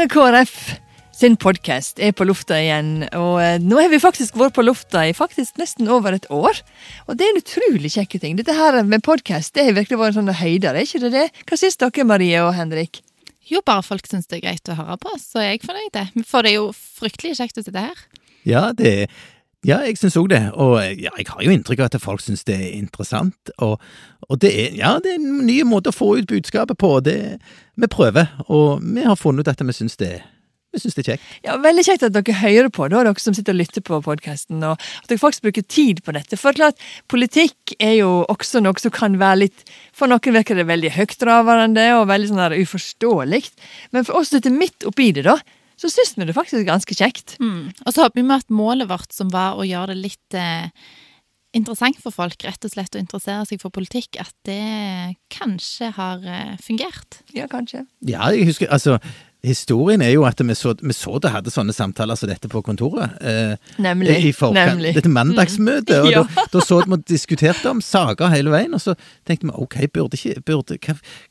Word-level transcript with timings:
Stavanger 0.00 0.32
KrF 0.32 0.52
sin 1.12 1.34
podkast 1.36 1.98
er 2.00 2.14
på 2.16 2.24
lufta 2.24 2.56
igjen. 2.56 3.02
Og 3.18 3.34
eh, 3.42 3.58
nå 3.60 3.76
har 3.76 3.90
vi 3.92 3.98
faktisk 4.00 4.38
vært 4.40 4.54
på 4.56 4.62
lufta 4.64 5.02
i 5.04 5.12
faktisk 5.12 5.58
nesten 5.60 5.90
over 5.92 6.16
et 6.16 6.24
år. 6.32 6.56
Og 7.04 7.18
det 7.20 7.26
er 7.26 7.34
en 7.34 7.40
utrolig 7.42 7.90
kjekke 7.92 8.20
ting. 8.22 8.38
Dette 8.38 8.54
her 8.56 8.78
med 8.88 9.04
podkast 9.04 9.60
har 9.60 9.74
virkelig 9.76 9.98
vært 10.00 10.14
en 10.14 10.22
sånn 10.22 10.38
høyder, 10.40 10.72
er 10.72 10.88
ikke 10.88 11.02
det 11.02 11.10
det? 11.18 11.26
Hva 11.44 11.58
syns 11.60 11.76
dere, 11.82 12.06
Marie 12.08 12.40
og 12.40 12.54
Henrik? 12.56 13.02
Jo, 13.50 13.60
bare 13.60 13.84
folk 13.84 14.08
syns 14.08 14.30
det 14.30 14.38
er 14.38 14.46
greit 14.46 14.72
å 14.72 14.78
høre 14.78 14.96
på, 15.04 15.12
så 15.20 15.42
er 15.42 15.50
jeg 15.50 15.66
fornøyd. 15.66 16.00
For 16.32 16.48
det 16.48 16.54
er 16.54 16.56
jo 16.62 16.72
fryktelig 16.72 17.36
kjekt 17.42 17.60
å 17.60 17.66
sitte 17.66 17.84
her. 17.90 18.04
Ja, 18.48 18.70
det 18.72 18.94
ja, 19.66 19.82
jeg 19.84 19.98
syns 20.00 20.16
òg 20.16 20.30
det, 20.32 20.40
og 20.56 20.78
ja, 20.80 21.12
jeg 21.18 21.26
har 21.28 21.44
jo 21.44 21.52
inntrykk 21.52 21.82
av 21.82 21.90
at 21.90 22.00
folk 22.00 22.22
syns 22.24 22.46
det 22.48 22.56
er 22.56 22.76
interessant. 22.78 23.52
Og, 23.58 23.76
og, 24.28 24.38
det 24.40 24.52
er 24.56 24.76
ja, 24.78 24.94
det 25.04 25.12
er 25.12 25.20
en 25.20 25.44
ny 25.44 25.60
måte 25.68 25.92
å 25.92 25.96
få 25.96 26.14
ut 26.16 26.30
budskapet 26.30 26.80
på. 26.80 26.94
Det, 27.04 27.16
vi 27.76 27.90
prøver, 27.92 28.30
og 28.48 28.80
vi 28.80 29.04
har 29.04 29.20
funnet 29.20 29.44
ut 29.44 29.52
at 29.52 29.60
vi 29.60 29.76
syns 29.76 30.00
det 30.00 30.14
er 30.16 30.28
det 30.70 30.86
er 30.86 31.02
kjekt. 31.02 31.30
Ja, 31.42 31.56
Veldig 31.58 31.82
kjekt 31.82 32.04
at 32.06 32.14
dere 32.14 32.34
hører 32.38 32.68
på, 32.70 32.86
da, 32.92 33.02
dere 33.02 33.18
som 33.18 33.34
sitter 33.34 33.56
og 33.56 33.58
lytter 33.58 33.82
på 33.82 33.98
podkasten. 34.06 34.62
Og 34.62 34.78
at 34.78 35.08
dere 35.10 35.18
faktisk 35.18 35.48
bruker 35.48 35.64
tid 35.66 36.02
på 36.06 36.14
dette. 36.14 36.38
For 36.38 36.54
klart, 36.54 36.78
politikk 37.10 37.74
er 37.82 37.96
jo 37.98 38.10
også 38.30 38.62
noe 38.62 38.78
som 38.78 38.94
kan 38.94 39.18
være 39.18 39.48
litt 39.48 39.64
For 39.96 40.06
noen 40.06 40.36
virker 40.36 40.54
det 40.54 40.68
veldig 40.70 40.92
høytravende 40.94 41.88
og 41.98 42.06
veldig 42.12 42.30
sånn 42.30 42.54
uforståelig. 42.60 43.42
Men 43.90 44.06
for 44.06 44.20
oss 44.20 44.30
som 44.30 44.38
sitter 44.38 44.54
midt 44.54 44.86
oppi 44.86 45.10
det, 45.16 45.26
da, 45.26 45.40
så 45.80 45.88
syns 45.88 46.16
vi 46.18 46.26
det 46.28 46.36
faktisk 46.36 46.60
er 46.60 46.68
ganske 46.68 46.96
kjekt. 46.96 47.36
Mm. 47.40 47.70
Og 47.86 47.94
så 47.94 48.04
håper 48.04 48.20
vi 48.20 48.34
at 48.36 48.52
målet 48.52 48.90
vårt, 48.90 49.14
som 49.16 49.30
var 49.32 49.56
å 49.56 49.64
gjøre 49.64 49.94
det 49.94 50.02
litt 50.02 50.36
eh, 50.36 50.68
interessant 51.56 51.98
for 52.02 52.14
folk, 52.14 52.36
rett 52.46 52.66
og 52.66 52.74
slett 52.74 52.94
å 52.96 53.00
interessere 53.00 53.46
seg 53.48 53.62
for 53.62 53.72
politikk, 53.74 54.20
at 54.20 54.34
det 54.46 55.16
kanskje 55.32 55.92
har 55.96 56.26
eh, 56.28 56.54
fungert. 56.62 57.22
Ja, 57.36 57.48
kanskje. 57.50 57.86
Ja, 58.06 58.28
jeg 58.34 58.50
husker 58.50 58.70
altså 58.70 58.98
Historien 59.46 60.02
er 60.04 60.10
jo 60.12 60.26
at 60.28 60.40
vi 60.44 60.54
så, 60.54 60.74
vi 60.82 60.92
så 60.92 61.16
det 61.22 61.30
hadde 61.32 61.52
sånne 61.52 61.72
samtaler 61.72 62.18
som 62.18 62.28
dette 62.28 62.48
på 62.52 62.60
kontoret. 62.64 63.14
Eh, 63.24 63.54
nemlig. 63.80 64.18
I 64.28 64.32
forkant, 64.36 64.74
nemlig. 64.74 64.92
Dette 64.98 65.12
mandagsmøtet. 65.12 65.94
Mm. 65.96 66.04
og 66.04 66.12
ja. 66.14 66.24
da, 66.26 66.44
da, 66.52 66.64
så 66.66 66.80
vi 66.84 66.98
diskuterte 67.08 67.72
om 67.72 67.80
saker 67.84 68.32
hele 68.34 68.52
veien, 68.52 68.76
og 68.76 68.82
så 68.84 68.94
tenkte 69.28 69.48
vi 69.48 69.54
ok, 69.64 69.78
burde 69.94 70.20
ikke, 70.20 70.44
burde, 70.44 70.78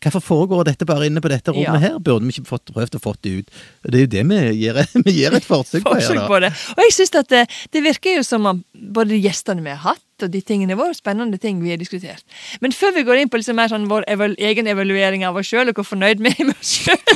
hvorfor 0.02 0.26
foregår 0.26 0.72
dette 0.72 0.90
bare 0.90 1.10
inne 1.10 1.22
på 1.22 1.30
dette 1.30 1.54
rommet 1.54 1.78
ja. 1.78 1.84
her? 1.86 2.02
Burde 2.02 2.26
vi 2.26 2.34
ikke 2.34 2.50
fått, 2.50 2.74
prøvd 2.74 2.98
å 2.98 3.04
få 3.04 3.14
det 3.22 3.36
ut? 3.44 3.64
Det 3.86 4.02
er 4.02 4.08
jo 4.08 4.12
det 4.18 4.26
vi 4.34 4.42
gjør, 4.64 4.84
vi 5.06 5.18
gjør 5.20 5.40
et 5.40 5.50
forsøk 5.50 5.86
på 5.86 5.98
her. 6.00 6.12
da. 6.18 6.28
På 6.30 6.42
det. 6.42 6.54
Og 6.76 6.86
jeg 6.88 6.98
synes 6.98 7.18
at 7.22 7.34
det, 7.34 7.46
det 7.76 7.86
virker 7.86 8.18
jo 8.18 8.26
som 8.26 8.50
om 8.50 8.64
både 8.74 9.14
de 9.14 9.24
gjestene 9.28 9.66
vi 9.66 9.76
har 9.76 9.84
hatt, 9.92 10.06
og 10.26 10.34
de 10.34 10.42
tingene 10.46 10.78
våre, 10.80 10.96
spennende 10.98 11.40
ting 11.42 11.62
vi 11.64 11.74
har 11.74 11.82
diskutert. 11.82 12.24
Men 12.64 12.76
før 12.76 12.96
vi 12.98 13.06
går 13.08 13.24
inn 13.24 13.32
på 13.32 13.42
liksom 13.42 13.60
mer 13.60 13.72
sånn 13.72 13.90
vår 13.92 14.08
eval 14.12 14.36
egen 14.40 14.70
evaluering 14.70 15.26
av 15.28 15.40
oss 15.40 15.50
sjøl, 15.52 15.72
og 15.72 15.80
hvor 15.80 15.88
fornøyd 15.92 16.24
vi 16.24 16.34
er 16.34 16.50
med 16.50 16.56
oss 16.58 16.76
sjøl 16.84 17.00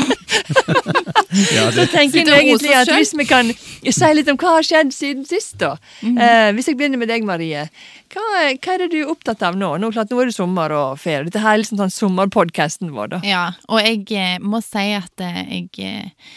ja, 1.55 1.65
Så 1.75 1.85
tenker 1.91 2.21
jeg 2.21 2.45
egentlig 2.45 2.75
at 2.77 2.91
hvis 2.93 3.13
vi 3.17 3.25
kan 3.29 3.49
si 3.53 4.13
litt 4.13 4.29
om 4.31 4.39
hva 4.39 4.57
har 4.57 4.67
skjedd 4.67 4.93
siden 4.95 5.27
sist, 5.27 5.57
da. 5.61 5.75
Mm. 6.01 6.17
Eh, 6.17 6.49
hvis 6.57 6.69
jeg 6.71 6.79
begynner 6.79 7.01
med 7.01 7.11
deg, 7.11 7.25
Marie. 7.27 7.67
Hva, 8.13 8.23
hva, 8.53 8.75
er 8.75 8.83
det 8.83 8.91
du 8.93 8.99
er 9.01 9.11
opptatt 9.11 9.43
av 9.45 9.57
nå? 9.57 9.73
Nå, 9.81 9.91
klart, 9.95 10.11
nå 10.13 10.21
er 10.21 10.29
det 10.29 10.37
sommer 10.37 10.73
og 10.77 10.97
ferie. 11.01 11.25
Dette 11.27 11.41
her 11.43 11.57
er 11.57 11.63
liksom 11.63 11.81
sånn 11.81 11.93
sommerpodkasten 11.93 12.93
vår, 12.93 13.15
da. 13.15 13.21
Ja, 13.27 13.45
og 13.69 13.81
jeg 13.81 14.05
eh, 14.13 14.39
må 14.43 14.61
si 14.65 14.89
at 14.97 15.23
eh, 15.23 15.41
jeg 15.49 15.87
eh, 15.87 16.33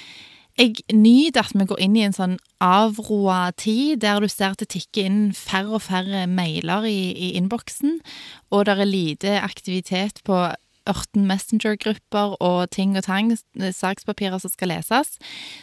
jeg 0.56 0.76
nyter 0.92 1.44
at 1.44 1.56
vi 1.56 1.66
går 1.68 1.80
inn 1.84 1.96
i 1.98 2.04
en 2.06 2.16
sånn 2.16 2.36
avroa 2.64 3.50
tid, 3.60 4.00
der 4.04 4.22
du 4.24 4.28
ser 4.32 4.54
at 4.54 4.62
det 4.62 4.70
tikker 4.72 5.08
inn 5.08 5.18
færre 5.36 5.76
og 5.76 5.84
færre 5.84 6.24
mailer 6.30 6.86
i, 6.88 7.12
i 7.12 7.32
innboksen, 7.36 7.98
og 8.50 8.64
det 8.68 8.76
er 8.76 8.88
lite 8.88 9.34
aktivitet 9.42 10.22
på 10.24 10.46
ørten 10.86 11.26
Messenger-grupper 11.26 12.36
og 12.44 12.70
ting 12.70 12.94
og 12.98 13.04
tang, 13.06 13.32
sakspapirer 13.74 14.38
som 14.42 14.52
skal 14.52 14.70
leses. 14.70 15.16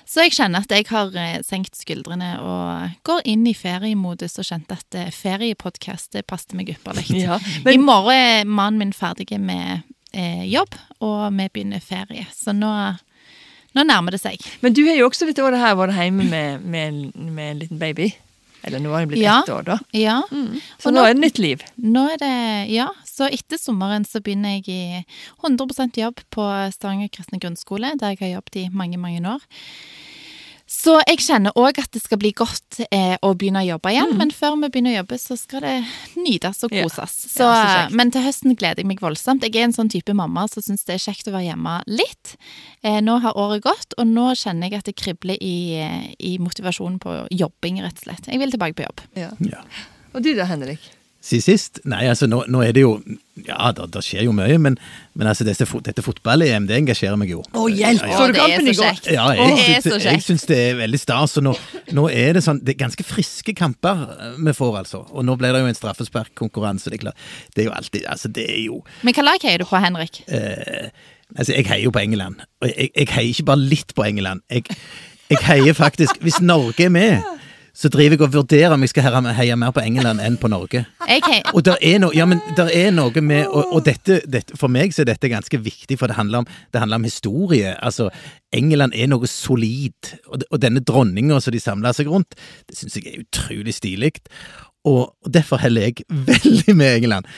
Så 0.09 0.25
jeg 0.25 0.35
kjenner 0.35 0.65
at 0.65 0.73
jeg 0.73 0.89
har 0.89 1.15
eh, 1.15 1.37
senkt 1.47 1.79
skuldrene 1.79 2.33
og 2.43 2.97
går 3.07 3.23
inn 3.31 3.47
i 3.47 3.55
feriemodus 3.57 4.35
og 4.41 4.49
kjente 4.49 4.77
at 4.79 4.99
eh, 4.99 5.13
feriepodkast 5.15 6.19
passet 6.27 6.57
meg 6.59 6.73
ypperlig. 6.75 7.07
Ja, 7.23 7.39
men... 7.63 7.77
I 7.77 7.79
morgen 7.79 8.19
er 8.19 8.43
mannen 8.43 8.81
min 8.81 8.95
ferdig 8.95 9.29
med 9.39 9.87
eh, 10.11 10.43
jobb, 10.49 10.75
og 10.99 11.31
vi 11.37 11.47
begynner 11.53 11.83
ferie. 11.83 12.27
Så 12.35 12.51
nå 12.55 12.73
nå 13.73 13.85
nærmer 13.87 14.15
det 14.15 14.21
seg. 14.21 14.43
Men 14.61 14.75
du 14.75 14.83
har 14.87 14.99
jo 14.99 15.07
også 15.09 15.27
dette 15.29 15.43
året 15.45 15.61
her 15.61 15.77
vært 15.79 15.97
hjemme 15.97 16.27
med, 16.29 16.63
med, 16.63 17.01
med 17.15 17.49
en 17.51 17.63
liten 17.63 17.81
baby. 17.81 18.11
Eller 18.63 18.79
nå 18.79 18.93
har 18.93 19.03
det 19.03 19.11
blitt 19.11 19.23
ja. 19.25 19.41
ett 19.43 19.51
år, 19.51 19.65
da. 19.67 19.77
Ja. 19.91 20.21
Mm. 20.31 20.61
Så 20.79 20.91
nå, 20.91 21.01
nå, 21.01 21.07
er 21.07 21.17
det 21.17 21.23
nytt 21.25 21.39
liv? 21.43 21.63
Nå 21.83 22.05
er 22.13 22.21
det, 22.21 22.35
ja. 22.71 22.87
Så 23.07 23.27
etter 23.27 23.59
sommeren 23.59 24.07
så 24.07 24.21
begynner 24.23 24.55
jeg 24.55 24.69
i 24.71 25.01
100% 25.43 25.99
jobb 25.99 26.23
på 26.31 26.47
Stavanger 26.71 27.11
kristne 27.11 27.41
grunnskole, 27.43 27.91
der 27.99 28.15
jeg 28.15 28.21
har 28.23 28.37
jobbet 28.37 28.61
i 28.61 28.69
mange, 28.71 29.01
mange 29.01 29.19
år. 29.35 29.43
Så 30.83 30.97
jeg 31.05 31.21
kjenner 31.23 31.55
òg 31.59 31.77
at 31.79 31.93
det 31.95 32.01
skal 32.03 32.19
bli 32.19 32.33
godt 32.35 32.81
eh, 32.89 33.15
å 33.23 33.29
begynne 33.39 33.61
å 33.63 33.67
jobbe 33.67 33.93
igjen, 33.93 34.09
mm. 34.11 34.19
men 34.19 34.33
før 34.35 34.57
vi 34.59 34.69
begynner 34.73 34.91
å 34.91 34.97
jobbe, 34.97 35.19
så 35.21 35.37
skal 35.39 35.63
det 35.63 35.75
nytes 36.19 36.59
og 36.67 36.73
koses. 36.73 37.13
Ja. 37.23 37.31
Så, 37.33 37.47
ja, 37.47 37.61
så 37.87 37.99
men 37.99 38.11
til 38.11 38.25
høsten 38.25 38.57
gleder 38.59 38.83
jeg 38.83 38.89
meg 38.89 39.03
voldsomt. 39.03 39.45
Jeg 39.47 39.55
er 39.61 39.69
en 39.69 39.75
sånn 39.75 39.91
type 39.93 40.15
mamma 40.17 40.43
som 40.51 40.65
syns 40.65 40.83
det 40.87 40.97
er 40.97 41.05
kjekt 41.05 41.29
å 41.31 41.35
være 41.35 41.53
hjemme 41.53 41.77
litt. 41.87 42.33
Eh, 42.83 42.99
nå 43.05 43.15
har 43.23 43.39
året 43.39 43.63
gått, 43.63 43.95
og 43.95 44.09
nå 44.09 44.33
kjenner 44.39 44.67
jeg 44.67 44.83
at 44.83 44.91
det 44.91 44.97
kribler 44.99 45.39
i, 45.39 45.55
eh, 45.79 46.09
i 46.19 46.35
motivasjonen 46.43 46.99
på 47.03 47.15
jobbing, 47.31 47.79
rett 47.85 48.03
og 48.03 48.09
slett. 48.09 48.27
Jeg 48.27 48.43
vil 48.43 48.51
tilbake 48.51 48.75
på 48.81 48.87
jobb. 48.89 49.05
Ja. 49.19 49.31
ja. 49.47 49.63
Og 50.11 50.25
du 50.25 50.33
da, 50.35 50.49
Henrik? 50.51 50.91
Siden 51.23 51.43
sist? 51.45 51.79
Nei, 51.87 52.01
altså 52.11 52.27
nå, 52.27 52.41
nå, 52.51 52.59
er 52.65 52.73
det 52.75 52.81
jo 52.83 52.97
Ja, 53.45 53.71
det 53.71 54.01
skjer 54.03 54.25
jo 54.27 54.33
mye, 54.35 54.57
men, 54.61 54.75
men 55.15 55.29
altså 55.31 55.45
dette, 55.47 55.65
dette 55.85 56.03
fotball-EM, 56.03 56.65
det 56.67 56.75
engasjerer 56.81 57.15
meg 57.19 57.31
jo. 57.31 57.39
Å, 57.55 57.63
hjelp! 57.71 58.03
Så 58.03 58.25
du 58.27 58.35
kampen 58.35 58.67
i 58.67 58.73
går? 58.75 58.99
Ja, 59.15 59.29
jeg, 59.39 59.79
syns, 59.85 60.03
jeg 60.03 60.23
syns 60.25 60.43
det 60.49 60.57
er 60.59 60.75
veldig 60.81 60.99
stas. 60.99 61.37
Og 61.39 61.47
nå, 61.47 61.53
nå, 61.95 62.05
er 62.11 62.35
det 62.37 62.43
sånn 62.43 62.59
Det 62.59 62.75
er 62.75 62.81
ganske 62.83 63.05
friske 63.07 63.55
kamper 63.57 64.03
eh, 64.17 64.35
vi 64.43 64.55
får, 64.57 64.77
altså. 64.83 65.05
Og 65.15 65.23
nå 65.25 65.37
ble 65.39 65.53
det 65.55 65.63
jo 65.63 65.71
en 65.71 65.79
straffesparkkonkurranse. 65.79 66.91
Det 66.91 66.99
er 66.99 67.05
klart. 67.07 67.29
Det 67.55 67.63
er 67.63 67.69
jo 67.69 67.75
alltid 67.79 68.09
Altså, 68.13 68.33
det 68.35 68.45
er 68.51 68.61
jo 68.65 68.81
Men 69.07 69.15
hva 69.15 69.25
lag 69.29 69.47
heier 69.47 69.63
du 69.63 69.67
på, 69.69 69.79
Henrik? 69.79 70.19
Eh, 70.27 70.91
altså, 71.37 71.53
jeg 71.55 71.69
heier 71.71 71.87
jo 71.87 71.95
på 71.95 72.03
England. 72.03 72.43
Og 72.59 72.67
jeg, 72.67 72.91
jeg 72.91 73.13
heier 73.15 73.31
ikke 73.31 73.47
bare 73.53 73.63
litt 73.63 73.95
på 73.95 74.05
England. 74.11 74.43
Jeg, 74.51 74.67
jeg 75.31 75.39
heier 75.47 75.79
faktisk 75.79 76.19
Hvis 76.21 76.43
Norge 76.43 76.89
er 76.89 76.93
med 76.93 77.23
så 77.73 77.89
driver 77.89 78.13
jeg 78.13 78.21
og 78.21 78.33
vurderer 78.35 78.73
om 78.75 78.83
jeg 78.85 78.91
skal 78.91 79.15
heie 79.33 79.55
mer 79.57 79.71
på 79.73 79.81
England 79.81 80.21
enn 80.21 80.35
på 80.37 80.49
Norge. 80.51 80.83
Okay. 81.01 81.41
Og 81.55 81.63
der 81.65 81.79
er, 81.81 81.97
no, 82.03 82.11
ja, 82.13 82.27
er 82.69 82.91
noe 82.93 83.21
med 83.25 83.47
Og, 83.49 83.73
og 83.73 83.81
dette, 83.85 84.19
dette, 84.29 84.57
for 84.57 84.69
meg 84.69 84.93
så 84.93 85.01
er 85.01 85.09
dette 85.09 85.31
ganske 85.31 85.57
viktig, 85.57 85.97
for 85.97 86.07
det 86.07 86.19
handler 86.19 86.43
om, 86.43 86.47
det 86.73 86.83
handler 86.83 87.01
om 87.01 87.07
historie. 87.09 87.73
Altså, 87.81 88.11
England 88.53 88.93
er 88.93 89.09
noe 89.09 89.27
solid, 89.27 90.13
og, 90.27 90.45
og 90.51 90.61
denne 90.61 90.83
dronninga 90.85 91.41
som 91.41 91.55
de 91.55 91.63
samler 91.63 91.97
seg 91.97 92.11
rundt, 92.13 92.37
det 92.69 92.77
syns 92.77 92.99
jeg 92.99 93.09
er 93.09 93.25
utrolig 93.25 93.73
stilig. 93.73 94.13
Og, 94.85 95.09
og 95.23 95.33
derfor 95.33 95.57
heller 95.63 95.89
jeg 95.89 96.05
veldig 96.31 96.77
med 96.77 97.01
England. 97.01 97.33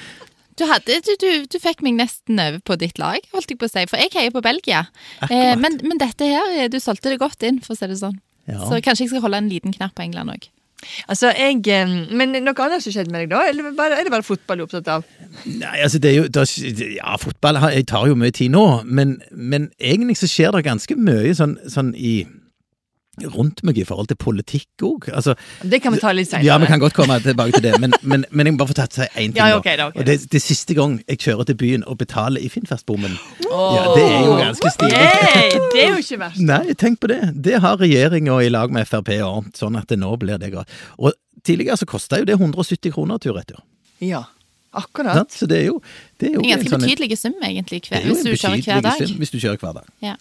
Du, 0.59 0.66
hadde, 0.67 1.00
du, 1.03 1.16
du, 1.19 1.29
du, 1.52 1.57
fikk 1.59 1.81
meg 1.84 1.97
nesten 1.97 2.40
over 2.40 2.62
på 2.63 2.78
ditt 2.79 3.00
lag, 3.00 3.23
holdt 3.31 3.52
jeg 3.52 3.59
på 3.59 3.67
å 3.67 3.72
si, 3.72 3.88
for 3.91 4.00
jeg 4.00 4.12
heier 4.16 4.35
på 4.35 4.44
Belgia. 4.44 4.85
Eh, 5.28 5.56
men, 5.59 5.81
men, 5.84 6.00
dette 6.00 6.28
her, 6.28 6.67
du 6.72 6.79
solgte 6.79 7.12
det 7.12 7.19
godt 7.23 7.44
inn, 7.44 7.59
for 7.63 7.75
å 7.75 7.79
si 7.79 7.91
det 7.91 8.00
sånn. 8.00 8.16
Ja. 8.47 8.59
Så 8.61 8.81
kanskje 8.83 9.06
jeg 9.06 9.13
skal 9.13 9.25
holde 9.25 9.41
en 9.41 9.50
liten 9.50 9.73
knapp 9.73 9.95
på 9.97 10.06
England 10.06 10.35
òg. 10.35 10.50
Altså, 11.09 11.31
jeg, 11.33 11.61
Men 12.13 12.35
noe 12.35 12.53
annet 12.61 12.83
som 12.83 12.94
skjedde 12.94 13.09
med 13.13 13.25
deg 13.25 13.31
da, 13.31 13.45
eller 13.50 13.72
bare, 13.78 13.97
er 13.97 14.06
det 14.06 14.13
bare 14.13 14.25
fotball 14.25 14.59
du 14.59 14.66
er 14.66 14.67
opptatt 14.67 14.89
av? 14.91 15.06
Nei, 15.47 15.75
altså 15.81 16.00
det 16.03 16.11
er 16.11 16.17
jo, 16.19 16.25
det, 16.29 16.89
Ja, 16.97 17.16
fotball 17.22 17.57
jeg 17.73 17.88
tar 17.89 18.07
jo 18.11 18.17
mye 18.19 18.34
tid 18.35 18.53
nå, 18.53 18.66
men, 18.85 19.17
men 19.31 19.69
egentlig 19.79 20.19
så 20.22 20.29
skjer 20.29 20.53
det 20.55 20.66
ganske 20.67 20.97
mye 21.00 21.34
sånn, 21.38 21.57
sånn 21.72 21.94
i 21.97 22.19
rundt 23.23 23.63
meg 23.63 23.77
i 23.79 23.85
forhold 23.87 24.09
til 24.11 24.17
politikk 24.19 24.83
òg. 24.85 25.09
Altså, 25.15 25.35
det 25.63 25.81
kan 25.84 25.93
vi 25.95 26.01
ta 26.01 26.11
litt 26.16 26.29
senere. 26.29 26.45
Ja, 26.47 26.57
vi 26.61 26.69
kan 26.69 26.81
godt 26.81 26.95
komme 26.97 27.17
tilbake 27.23 27.57
til 27.57 27.66
det. 27.67 27.75
Men, 27.81 27.95
men, 28.01 28.25
men 28.31 28.49
jeg 28.49 28.55
må 28.55 28.61
bare 28.63 28.73
få 28.73 28.78
tatt 28.81 28.97
seg 28.97 29.09
én 29.13 29.34
ting. 29.34 29.40
Ja, 29.40 29.57
okay, 29.59 29.78
da, 29.79 29.90
okay, 29.91 30.01
og 30.01 30.09
det, 30.09 30.17
det, 30.31 30.41
siste 30.43 30.75
gang 30.78 30.97
jeg 31.07 31.22
kjører 31.23 31.49
til 31.49 31.59
byen 31.61 31.85
og 31.87 31.99
betaler 32.01 32.43
i 32.43 32.51
Finnfestbommen. 32.51 33.17
Oh, 33.49 33.75
ja, 33.78 33.85
det 33.95 34.05
er 34.05 34.28
jo 34.28 34.37
ganske 34.41 34.73
stilig. 34.75 35.01
Hey, 35.01 35.55
det 35.73 35.84
er 35.85 35.93
jo 35.93 36.03
ikke 36.03 36.22
verst. 36.25 36.43
Nei, 36.51 36.78
tenk 36.79 37.01
på 37.03 37.11
det. 37.11 37.22
Det 37.47 37.61
har 37.63 37.79
regjeringa 37.81 38.40
i 38.43 38.51
lag 38.51 38.73
med 38.75 38.90
Frp 38.90 39.13
ordnet, 39.22 39.55
sånn 39.59 39.79
at 39.79 39.90
det 39.91 39.99
nå 40.01 40.11
blir 40.22 40.41
det 40.41 40.51
godt. 40.53 40.72
Og 40.99 41.16
tidligere 41.45 41.79
så 41.79 41.90
kosta 41.90 42.19
jo 42.22 42.28
det 42.28 42.40
170 42.40 42.93
kroner 42.95 43.22
tur-retur. 43.22 43.61
Ja. 44.03 44.25
Akkurat. 44.75 45.16
Ja, 45.16 45.25
så 45.31 45.47
det 45.47 45.61
er 45.61 45.67
jo, 45.69 45.79
det 46.19 46.29
er 46.29 46.34
jo 46.35 46.43
en 46.43 46.49
ganske 46.51 46.73
sånn, 46.73 46.84
betydelig 46.84 47.17
sum, 47.19 47.35
egentlig, 47.40 47.79
hver, 47.87 48.03
hvis 48.03 48.25
du 48.25 48.34
kjører 48.35 48.63
hver 48.66 48.81
dag. 48.84 48.99
Sum, 48.99 49.19
hvis 49.22 49.31
du 49.31 49.37
kjører 49.40 49.61
hver 49.61 49.78
dag. 49.78 49.91
Ja. 50.03 50.16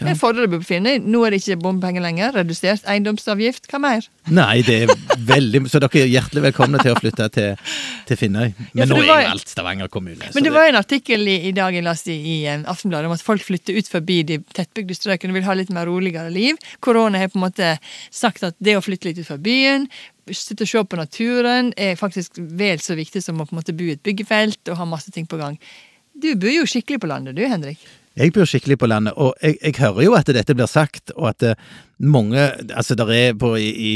Ja. 0.00 0.08
Jeg 0.08 0.18
foreløpig 0.20 0.62
på 0.62 0.68
Finnøy. 0.70 1.02
Nå 1.04 1.20
er 1.26 1.34
det 1.34 1.42
ikke 1.42 1.58
bompenger 1.62 2.04
lenger. 2.04 2.32
Redusert 2.36 2.86
eiendomsavgift. 2.88 3.68
Hva 3.70 3.80
mer? 3.82 4.06
Nei, 4.32 4.62
det 4.64 4.76
er 4.84 4.92
veldig 5.28 5.64
Så 5.70 5.80
dere 5.82 6.00
er 6.00 6.08
hjertelig 6.10 6.44
velkomne 6.46 6.80
til 6.82 6.94
å 6.94 6.98
flytte 6.98 7.28
til, 7.34 7.74
til 8.08 8.20
Finnøy. 8.20 8.54
Men 8.72 8.84
ja, 8.84 8.88
nå 8.88 9.00
er 9.02 9.10
jo 9.10 9.34
alt 9.34 9.52
Stavanger 9.52 9.90
kommune. 9.92 10.30
Men 10.32 10.38
det, 10.38 10.48
det 10.48 10.54
var 10.54 10.70
en 10.70 10.80
artikkel 10.80 11.28
i, 11.28 11.36
i 11.50 11.52
dag 11.56 11.76
jeg 11.76 11.86
leste 11.86 12.14
i, 12.14 12.18
i 12.18 12.38
eh, 12.48 12.64
Aftenbladet 12.72 13.10
om 13.10 13.16
at 13.16 13.26
folk 13.26 13.44
flytter 13.44 13.76
ut 13.76 13.92
forbi 13.92 14.22
de 14.32 14.40
tettbygde 14.56 14.96
strøkene 14.96 15.34
og 15.34 15.40
vil 15.40 15.48
ha 15.50 15.58
litt 15.58 15.72
mer 15.74 15.90
roligere 15.90 16.32
liv. 16.32 16.58
Korona 16.80 17.20
har 17.20 17.32
på 17.32 17.40
en 17.40 17.46
måte 17.46 17.74
sagt 18.10 18.46
at 18.48 18.56
det 18.62 18.78
å 18.78 18.84
flytte 18.84 19.10
litt 19.10 19.20
ut 19.20 19.28
fra 19.28 19.40
byen, 19.42 19.88
sitte 20.30 20.64
og 20.64 20.70
se 20.70 20.84
på 20.86 20.98
naturen, 21.00 21.72
er 21.76 21.98
faktisk 21.98 22.38
vel 22.38 22.80
så 22.80 22.96
viktig 22.98 23.22
som 23.24 23.40
å 23.42 23.46
på 23.48 23.56
en 23.56 23.60
måte 23.60 23.74
bo 23.76 23.88
i 23.90 23.96
et 23.96 24.04
byggefelt 24.06 24.70
og 24.70 24.78
ha 24.78 24.86
masse 24.88 25.12
ting 25.14 25.26
på 25.28 25.40
gang. 25.40 25.58
Du 26.12 26.32
bor 26.36 26.52
jo 26.52 26.68
skikkelig 26.68 27.00
på 27.02 27.10
landet 27.10 27.36
du, 27.36 27.42
Henrik? 27.48 27.80
Jeg 28.16 28.32
bor 28.36 28.44
skikkelig 28.48 28.76
på 28.82 28.88
landet, 28.90 29.14
og 29.16 29.32
jeg, 29.42 29.56
jeg 29.62 29.78
hører 29.78 30.04
jo 30.04 30.12
at 30.18 30.28
dette 30.28 30.54
blir 30.56 30.68
sagt, 30.68 31.14
og 31.16 31.30
at 31.30 31.42
eh, 31.42 31.54
mange 32.02 32.38
Altså, 32.74 32.94
der 32.98 33.08
er 33.14 33.34
på 33.38 33.54
i, 33.54 33.68
i, 33.70 33.92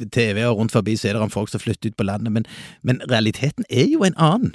i 0.00 0.04
TV 0.12 0.46
og 0.48 0.56
rundt 0.58 0.72
forbi 0.72 0.96
så 0.96 1.08
er 1.08 1.12
det 1.12 1.22
om 1.22 1.30
folk 1.30 1.50
som 1.52 1.60
flytter 1.60 1.92
ut 1.92 1.96
på 1.96 2.06
landet, 2.08 2.32
men, 2.32 2.46
men 2.82 3.02
realiteten 3.10 3.64
er 3.70 3.86
jo 3.92 4.02
en 4.04 4.16
annen. 4.16 4.54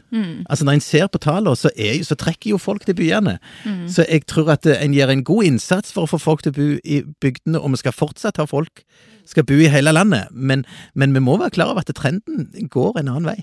Altså, 0.49 0.65
når 0.65 0.79
en 0.79 0.81
ser 0.81 1.07
på 1.07 1.21
tallene, 1.21 1.55
så, 1.55 1.69
er, 1.77 2.01
så 2.03 2.15
trekker 2.15 2.49
jo 2.49 2.57
folk 2.57 2.85
til 2.85 2.95
byene. 2.97 3.37
Så 3.87 4.05
jeg 4.09 4.25
tror 4.27 4.51
at 4.57 4.65
eh, 4.65 4.83
en 4.83 4.93
gjør 4.93 5.13
en 5.13 5.23
god 5.23 5.43
innsats 5.43 5.93
for 5.93 6.03
å 6.03 6.11
få 6.11 6.17
folk 6.17 6.43
til 6.43 6.51
å 6.55 6.57
bo 6.57 6.67
i 6.83 7.03
bygdene, 7.21 7.59
og 7.59 7.71
vi 7.71 7.83
skal 7.83 7.95
fortsatt 7.95 8.41
ha 8.41 8.47
folk 8.49 8.83
skal 9.27 9.43
bo 9.47 9.57
i 9.59 9.71
hele 9.71 9.91
landet, 9.91 10.27
men, 10.31 10.65
men 10.95 11.13
vi 11.13 11.19
må 11.23 11.37
være 11.37 11.55
klar 11.57 11.71
over 11.73 11.83
at 11.83 11.95
trenden 11.95 12.47
går 12.71 12.99
en 12.99 13.09
annen 13.11 13.27
vei. 13.27 13.41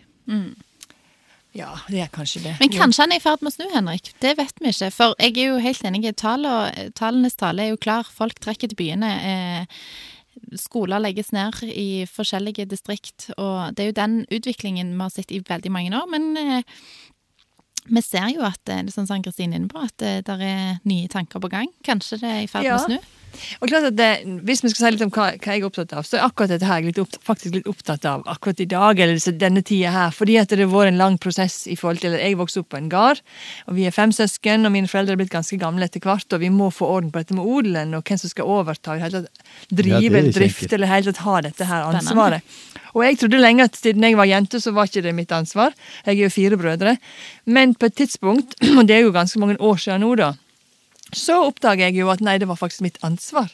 Ja, 1.54 1.70
det 1.88 2.00
er 2.02 2.08
kanskje 2.10 2.42
det. 2.42 2.56
Men 2.60 2.72
kanskje 2.74 3.04
han 3.04 3.12
er 3.14 3.20
i 3.20 3.22
ferd 3.22 3.42
med 3.44 3.52
å 3.52 3.54
snu, 3.54 3.68
Henrik. 3.72 4.08
Det 4.20 4.32
vet 4.40 4.56
vi 4.60 4.72
ikke. 4.72 4.88
For 4.94 5.14
jeg 5.22 5.36
er 5.38 5.52
jo 5.52 5.60
helt 5.62 5.84
enig. 5.86 6.02
Tallene- 6.18 6.88
Tallenes 6.98 7.36
tale 7.38 7.62
er 7.62 7.70
jo 7.70 7.76
klar. 7.78 8.04
Folk 8.10 8.40
trekker 8.42 8.68
til 8.72 8.76
byene. 8.80 9.12
Eh, 9.30 9.66
skoler 10.58 10.98
legges 10.98 11.30
ned 11.32 11.54
i 11.70 12.04
forskjellige 12.10 12.66
distrikt. 12.66 13.28
Og 13.38 13.74
det 13.74 13.84
er 13.84 13.90
jo 13.92 13.98
den 14.00 14.16
utviklingen 14.34 14.90
vi 14.96 15.02
har 15.04 15.10
sett 15.14 15.30
i 15.30 15.38
veldig 15.46 15.70
mange 15.70 15.94
år. 15.94 16.10
Men 16.10 16.36
eh, 16.36 16.62
vi 17.90 18.00
ser 18.02 18.30
jo 18.32 18.40
at 18.46 18.58
det 18.64 18.74
er 18.78 18.92
sånn 18.94 19.06
som 19.06 19.22
Kristine 19.22 19.54
er 19.54 19.60
inne 19.62 19.68
på, 19.68 19.82
at 19.84 19.96
det 20.00 20.24
der 20.26 20.40
er 20.40 20.78
nye 20.88 21.08
tanker 21.08 21.40
på 21.40 21.50
gang. 21.52 21.68
Kanskje 21.84 22.20
det 22.22 22.30
er 22.30 22.40
i 22.44 22.46
ferd 22.46 22.62
med 22.64 22.70
Ja. 22.72 22.78
å 22.78 22.86
snu. 22.86 22.98
Og 23.60 23.68
klart 23.68 23.84
at 23.88 23.96
det, 23.96 24.22
Hvis 24.46 24.62
vi 24.62 24.68
skal 24.70 24.86
si 24.86 24.90
litt 24.94 25.02
om 25.02 25.10
hva, 25.10 25.32
hva 25.36 25.54
jeg 25.56 25.60
er 25.60 25.66
opptatt 25.66 25.92
av, 25.92 26.04
så 26.06 26.18
er 26.18 26.28
akkurat 26.28 26.48
dette 26.54 26.64
her 26.68 26.80
jeg 26.80 26.92
litt 26.92 27.00
opptatt, 27.02 27.24
faktisk 27.26 27.54
litt 27.56 27.66
opptatt 27.66 28.04
av 28.06 28.22
akkurat 28.30 28.60
i 28.62 28.66
dag, 28.70 29.00
eller 29.00 29.18
denne 29.40 29.62
tida 29.66 29.90
her. 29.90 30.10
Fordi 30.14 30.38
at 30.38 30.48
det 30.54 30.60
har 30.60 30.70
vært 30.70 30.92
en 30.92 30.98
lang 30.98 31.18
prosess 31.18 31.66
i 31.66 31.74
forhold 31.74 31.98
til 32.00 32.12
Jeg 32.12 32.36
vokste 32.38 32.60
opp 32.62 32.68
på 32.70 32.76
en 32.78 32.88
gard, 32.88 33.20
og 33.66 33.74
vi 33.74 33.86
er 33.86 33.90
fem 33.90 34.10
søsken, 34.14 34.64
og 34.64 34.70
mine 34.70 34.86
foreldre 34.86 35.12
er 35.12 35.16
blitt 35.16 35.34
ganske 35.34 35.58
gamle 35.58 35.82
etter 35.82 35.98
hvert, 36.00 36.32
og 36.32 36.40
vi 36.40 36.48
må 36.48 36.70
få 36.70 36.86
orden 36.86 37.10
på 37.10 37.18
dette 37.24 37.34
med 37.34 37.44
odelen, 37.44 37.94
og 37.98 38.04
hvem 38.04 38.18
som 38.18 38.30
skal 38.30 38.46
overta, 38.46 38.94
Ja, 39.00 39.08
drive 39.10 39.98
er 39.98 40.06
eller 40.06 40.30
ikke 40.30 40.38
drifte, 40.38 40.72
eller 40.74 40.86
i 40.86 41.02
tatt 41.02 41.16
ha 41.26 41.40
dette 41.40 41.64
her 41.66 41.82
Spennende. 41.82 42.06
ansvaret. 42.06 42.42
Og 42.94 43.02
jeg 43.02 43.18
trodde 43.18 43.40
lenge 43.42 43.64
at 43.64 43.74
siden 43.74 44.02
jeg 44.06 44.14
var 44.14 44.26
jente, 44.30 44.60
så 44.62 44.72
var 44.72 44.86
ikke 44.86 45.02
det 45.02 45.14
mitt 45.16 45.32
ansvar. 45.34 45.72
Jeg 46.06 46.14
er 46.20 46.22
jo 46.22 46.30
fire 46.30 46.56
brødre. 46.56 46.96
Men 47.46 47.73
på 47.80 47.90
et 47.90 47.98
tidspunkt, 48.02 48.56
og 48.78 48.86
det 48.88 48.98
er 48.98 49.04
jo 49.06 49.14
ganske 49.14 49.40
mange 49.42 49.58
år 49.60 49.80
siden 49.80 50.04
nå, 50.04 50.14
da, 50.20 50.32
så 51.14 51.42
oppdager 51.46 51.88
jeg 51.88 52.00
jo 52.00 52.10
at 52.12 52.24
nei, 52.24 52.38
det 52.42 52.48
var 52.50 52.58
faktisk 52.58 52.84
mitt 52.86 52.98
ansvar. 53.06 53.52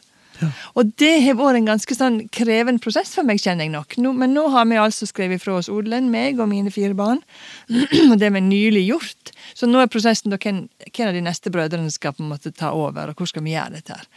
Og 0.78 0.92
det 1.00 1.10
har 1.24 1.36
vært 1.38 1.58
en 1.58 1.68
ganske 1.68 1.96
sånn 1.96 2.18
krevende 2.32 2.82
prosess 2.82 3.12
for 3.16 3.26
meg, 3.26 3.40
kjenner 3.42 3.66
jeg 3.66 3.74
nok. 3.74 3.96
Nå, 4.00 4.12
men 4.16 4.34
nå 4.36 4.46
har 4.54 4.68
vi 4.70 4.78
altså 4.80 5.08
skrevet 5.08 5.42
fra 5.42 5.58
oss 5.58 5.70
odelen, 5.72 6.10
meg 6.12 6.40
og 6.40 6.50
mine 6.50 6.72
fire 6.74 6.96
barn. 6.96 7.20
og 8.10 8.14
det 8.16 8.28
har 8.28 8.36
vi 8.36 8.44
nylig 8.46 8.86
gjort. 8.88 9.34
Så 9.56 9.68
nå 9.68 9.82
er 9.82 9.90
prosessen 9.92 10.32
da 10.32 10.40
hvem, 10.40 10.62
hvem 10.88 11.10
av 11.10 11.16
de 11.16 11.24
neste 11.26 11.52
brødrene 11.52 11.92
skal 11.92 12.16
på 12.16 12.24
en 12.24 12.32
måte 12.32 12.54
ta 12.56 12.72
over, 12.76 13.12
og 13.12 13.20
hvor 13.20 13.30
skal 13.30 13.44
vi 13.46 13.56
gjøre 13.56 13.80
dette 13.80 13.98
her. 13.98 14.08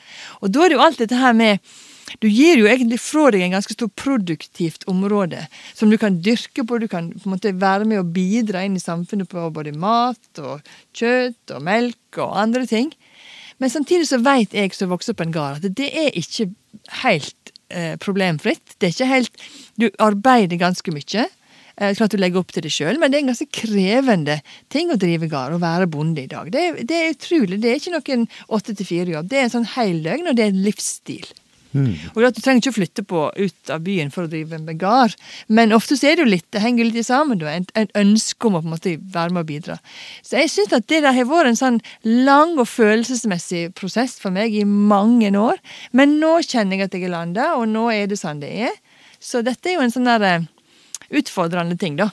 Og 0.42 0.54
da 0.54 0.64
er 0.64 0.72
det 0.72 0.80
jo 0.80 0.86
alt 0.86 1.04
dette 1.04 1.20
her 1.20 1.36
med 1.38 1.74
du 2.20 2.28
gir 2.30 2.60
jo 2.60 2.68
egentlig 2.70 3.00
fra 3.02 3.30
deg 3.34 3.46
en 3.46 3.56
ganske 3.58 3.76
stor 3.76 3.90
produktivt 4.00 4.86
område 4.92 5.46
som 5.74 5.92
du 5.92 5.98
kan 6.02 6.20
dyrke 6.24 6.66
på. 6.68 6.80
Du 6.82 6.88
kan 6.92 7.12
på 7.16 7.28
en 7.28 7.36
måte 7.36 7.54
være 7.60 7.88
med 7.90 8.02
og 8.02 8.12
bidra 8.16 8.64
inn 8.66 8.78
i 8.80 8.84
samfunnet 8.84 9.30
på 9.32 9.50
både 9.56 9.76
mat 9.78 10.42
og 10.44 10.64
kjøtt 10.98 11.56
og 11.56 11.64
melk 11.66 12.22
og 12.24 12.38
andre 12.46 12.66
ting. 12.70 12.92
Men 13.62 13.72
samtidig 13.72 14.10
så 14.10 14.20
vet 14.24 14.56
jeg 14.56 14.74
som 14.76 14.92
vokste 14.92 15.14
opp 15.14 15.22
på 15.22 15.28
en 15.28 15.36
gard, 15.36 15.62
at 15.62 15.78
det 15.78 15.90
er 15.92 16.16
ikke 16.20 16.50
helt 17.04 17.54
eh, 17.70 17.96
problemfritt. 18.02 18.76
Det 18.78 18.90
er 18.90 18.96
ikke 18.96 19.14
helt 19.14 19.48
Du 19.80 19.88
arbeider 20.02 20.60
ganske 20.62 20.92
mye. 20.94 21.28
Eh, 21.76 21.94
klart 21.98 22.14
du 22.14 22.20
legger 22.22 22.44
opp 22.44 22.52
til 22.54 22.66
det 22.66 22.74
sjøl, 22.74 23.00
men 23.02 23.10
det 23.10 23.18
er 23.18 23.24
en 23.24 23.32
ganske 23.32 23.50
krevende 23.50 24.40
ting 24.74 24.92
å 24.94 25.00
drive 25.02 25.30
gard 25.32 25.56
og 25.56 25.64
være 25.64 25.90
bonde 25.90 26.22
i 26.26 26.30
dag. 26.30 26.52
Det 26.54 26.86
det 26.90 27.00
er 27.00 27.16
utrolig. 27.16 27.62
Det 27.62 27.72
er 27.72 27.80
ikke 27.80 27.96
noen 27.96 28.28
åtte 28.48 28.76
til 28.78 28.90
fire-jobb. 28.90 29.32
Det 29.32 29.40
er 29.40 29.48
en 29.48 29.56
sånn 29.56 29.72
heldøgn, 29.74 30.30
og 30.30 30.38
det 30.38 30.46
er 30.46 30.54
en 30.54 30.62
livsstil. 30.68 31.26
Og 32.14 32.24
at 32.28 32.36
Du 32.36 32.42
trenger 32.42 32.62
ikke 32.62 32.74
å 32.74 32.78
flytte 32.78 33.04
på 33.08 33.24
ut 33.36 33.72
av 33.74 33.84
byen 33.86 34.12
for 34.14 34.26
å 34.26 34.32
drive 34.32 34.60
med 34.62 34.80
gard, 34.82 35.16
men 35.48 35.74
ofte 35.76 35.98
så 35.98 36.10
er 36.10 36.18
det 36.18 36.26
jo 36.26 36.32
litt, 36.32 36.46
det 36.54 36.62
henger 36.64 36.90
litt 36.90 37.08
sammen. 37.08 37.40
da, 37.42 37.52
En, 37.54 37.66
en 37.76 37.92
ønske 37.96 38.48
om 38.48 38.56
å 38.56 38.62
på 38.62 38.70
en 38.70 38.76
måte 38.76 38.96
være 39.14 39.34
med 39.34 39.44
og 39.44 39.50
bidra. 39.52 39.78
Så 40.24 40.38
jeg 40.40 40.52
syns 40.54 40.74
at 40.74 40.88
det 40.88 41.04
der 41.04 41.14
har 41.14 41.30
vært 41.30 41.52
en 41.52 41.60
sånn 41.60 41.82
lang 42.04 42.58
og 42.58 42.68
følelsesmessig 42.70 43.74
prosess 43.76 44.20
for 44.22 44.32
meg 44.32 44.56
i 44.56 44.64
mange 44.66 45.32
år. 45.38 45.62
Men 45.92 46.20
nå 46.22 46.40
kjenner 46.46 46.78
jeg 46.78 46.88
at 46.90 46.98
jeg 46.98 47.08
er 47.08 47.16
landa, 47.16 47.54
og 47.58 47.68
nå 47.72 47.90
er 47.94 48.08
det 48.08 48.20
sånn 48.22 48.42
det 48.44 48.52
er. 48.70 48.76
Så 49.24 49.42
dette 49.46 49.70
er 49.70 49.78
jo 49.78 49.86
en 49.86 49.94
sånn 49.94 50.10
der 50.10 50.28
eh, 50.28 50.50
utfordrende 51.14 51.78
ting, 51.80 51.98
da. 52.00 52.12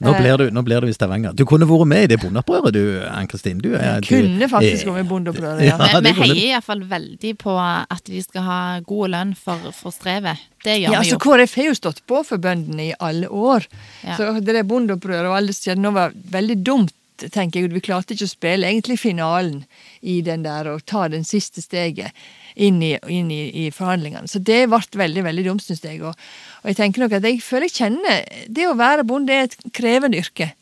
Nå 0.00 0.14
Eh. 0.14 0.20
blir 0.22 0.36
du, 0.40 0.44
nå 0.50 0.62
blir 0.64 0.80
du 0.80 0.88
i 0.88 0.94
Stavanger. 0.96 1.34
Du 1.36 1.42
kunne 1.44 1.66
vært 1.68 1.86
med 1.86 2.04
i 2.04 2.06
det 2.14 2.16
bondeopprøret 2.22 2.72
du, 2.72 2.80
Ann-Kristin. 3.04 3.58
Du, 3.60 3.74
er- 3.76 4.00
kunne 4.00 4.48
faktisk 4.48 4.86
eh, 4.86 4.88
vært 4.88 4.96
med 4.96 5.04
i 5.04 5.08
bondeopprøret, 5.10 5.60
ja. 5.66 5.74
Ja, 5.76 6.00
Vi, 6.00 6.12
heier 6.22 6.40
iallfall 6.54 6.80
veldig 6.88 7.34
på 7.42 7.56
at 7.60 8.04
de 8.08 8.22
skal 8.24 8.42
ha 8.46 8.60
god 8.80 9.10
lønn 9.12 9.34
for, 9.36 9.58
for 9.76 9.92
strevet. 9.92 10.40
Det 10.64 10.78
gjør 10.78 10.86
Ja, 10.88 10.90
vi 10.90 10.96
altså 11.02 11.18
jo. 11.18 11.22
KrF 11.26 11.54
har 11.60 11.68
jo 11.68 11.74
stått 11.76 12.00
på 12.08 12.22
for 12.24 12.38
bøndene 12.40 12.88
i 12.90 12.94
alle 12.98 13.28
år. 13.28 13.68
Ja. 14.04 14.16
Så 14.16 14.32
det 14.40 14.54
der 14.56 14.64
bondeopprøret 14.64 15.28
og 15.28 15.36
alle 15.36 15.52
som 15.52 15.68
skjedde 15.68 15.84
nå 15.84 15.92
var 15.92 16.16
veldig 16.32 16.58
dumt, 16.64 16.94
tenker 17.28 17.64
jeg. 17.64 17.72
Vi 17.74 17.82
klarte 17.84 18.14
ikke 18.14 18.28
å 18.28 18.32
spille 18.32 18.68
egentlig 18.68 18.98
finalen 19.02 19.64
i 20.00 20.20
den 20.24 20.44
der 20.46 20.70
og 20.72 20.84
ta 20.88 21.06
den 21.12 21.26
siste 21.28 21.62
steget 21.64 22.16
inn 22.56 22.80
i, 22.82 22.94
inn 23.08 23.30
i, 23.32 23.42
i 23.64 23.70
forhandlingene. 23.74 24.30
Så 24.30 24.40
det 24.42 24.62
ble 24.70 24.80
veldig, 25.02 25.26
veldig 25.28 25.46
dumt, 25.46 25.64
syns 25.64 25.84
jeg. 25.84 26.00
Og, 26.02 26.16
og 26.62 26.72
jeg 26.72 26.80
tenker 26.80 27.04
nok 27.04 27.18
at 27.18 27.28
jeg 27.28 27.42
føler 27.44 27.68
jeg 27.68 27.76
kjenner 27.78 28.24
Det 28.48 28.66
å 28.68 28.78
være 28.78 29.06
bonde 29.08 29.36
er 29.36 29.48
et 29.48 29.58
krevende 29.76 30.20
yrke. 30.20 30.52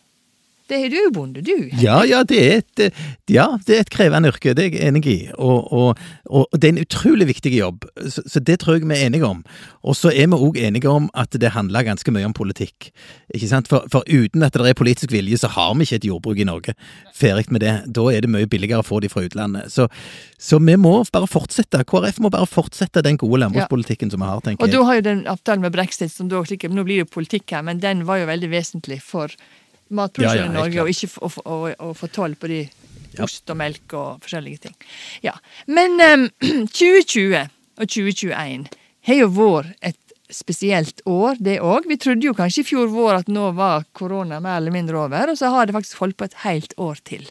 Det 0.69 0.79
er 0.85 0.93
du 0.93 0.99
bonde, 1.15 1.41
du. 1.45 1.71
Ja, 1.81 2.03
ja, 2.05 2.21
det 2.29 2.39
er 2.39 2.59
et, 2.61 2.81
eh, 2.85 3.05
ja, 3.33 3.47
det 3.67 3.77
er 3.77 3.85
et 3.87 3.93
krevende 3.93 4.29
yrke, 4.29 4.53
det 4.57 4.67
er 4.67 4.75
jeg 4.77 4.89
enig 4.91 5.07
i. 5.09 5.19
Og, 5.41 5.73
og, 5.73 6.03
og 6.29 6.47
det 6.53 6.69
er 6.69 6.75
en 6.75 6.83
utrolig 6.83 7.29
viktig 7.31 7.53
jobb, 7.55 7.87
så, 8.05 8.25
så 8.29 8.43
det 8.45 8.59
tror 8.61 8.77
jeg 8.77 8.85
vi 8.85 8.99
er 8.99 9.07
enige 9.07 9.25
om. 9.25 9.41
Og 9.89 9.97
så 9.97 10.13
er 10.13 10.29
vi 10.29 10.37
òg 10.37 10.59
enige 10.61 10.91
om 10.93 11.09
at 11.17 11.33
det 11.41 11.55
handler 11.55 11.87
ganske 11.87 12.13
mye 12.13 12.27
om 12.29 12.35
politikk. 12.37 12.91
Ikke 13.33 13.49
sant? 13.49 13.71
For, 13.73 13.87
for 13.93 14.05
uten 14.09 14.45
at 14.45 14.57
det 14.59 14.69
er 14.69 14.77
politisk 14.77 15.15
vilje, 15.15 15.41
så 15.41 15.49
har 15.55 15.73
vi 15.79 15.87
ikke 15.87 16.01
et 16.03 16.09
jordbruk 16.11 16.43
i 16.43 16.49
Norge. 16.49 16.75
Ferdig 17.17 17.49
med 17.55 17.65
det. 17.65 17.75
Da 17.97 18.05
er 18.13 18.27
det 18.27 18.33
mye 18.33 18.49
billigere 18.51 18.85
å 18.85 18.87
få 18.87 19.01
de 19.01 19.09
fra 19.13 19.25
utlandet. 19.25 19.73
Så, 19.73 19.89
så 20.37 20.61
vi 20.61 20.77
må 20.77 20.99
bare 21.15 21.31
fortsette. 21.31 21.81
KrF 21.89 22.21
må 22.25 22.33
bare 22.35 22.49
fortsette 22.49 23.05
den 23.07 23.17
gode 23.21 23.41
landbrukspolitikken 23.45 24.13
som 24.13 24.21
vi 24.25 24.29
har, 24.29 24.45
tenker 24.45 24.67
jeg. 24.67 24.69
Og 24.69 24.77
da 24.77 24.85
har 24.91 25.01
jo 25.01 25.07
den 25.09 25.25
avtalen 25.31 25.65
med 25.65 25.73
brexit, 25.73 26.13
som 26.13 26.29
da 26.29 26.45
sikkert, 26.45 26.77
nå 26.77 26.85
blir 26.85 27.01
det 27.01 27.07
jo 27.09 27.15
politikk 27.17 27.57
her, 27.57 27.65
men 27.65 27.81
den 27.81 28.05
var 28.09 28.21
jo 28.21 28.29
veldig 28.29 28.53
vesentlig 28.53 29.01
for 29.05 29.33
matproduksjonen 29.91 30.37
Ja, 30.39 30.45
ja, 30.45 30.51
i 30.51 30.59
Norge, 30.59 30.83
og 30.83 30.89
ikke 30.93 31.09
få- 31.13 31.31
å, 31.79 31.95
få- 31.97 32.11
toll 32.13 32.35
på 32.37 32.49
de 32.49 32.61
Ja. 33.17 33.25
ost 33.25 33.49
og 33.51 33.57
melk 33.57 33.95
og 33.97 34.21
forskjellige 34.23 34.61
ting. 34.67 34.75
Ja, 35.25 35.33
Men 35.67 35.97
um, 36.13 36.29
2020 36.67 37.49
og 37.79 37.87
2021 37.89 38.69
har 39.09 39.15
jo 39.23 39.29
vært 39.33 39.75
et 39.83 39.97
spesielt 40.31 41.01
år, 41.09 41.39
det 41.41 41.59
òg. 41.65 41.87
Vi 41.89 41.97
trodde 41.97 42.27
jo 42.27 42.35
kanskje 42.37 42.61
i 42.61 42.69
fjor 42.69 42.91
vår 42.93 43.23
at 43.23 43.29
nå 43.33 43.47
var 43.57 43.87
korona 43.97 44.41
mer 44.45 44.59
eller 44.61 44.75
mindre 44.75 44.99
over, 45.01 45.31
og 45.33 45.39
så 45.41 45.49
har 45.55 45.67
det 45.67 45.75
faktisk 45.75 46.03
holdt 46.03 46.19
på 46.21 46.25
et 46.29 46.35
helt 46.45 46.75
år 46.77 47.01
til. 47.09 47.25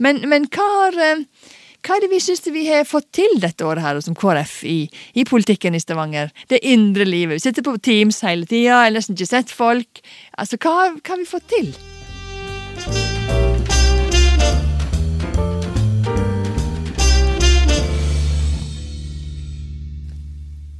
Men, 0.00 0.22
men 0.30 0.46
hva 0.48 0.64
har 0.78 0.96
eh, 1.04 1.24
hva 1.86 1.94
er 1.94 2.02
det 2.04 2.10
vi 2.10 2.18
syns 2.22 2.42
vi 2.50 2.64
har 2.66 2.86
fått 2.88 3.06
til 3.14 3.38
dette 3.42 3.64
året 3.66 3.84
her 3.84 4.00
som 4.02 4.16
KrF 4.18 4.60
i, 4.66 4.78
i 5.14 5.24
politikken 5.28 5.76
i 5.78 5.82
Stavanger? 5.82 6.32
Det 6.50 6.58
indre 6.66 7.06
livet. 7.06 7.38
Vi 7.38 7.44
sitter 7.46 7.64
på 7.66 7.76
Teams 7.78 8.18
hele 8.26 8.48
tida, 8.50 8.82
har 8.82 8.94
nesten 8.94 9.14
ikke 9.14 9.30
sett 9.30 9.54
folk. 9.54 10.02
Altså, 10.38 10.58
hva, 10.58 10.90
hva 10.98 11.14
har 11.14 11.22
vi 11.22 11.28
fått 11.28 11.46
til? 11.54 11.70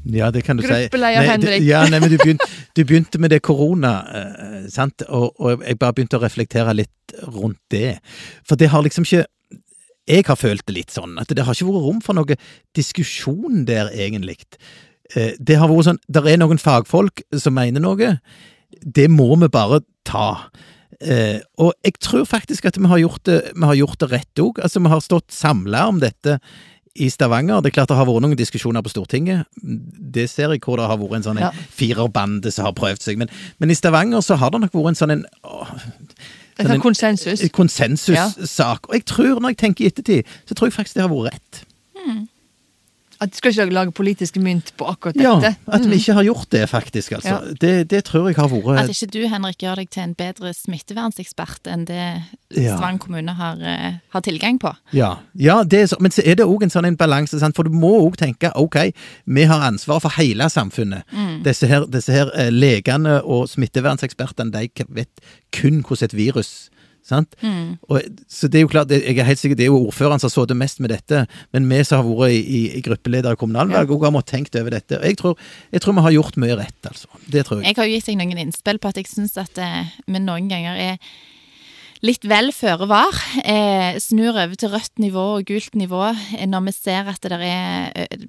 Ja, 0.08 0.32
det 0.32 0.42
kan 0.42 0.56
du 0.56 0.64
si. 0.64 0.72
Gruppeleder 0.72 1.26
Henrik. 1.28 1.62
Ja, 1.68 1.82
nei, 1.86 2.00
men 2.00 2.10
du 2.10 2.18
begynte, 2.18 2.46
du 2.76 2.84
begynte 2.88 3.20
med 3.20 3.30
det 3.30 3.42
korona, 3.44 3.94
eh, 4.08 4.60
sant? 4.72 5.04
Og, 5.06 5.34
og 5.36 5.62
jeg 5.62 5.78
bare 5.78 5.94
begynte 5.94 6.18
å 6.18 6.22
reflektere 6.24 6.74
litt 6.74 7.18
rundt 7.28 7.60
det. 7.70 7.98
For 8.48 8.58
det 8.58 8.72
har 8.72 8.82
liksom 8.86 9.06
ikke 9.06 9.26
Jeg 10.08 10.24
har 10.26 10.36
følt 10.40 10.64
det 10.66 10.74
litt 10.74 10.94
sånn, 10.94 11.18
at 11.20 11.28
det 11.28 11.44
har 11.44 11.54
ikke 11.54 11.68
vært 11.68 11.84
rom 11.84 12.00
for 12.04 12.16
noe 12.16 12.36
diskusjon 12.78 13.64
der, 13.68 13.90
egentlig. 13.92 14.38
Eh, 15.14 15.34
Det 15.40 15.56
har 15.60 15.68
vært 15.68 15.84
sånn 15.90 16.00
Der 16.10 16.26
er 16.28 16.36
noen 16.40 16.58
fagfolk 16.60 17.22
som 17.36 17.54
mener 17.54 17.80
noe. 17.84 18.18
Det 18.84 19.08
må 19.10 19.36
vi 19.40 19.48
bare 19.48 19.80
ta. 20.04 20.48
Eh, 21.00 21.38
og 21.58 21.72
jeg 21.84 21.98
tror 22.00 22.24
faktisk 22.26 22.66
at 22.66 22.76
vi 22.80 22.88
har 22.90 22.98
gjort 22.98 23.22
det, 23.24 23.52
vi 23.54 23.64
har 23.68 23.74
gjort 23.78 23.98
det 24.00 24.10
rett 24.10 24.34
òg. 24.42 24.58
Altså, 24.64 24.80
vi 24.82 24.88
har 24.88 25.00
stått 25.00 25.30
samla 25.30 25.86
om 25.88 26.00
dette 26.00 26.38
i 26.98 27.08
Stavanger. 27.08 27.60
Det 27.62 27.70
er 27.70 27.76
klart 27.76 27.88
det 27.92 27.96
har 27.96 28.06
vært 28.08 28.24
noen 28.24 28.36
diskusjoner 28.36 28.82
på 28.82 28.90
Stortinget. 28.90 29.46
Det 29.62 30.28
ser 30.30 30.50
jeg 30.50 30.60
hvor 30.64 30.76
det 30.80 30.88
har 30.88 30.98
vært 30.98 31.14
en 31.20 31.22
sånn 31.28 31.38
Ja. 31.40 31.50
firerbande 31.52 32.50
som 32.52 32.64
har 32.66 32.72
prøvd 32.74 33.00
seg. 33.04 33.18
Men, 33.18 33.28
men 33.60 33.70
i 33.70 33.74
Stavanger 33.78 34.20
så 34.20 34.36
har 34.36 34.50
det 34.50 34.60
nok 34.64 34.72
vært 34.72 34.88
en 34.88 34.98
sånn 34.98 35.10
en 35.12 35.24
En 36.58 36.66
sånn 36.66 36.74
sånn 36.74 36.82
konsensus. 36.82 37.42
Konsensussak. 37.54 38.34
konsensussak. 38.34 38.88
Og 38.88 38.94
jeg 38.98 39.04
tror, 39.06 39.40
når 39.40 39.54
jeg 39.54 39.60
tenker 39.62 39.84
i 39.84 39.90
ettertid, 39.92 40.38
så 40.48 40.54
tror 40.58 40.66
jeg 40.70 40.74
faktisk 40.74 40.98
det 40.98 41.04
har 41.06 41.12
vært 41.12 41.32
rett. 41.32 41.64
At 43.20 43.32
de 43.32 43.40
skal 43.40 43.50
ikke 43.50 43.74
lage 43.74 43.92
politisk 43.92 44.36
mynt 44.38 44.70
på 44.78 44.86
akkurat 44.86 45.16
dette? 45.18 45.50
Ja, 45.50 45.74
at 45.74 45.86
vi 45.88 45.98
ikke 45.98 46.14
har 46.14 46.26
gjort 46.28 46.50
det, 46.54 46.62
faktisk. 46.70 47.12
altså. 47.18 47.28
Ja. 47.28 47.54
Det, 47.60 47.90
det 47.90 48.04
tror 48.06 48.28
jeg 48.28 48.36
har 48.38 48.48
vært 48.52 48.84
At 48.84 48.92
ikke 48.94 49.10
du, 49.16 49.20
Henrik, 49.28 49.58
gjør 49.62 49.80
deg 49.82 49.90
til 49.90 50.04
en 50.04 50.14
bedre 50.18 50.52
smittevernsekspert 50.54 51.70
enn 51.72 51.86
det 51.88 52.04
Ja. 52.54 52.78
Svang 52.78 52.96
kommune 52.98 53.34
har, 53.36 53.58
eh, 53.60 53.98
har 54.08 54.20
tilgang 54.24 54.56
på. 54.58 54.70
Ja, 54.96 55.18
ja 55.34 55.62
det 55.64 55.82
er 55.82 55.90
så, 55.90 55.98
men 56.00 56.14
så 56.14 56.22
er 56.24 56.38
det 56.38 56.46
òg 56.46 56.62
en 56.64 56.72
sånn 56.72 56.86
en 56.88 56.96
balanse, 56.96 57.40
sant? 57.42 57.56
for 57.56 57.68
du 57.68 57.74
må 57.74 57.90
òg 58.06 58.16
tenke 58.16 58.48
ok, 58.56 58.78
vi 59.26 59.44
har 59.50 59.66
ansvar 59.66 60.00
for 60.00 60.14
hele 60.16 60.48
samfunnet. 60.48 61.04
Disse 61.44 61.68
her, 61.68 61.84
disse 61.90 62.14
her 62.14 62.32
eh, 62.38 62.48
legene 62.54 63.18
og 63.20 63.50
smittevernsekspertene 63.50 64.54
de 64.54 64.86
vet 64.88 65.28
kun 65.52 65.82
hvordan 65.82 66.08
et 66.08 66.16
virus 66.16 66.70
Sant? 67.06 67.36
Og, 67.88 68.02
så 68.28 68.50
det 68.52 68.60
er 68.60 68.66
jo 68.66 68.72
klart, 68.72 68.92
jeg 68.92 69.16
er 69.16 69.28
helt 69.28 69.40
sikker, 69.40 69.56
det 69.56 69.64
er 69.64 69.70
jo 69.72 69.80
ordføreren 69.86 70.20
som 70.20 70.28
har 70.28 70.34
sittet 70.34 70.60
mest 70.60 70.82
med 70.84 70.92
dette, 70.92 71.24
men 71.56 71.68
vi 71.70 71.80
som 71.86 72.02
har 72.02 72.08
vært 72.08 72.34
i, 72.36 72.42
i, 72.42 72.60
i 72.78 72.84
gruppeleder 72.84 73.36
i 73.36 73.40
kommunalvalg, 73.40 73.94
også 73.94 74.08
har 74.10 74.14
måttet 74.14 74.34
tenkt 74.34 74.60
over 74.60 74.76
dette. 74.76 74.98
Og 75.00 75.08
jeg 75.08 75.18
tror, 75.20 75.48
jeg 75.72 75.84
tror 75.84 75.96
vi 75.96 76.06
har 76.08 76.16
gjort 76.18 76.38
mye 76.42 76.58
rett, 76.60 76.78
altså. 76.90 77.08
Det 77.26 77.46
tror 77.46 77.62
jeg. 77.62 77.70
Jeg 77.70 77.80
har 77.80 77.88
jo 77.88 77.96
gitt 77.96 78.12
deg 78.12 78.20
noen 78.20 78.44
innspill 78.44 78.82
på 78.82 78.92
at 78.92 79.00
jeg 79.00 79.10
syns 79.10 79.38
at 79.40 79.60
eh, 79.62 79.96
vi 80.06 80.22
noen 80.22 80.52
ganger 80.52 80.78
er 80.90 81.02
litt 82.04 82.26
vel 82.28 82.52
føre 82.54 82.88
var. 82.90 83.14
Eh, 83.42 83.98
snur 84.02 84.36
over 84.36 84.58
til 84.58 84.72
rødt 84.72 85.00
nivå 85.02 85.24
og 85.38 85.48
gult 85.48 85.78
nivå 85.78 86.04
eh, 86.12 86.46
når 86.50 86.68
vi 86.68 86.76
ser 86.76 87.10
at 87.10 87.22
det 87.24 87.32
der 87.34 87.46
er 87.48 88.04
eh, 88.04 88.28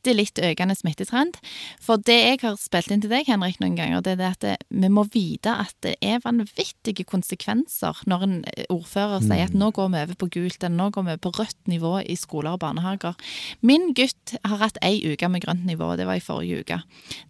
bitte 0.00 0.16
litt 0.16 0.38
økende 0.40 0.74
smittetrend. 0.76 1.36
For 1.80 2.00
det 2.00 2.16
jeg 2.16 2.40
har 2.42 2.56
spilt 2.60 2.90
inn 2.90 3.02
til 3.02 3.12
deg, 3.12 3.28
Henrik, 3.28 3.58
noen 3.60 3.76
ganger, 3.76 4.00
det 4.00 4.14
er 4.14 4.20
det 4.20 4.28
at 4.30 4.40
det, 4.44 4.54
vi 4.70 4.88
må 4.88 5.04
vite 5.12 5.52
at 5.52 5.74
det 5.84 5.96
er 6.00 6.22
vanvittige 6.24 7.04
konsekvenser 7.04 8.00
når 8.08 8.24
en 8.24 8.36
eh, 8.48 8.64
ordfører 8.72 9.20
sier 9.24 9.48
at 9.48 9.56
nå 9.56 9.70
går 9.76 9.90
vi 9.92 10.00
over 10.00 10.16
på 10.16 10.30
gult, 10.32 10.62
eller 10.62 10.76
nå 10.76 10.88
går 10.94 11.06
vi 11.08 11.16
på 11.20 11.32
rødt 11.36 11.70
nivå 11.70 11.98
i 12.00 12.16
skoler 12.16 12.56
og 12.56 12.62
barnehager. 12.64 13.16
Min 13.60 13.92
gutt 13.96 14.36
har 14.44 14.62
hatt 14.62 14.80
ei 14.86 15.00
uke 15.12 15.28
med 15.28 15.44
grønt 15.44 15.66
nivå, 15.68 15.92
det 16.00 16.08
var 16.08 16.20
i 16.20 16.24
forrige 16.24 16.64
uke. 16.64 16.80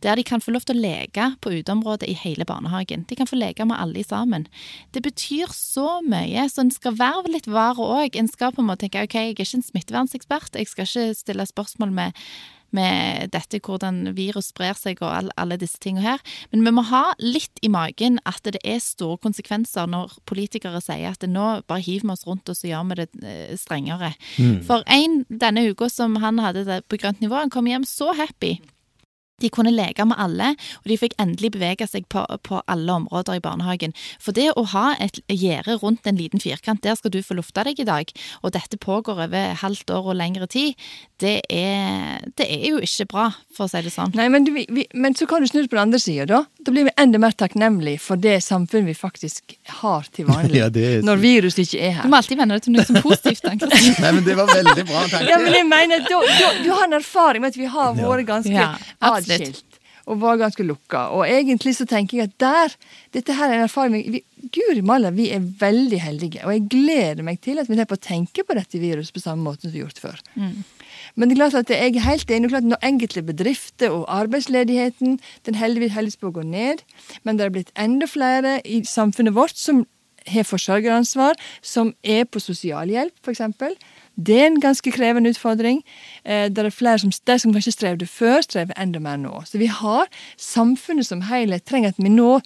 Der 0.04 0.18
de 0.18 0.26
kan 0.26 0.42
få 0.42 0.54
lov 0.54 0.66
til 0.68 0.78
å 0.78 0.84
leke 0.84 1.32
på 1.42 1.54
uteområdet 1.58 2.08
i 2.10 2.16
hele 2.22 2.46
barnehagen. 2.46 3.06
De 3.10 3.18
kan 3.18 3.28
få 3.30 3.38
leke 3.40 3.66
med 3.66 3.80
alle 3.80 4.04
sammen. 4.06 4.46
Det 4.94 5.02
betyr 5.02 5.50
så 5.54 5.98
mye, 6.06 6.46
så 6.50 6.64
en 6.64 6.74
skal 6.74 6.98
være 7.00 7.34
litt 7.34 7.50
var 7.50 7.80
òg. 7.80 8.16
En 8.18 8.30
skal 8.30 8.54
på 8.54 8.62
en 8.62 8.70
måte 8.70 8.86
tenke 8.86 9.02
ok, 9.04 9.18
jeg 9.18 9.34
er 9.34 9.36
ikke 9.36 9.58
en 9.58 9.66
smittevernsekspert, 9.66 10.56
jeg 10.56 10.70
skal 10.70 10.86
ikke 10.86 11.18
stille 11.18 11.46
spørsmål 11.48 11.92
med 11.96 12.24
med 12.76 13.30
dette 13.34 13.60
hvordan 13.64 14.14
virus 14.16 14.50
sprer 14.54 14.78
seg 14.78 15.02
og 15.02 15.10
all, 15.10 15.30
alle 15.40 15.58
disse 15.60 15.80
tingene 15.82 16.06
her. 16.06 16.24
Men 16.52 16.64
vi 16.66 16.74
må 16.76 16.84
ha 16.90 17.04
litt 17.22 17.60
i 17.62 17.70
magen 17.72 18.18
at 18.28 18.42
det 18.46 18.62
er 18.64 18.80
store 18.82 19.20
konsekvenser 19.22 19.90
når 19.90 20.18
politikere 20.30 20.82
sier 20.84 21.14
at 21.14 21.26
nå 21.28 21.48
bare 21.68 21.84
hiver 21.84 22.08
vi 22.10 22.14
oss 22.14 22.26
rundt 22.28 22.48
og 22.48 22.56
så 22.56 22.70
gjør 22.70 22.90
vi 22.90 23.00
det 23.02 23.08
strengere. 23.60 24.12
strengere. 24.40 24.62
For 24.66 24.84
en 24.90 25.24
denne 25.28 25.64
uka 25.70 25.88
som 25.90 26.16
han 26.22 26.38
hadde 26.42 26.66
det 26.68 26.82
på 26.88 26.98
grønt 27.00 27.20
nivå, 27.20 27.36
han 27.36 27.52
kom 27.52 27.68
hjem 27.70 27.86
så 27.88 28.12
happy. 28.16 28.58
De 29.40 29.50
kunne 29.52 29.72
leke 29.74 30.04
med 30.06 30.16
alle, 30.20 30.52
og 30.82 30.88
de 30.90 30.96
fikk 31.00 31.14
endelig 31.22 31.52
bevege 31.56 31.86
seg 31.88 32.06
på, 32.12 32.24
på 32.46 32.60
alle 32.70 32.92
områder 33.00 33.38
i 33.38 33.44
barnehagen. 33.44 33.94
For 34.20 34.36
det 34.36 34.50
å 34.56 34.64
ha 34.74 34.94
et 35.00 35.20
gjerde 35.32 35.78
rundt 35.82 36.06
en 36.06 36.18
liten 36.20 36.40
firkant, 36.42 36.82
der 36.84 36.94
skal 36.98 37.10
du 37.14 37.20
få 37.24 37.36
lufta 37.38 37.64
deg 37.66 37.80
i 37.80 37.88
dag, 37.88 38.10
og 38.42 38.52
dette 38.56 38.78
pågår 38.80 39.24
over 39.26 39.54
halvt 39.62 39.90
år 39.96 40.10
og 40.12 40.18
lengre 40.20 40.46
tid, 40.50 40.74
det 41.20 41.40
er, 41.52 42.22
det 42.40 42.46
er 42.48 42.62
jo 42.70 42.78
ikke 42.84 43.04
bra, 43.10 43.26
for 43.56 43.66
å 43.66 43.70
si 43.72 43.82
det 43.84 43.92
sånn. 43.92 44.12
Nei, 44.16 44.28
men, 44.32 44.46
du, 44.46 44.52
vi, 44.56 44.86
men 44.96 45.16
så 45.18 45.26
kan 45.28 45.42
du 45.44 45.48
snu 45.50 45.60
det 45.62 45.68
på 45.68 45.76
den 45.76 45.82
andre 45.88 46.00
sida, 46.00 46.24
da. 46.30 46.42
Da 46.64 46.72
blir 46.72 46.86
vi 46.88 46.94
enda 47.00 47.20
mer 47.20 47.34
takknemlige 47.36 48.00
for 48.00 48.20
det 48.20 48.38
samfunnet 48.44 48.88
vi 48.90 48.94
faktisk 48.96 49.54
har 49.80 50.08
til 50.14 50.28
vanlig. 50.30 50.56
Ja, 50.60 50.68
det 50.72 50.82
er- 50.98 51.04
Når 51.06 51.20
viruset 51.22 51.62
ikke 51.66 51.80
er 51.86 51.92
her. 51.98 52.02
Du 52.04 52.12
må 52.12 52.18
alltid 52.20 52.36
vende 52.40 52.56
det 52.58 52.64
til 52.66 52.74
noe 52.74 52.84
som 52.88 52.96
positivt. 53.04 53.44
Nei, 54.02 54.10
men 54.16 54.24
det 54.26 54.34
var 54.36 54.48
veldig 54.50 54.84
bra 54.88 55.04
tanke. 55.12 55.28
Ja, 55.30 55.38
men 55.40 55.56
jeg 55.56 55.66
mener, 55.68 56.02
du, 56.04 56.16
du, 56.20 56.46
Du 56.66 56.70
har 56.74 56.84
en 56.88 56.96
erfaring 56.98 57.44
med 57.44 57.54
at 57.54 57.60
vi 57.60 57.68
har 57.72 57.94
vært 58.00 58.26
ganske 58.28 58.52
Ja, 58.56 58.66
atskilt. 59.30 59.78
Og 60.10 60.18
var 60.18 60.40
ganske 60.40 60.64
lukka. 60.64 61.04
Og 61.14 61.28
egentlig 61.28 61.74
så 61.76 61.84
tenker 61.86 62.18
jeg 62.18 62.30
at 62.30 62.38
der 62.40 62.72
Dette 63.14 63.36
her 63.36 63.52
er 63.52 63.60
en 63.60 63.66
erfaring 63.68 64.12
vi, 64.14 64.22
Guri 64.50 64.80
malla, 64.82 65.12
vi 65.14 65.28
er 65.30 65.44
veldig 65.44 66.00
heldige. 66.00 66.42
Og 66.46 66.54
jeg 66.54 66.66
gleder 66.72 67.22
meg 67.22 67.42
til 67.44 67.60
at 67.60 67.68
vi 67.68 67.76
slipper 67.76 67.98
å 67.98 68.02
tenke 68.02 68.44
på 68.46 68.56
dette 68.56 68.80
viruset 68.80 69.14
på 69.14 69.22
samme 69.22 69.44
måte 69.44 69.66
som 69.68 69.74
vi 69.74 69.82
har 69.82 69.90
gjort 69.90 70.02
før. 70.02 70.22
Men 71.14 71.28
det 71.28 71.36
er 71.36 71.40
klart 71.42 71.58
at 71.60 71.70
jeg 71.74 71.94
er 71.94 72.06
helt 72.06 72.30
enig. 72.30 72.50
Klart 72.50 72.66
når 72.66 72.82
enkelte 72.86 73.22
bedrifter 73.22 73.94
og 73.94 74.08
arbeidsledigheten 74.08 75.20
den 75.46 75.60
heldigvis 75.60 75.94
heldigvis 75.94 76.20
på 76.20 76.30
å 76.32 76.36
gå 76.40 76.44
ned, 76.48 76.84
men 77.22 77.38
det 77.38 77.46
er 77.46 77.54
blitt 77.54 77.72
enda 77.78 78.08
flere 78.10 78.58
i 78.64 78.82
samfunnet 78.88 79.36
vårt 79.36 79.58
som 79.58 79.84
har 80.28 80.44
forsørgeransvar, 80.44 81.38
som 81.62 81.94
er 82.04 82.26
på 82.28 82.42
sosialhjelp, 82.42 83.14
f.eks. 83.24 83.40
Det 84.16 84.36
er 84.40 84.46
en 84.50 84.60
ganske 84.60 84.92
krevende 84.92 85.30
utfordring. 85.32 85.82
Eh, 86.24 86.48
det 86.52 86.64
er 86.64 86.74
flere 86.74 86.98
som, 86.98 87.10
De 87.10 87.38
som 87.38 87.52
kanskje 87.52 87.72
strevde 87.72 88.06
før, 88.06 88.42
strever 88.42 88.76
enda 88.76 89.00
mer 89.00 89.16
nå. 89.16 89.42
Så 89.46 89.58
vi 89.58 89.66
har 89.66 90.06
samfunnet 90.36 91.06
som 91.06 91.22
helhet 91.22 91.64
trenger 91.64 91.94
at 91.94 91.98
vi 91.98 92.12
nå 92.12 92.40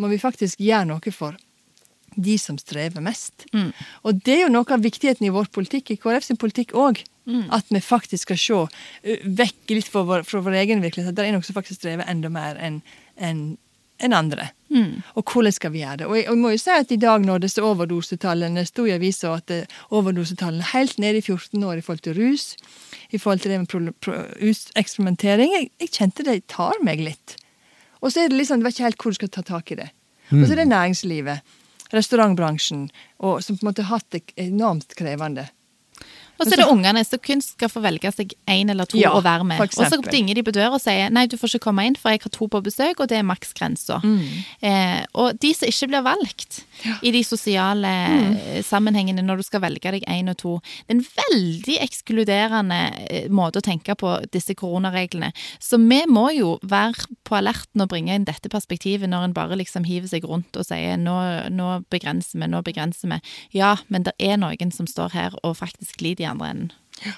må 0.00 0.08
vi 0.08 0.18
faktisk 0.18 0.60
gjøre 0.60 0.88
noe 0.88 1.12
for 1.12 1.36
de 2.16 2.38
som 2.38 2.56
strever 2.58 3.00
mest. 3.04 3.46
Og 4.02 4.22
det 4.24 4.34
er 4.34 4.40
jo 4.46 4.52
noe 4.52 4.66
av 4.72 4.82
viktigheten 4.82 5.26
i 5.26 5.30
vår 5.30 5.50
politikk, 5.54 5.92
i 5.92 5.96
KrF 6.00 6.24
sin 6.26 6.36
politikk 6.40 6.72
òg. 6.74 7.02
At 7.54 7.68
vi 7.70 7.78
faktisk 7.84 8.26
skal 8.26 8.38
se 8.40 8.54
uh, 8.54 9.26
vekk 9.38 9.70
litt 9.76 9.86
fra 9.86 10.02
vår, 10.02 10.24
fra 10.26 10.40
vår 10.42 10.56
egen 10.64 10.82
virkelighet. 10.82 11.12
At 11.12 11.16
det 11.20 11.28
er 11.28 11.36
noen 11.36 11.44
som 11.46 11.54
faktisk 11.54 11.78
strever 11.78 12.08
enda 12.10 12.28
mer 12.32 12.58
enn 12.58 12.80
enn- 13.20 13.58
enn 14.00 14.14
andre. 14.16 14.50
Og 15.18 15.26
hvordan 15.26 15.54
skal 15.54 15.72
vi 15.74 15.82
gjøre 15.82 16.02
det? 16.02 16.06
Og 16.06 16.16
jeg, 16.16 16.26
og 16.28 16.36
jeg 16.36 16.42
må 16.42 16.52
jo 16.54 16.60
si 16.62 16.72
at 16.74 16.92
i 16.94 16.98
dag 17.00 17.24
når 17.26 17.42
disse 17.44 17.62
overdosetallene 17.64 18.64
sto 18.68 18.86
i 18.86 18.94
avisa 18.94 19.34
at 19.36 19.52
eh, 19.54 19.78
overdosetallene 19.96 20.64
er 20.64 20.72
helt 20.74 20.98
nede 21.02 21.20
i 21.20 21.24
14 21.24 21.64
år 21.66 21.80
i 21.80 21.84
forhold 21.84 22.04
til 22.06 22.18
rus, 22.18 22.54
i 23.10 23.18
forhold 23.18 23.42
til 23.42 23.54
det 23.54 23.60
med 23.62 23.70
pro, 23.70 23.82
pro, 24.00 24.18
eksperimentering, 24.78 25.54
jeg, 25.56 25.70
jeg 25.82 25.94
kjente 25.98 26.26
det 26.26 26.40
tar 26.52 26.78
meg 26.86 27.02
litt. 27.02 27.36
Og 28.00 28.12
så 28.12 28.24
er 28.24 28.30
det 28.30 28.38
liksom, 28.40 28.60
du 28.60 28.68
vet 28.68 28.78
ikke 28.78 28.88
helt 28.88 29.02
hvor 29.02 29.14
du 29.14 29.20
skal 29.20 29.32
ta 29.34 29.44
tak 29.46 29.72
i 29.74 29.80
det. 29.82 29.90
Og 30.30 30.44
så 30.44 30.54
er 30.54 30.60
det 30.62 30.70
næringslivet, 30.70 31.56
restaurantbransjen, 31.90 32.84
og, 33.18 33.40
som 33.42 33.58
på 33.58 33.64
en 33.64 33.72
måte 33.72 33.84
har 33.88 33.98
hatt 33.98 34.14
det 34.14 34.22
enormt 34.38 34.94
krevende. 34.98 35.48
Og 36.40 36.46
så 36.48 36.56
er 36.56 36.62
det 36.62 36.68
ungene 36.72 37.04
som 37.06 37.20
kun 37.22 37.42
skal 37.44 37.68
få 37.70 37.82
velge 37.84 38.10
seg 38.16 38.32
én 38.48 38.72
eller 38.72 38.88
to 38.88 38.98
Ja, 38.98 39.12
å 39.14 39.22
være 39.22 39.44
med. 39.46 39.60
Og 39.60 39.70
så 39.76 40.00
dinger 40.10 40.34
de 40.34 40.44
på 40.46 40.54
døra 40.56 40.74
og 40.78 40.82
sier 40.82 41.12
nei, 41.12 41.26
du 41.30 41.36
får 41.36 41.54
ikke 41.54 41.66
komme 41.68 41.84
inn, 41.86 41.96
for 42.00 42.10
jeg 42.10 42.24
har 42.24 42.32
to 42.34 42.48
på 42.50 42.62
besøk, 42.64 43.00
og 43.00 43.10
det 43.12 43.20
er 43.20 43.26
maksgrensa. 43.28 44.00
Mm. 44.02 44.24
Eh, 44.66 45.04
og 45.20 45.38
de 45.40 45.52
som 45.54 45.68
ikke 45.68 45.90
blir 45.92 46.04
valgt 46.06 46.62
i 47.04 47.12
de 47.12 47.22
sosiale 47.26 47.90
Mm. 48.00 48.62
sammenhengene 48.64 49.22
når 49.22 49.40
du 49.40 49.42
skal 49.42 49.60
velge 49.60 49.90
deg 49.92 50.04
én 50.08 50.30
og 50.30 50.36
to, 50.40 50.52
det 50.88 50.94
er 50.94 50.98
en 50.98 51.06
veldig 51.20 51.76
ekskluderende 51.84 52.78
eh, 53.10 53.28
måte 53.28 53.60
å 53.60 53.64
tenke 53.64 53.94
på 53.98 54.12
disse 54.32 54.54
koronareglene. 54.58 55.32
Så 55.60 55.78
vi 55.80 56.00
må 56.08 56.30
jo 56.34 56.58
være 56.62 57.06
på 57.26 57.36
alerten 57.38 57.84
og 57.84 57.90
bringe 57.92 58.14
inn 58.16 58.24
dette 58.28 58.50
perspektivet 58.52 59.10
når 59.10 59.28
en 59.28 59.36
bare 59.36 59.58
liksom 59.60 59.84
hiver 59.88 60.08
seg 60.10 60.24
rundt 60.28 60.56
og 60.56 60.66
sier 60.66 60.96
nå, 61.00 61.16
nå 61.52 61.70
begrenser 61.92 62.40
vi, 62.40 62.48
nå 62.50 62.62
begrenser 62.66 63.12
vi. 63.12 63.20
Ja, 63.60 63.76
men 63.88 64.06
det 64.08 64.14
er 64.18 64.40
noen 64.40 64.72
som 64.74 64.88
står 64.90 65.14
her 65.14 65.36
og 65.44 65.56
faktisk 65.60 66.00
lider 66.04 66.29
andre 66.32 66.52
enden. 66.54 66.72
Ja. 67.06 67.16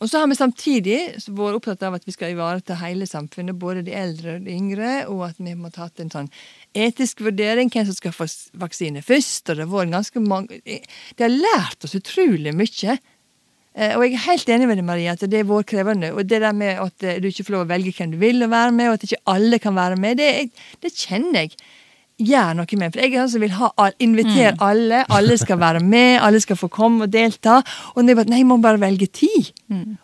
Og 0.00 0.08
så 0.08 0.22
har 0.22 0.30
vi 0.30 0.36
samtidig 0.38 0.98
vært 1.28 1.58
opptatt 1.58 1.82
av 1.84 1.98
at 1.98 2.06
vi 2.08 2.14
skal 2.14 2.32
ivareta 2.32 2.78
hele 2.80 3.04
samfunnet, 3.04 3.58
både 3.60 3.82
de 3.84 3.92
eldre 3.92 4.38
og 4.38 4.46
de 4.46 4.54
yngre, 4.56 4.92
og 5.12 5.26
at 5.26 5.40
vi 5.44 5.52
må 5.52 5.68
ta 5.74 5.90
en 6.00 6.12
sånn 6.12 6.30
etisk 6.72 7.20
vurdering 7.26 7.68
hvem 7.68 7.84
som 7.84 7.98
skal 7.98 8.14
få 8.16 8.24
vaksine 8.62 9.02
først. 9.04 9.50
og 9.50 9.58
Det 9.58 9.66
har 9.66 9.74
vært 9.74 9.92
ganske 9.98 10.22
mange 10.24 10.60
Det 10.64 11.20
har 11.20 11.34
lært 11.34 11.84
oss 11.84 11.98
utrolig 11.98 12.54
mye. 12.56 12.96
Eh, 13.76 13.92
Og 13.92 14.06
jeg 14.06 14.14
er 14.14 14.24
helt 14.24 14.48
enig 14.48 14.70
med 14.70 14.80
deg, 14.80 14.88
Maria, 14.88 15.12
at 15.12 15.26
det 15.28 15.42
er 15.42 15.44
vært 15.44 15.68
krevende. 15.68 16.14
Og 16.16 16.24
det 16.24 16.40
der 16.40 16.56
med 16.56 16.80
at 16.80 17.04
eh, 17.04 17.20
du 17.20 17.28
ikke 17.28 17.44
får 17.44 17.58
lov 17.58 17.66
å 17.66 17.72
velge 17.74 17.92
hvem 17.92 18.16
du 18.16 18.18
vil 18.24 18.48
være 18.48 18.72
med, 18.72 18.88
og 18.88 18.96
at 18.96 19.04
ikke 19.04 19.22
alle 19.26 19.60
kan 19.60 19.76
være 19.76 20.00
med, 20.00 20.16
det, 20.16 20.50
det 20.80 20.96
kjenner 20.96 21.44
jeg 21.44 21.58
gjør 22.20 22.54
noe 22.58 22.78
med. 22.80 22.92
For 22.94 23.00
jeg 23.02 23.12
er 23.14 23.22
sånn 23.24 23.32
som 23.34 23.42
vil 23.44 23.54
ha, 23.56 23.70
all- 23.80 23.96
invitere 23.98 24.52
alle. 24.60 25.04
Alle 25.10 25.36
skal 25.40 25.58
være 25.60 25.80
med, 25.82 26.20
alle 26.22 26.40
skal 26.44 26.56
få 26.60 26.68
komme 26.72 27.06
og 27.08 27.10
delta. 27.14 27.60
Og 27.94 28.02
når 28.04 28.08
jeg 28.12 28.16
bare, 28.20 28.30
nei, 28.34 28.38
jeg 28.42 28.46
må 28.50 28.58
bare 28.62 28.80
velge 28.82 29.08
tid. 29.12 29.50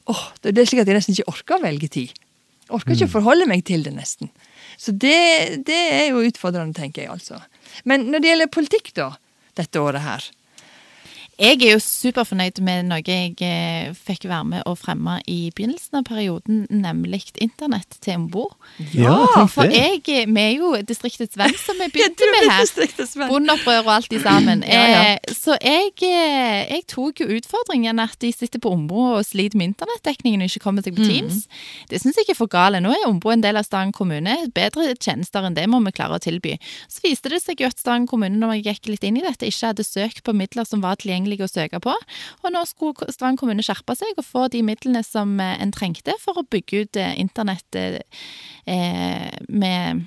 Åh, 0.07 0.23
det 0.43 0.55
det 0.57 0.63
er 0.65 0.71
slik 0.73 0.81
at 0.85 0.89
jeg 0.91 0.97
nesten 0.99 1.15
ikke 1.17 1.29
orker 1.35 1.59
å 1.59 1.63
velge 1.67 1.89
tid. 1.89 2.11
Jeg 2.67 2.75
orker 2.81 2.93
ikke 2.97 3.07
å 3.11 3.15
forholde 3.19 3.47
meg 3.47 3.65
til 3.65 3.83
det, 3.87 3.93
nesten. 3.95 4.31
Så 4.77 4.93
det, 4.93 5.63
det 5.65 5.77
er 6.01 6.09
jo 6.11 6.25
utfordrende, 6.27 6.75
tenker 6.75 7.03
jeg, 7.07 7.11
altså. 7.11 7.39
Men 7.85 8.09
når 8.11 8.21
det 8.25 8.29
gjelder 8.33 8.51
politikk, 8.53 8.91
da, 8.99 9.11
dette 9.57 9.81
året 9.81 10.03
her 10.05 10.25
Jeg 11.37 11.59
er 11.61 11.75
jo 11.75 11.81
superfornøyd 11.85 12.63
med 12.65 12.87
noe 12.89 13.03
jeg 13.05 13.35
eh, 13.45 13.91
fikk 13.93 14.25
være 14.25 14.47
med 14.49 14.63
å 14.65 14.73
fremme 14.79 15.19
i 15.29 15.51
begynnelsen 15.53 15.99
av 15.99 16.07
perioden, 16.09 16.63
nemlig 16.73 17.27
internett 17.45 17.99
til 18.01 18.15
Embo. 18.15 18.47
Ja, 18.97 19.45
For 19.53 19.69
jeg, 19.69 20.01
eh, 20.09 20.25
vi 20.25 20.41
er 20.41 20.55
jo 20.57 20.71
distriktets 20.89 21.37
venn, 21.37 21.53
som 21.61 21.77
vi 21.83 21.91
begynte 21.95 22.29
med 22.33 22.49
her. 22.49 23.29
Bondeopprør 23.29 23.83
og 23.83 23.93
alt 23.99 24.17
i 24.17 24.23
sammen. 24.25 24.65
Ja, 24.77 24.81
ja. 24.91 25.03
Eh, 25.13 25.35
så 25.37 25.55
jeg, 25.63 25.93
jeg 26.03 26.83
tok 26.91 27.21
jo 27.23 27.29
utfordringen 27.37 28.01
at 28.03 28.17
de 28.21 28.33
sitter 28.35 28.61
på 28.61 28.73
Ombo 28.75 29.05
og 29.15 29.23
sliter 29.25 29.57
med 29.61 29.71
internettdekningen 29.71 30.43
og 30.43 30.51
ikke 30.51 30.65
kommer 30.65 30.85
seg 30.85 30.97
på 30.97 31.07
Teams. 31.07 31.45
Det 31.89 32.01
syns 32.03 32.19
jeg 32.19 32.27
ikke 32.27 32.35
er 32.35 32.41
for 32.41 32.53
gale. 32.53 32.81
Nå 32.83 32.91
er 32.93 33.07
Ombo 33.09 33.31
en 33.33 33.45
del 33.45 33.61
av 33.61 33.65
Stavanger 33.65 33.97
kommune. 33.97 34.35
Bedre 34.57 34.89
tjenester 34.97 35.47
enn 35.47 35.57
det 35.57 35.69
må 35.71 35.81
vi 35.87 35.95
klare 35.97 36.19
å 36.19 36.23
tilby. 36.23 36.57
Så 36.93 37.05
viste 37.07 37.33
det 37.33 37.41
seg 37.45 37.63
jo 37.63 37.71
at 37.71 37.81
Stavanger 37.81 38.11
kommune, 38.11 38.41
når 38.41 38.59
jeg 38.59 38.67
gikk 38.67 38.93
litt 38.95 39.07
inn 39.09 39.21
i 39.21 39.25
dette, 39.25 39.49
ikke 39.49 39.73
hadde 39.73 39.87
søkt 39.87 40.25
på 40.27 40.35
midler 40.37 40.69
som 40.69 40.85
var 40.85 40.99
tilgjengelige 41.01 41.26
tilgjengelige 41.27 41.47
å 41.47 41.53
søke 41.53 41.83
på. 41.83 41.95
Og 42.45 42.53
nå 42.55 42.65
skulle 42.69 43.13
Stavanger 43.13 43.41
kommune 43.41 43.65
skjerpe 43.65 43.97
seg 43.99 44.17
og 44.17 44.27
få 44.27 44.49
de 44.53 44.63
midlene 44.67 45.05
som 45.05 45.39
eh, 45.41 45.57
en 45.61 45.73
trengte 45.75 46.17
for 46.23 46.39
å 46.39 46.47
bygge 46.47 46.85
ut 46.85 46.97
internettet 46.97 47.27
internett 47.27 47.77
eh, 47.77 48.01
eh, 48.67 49.33
med 49.49 50.07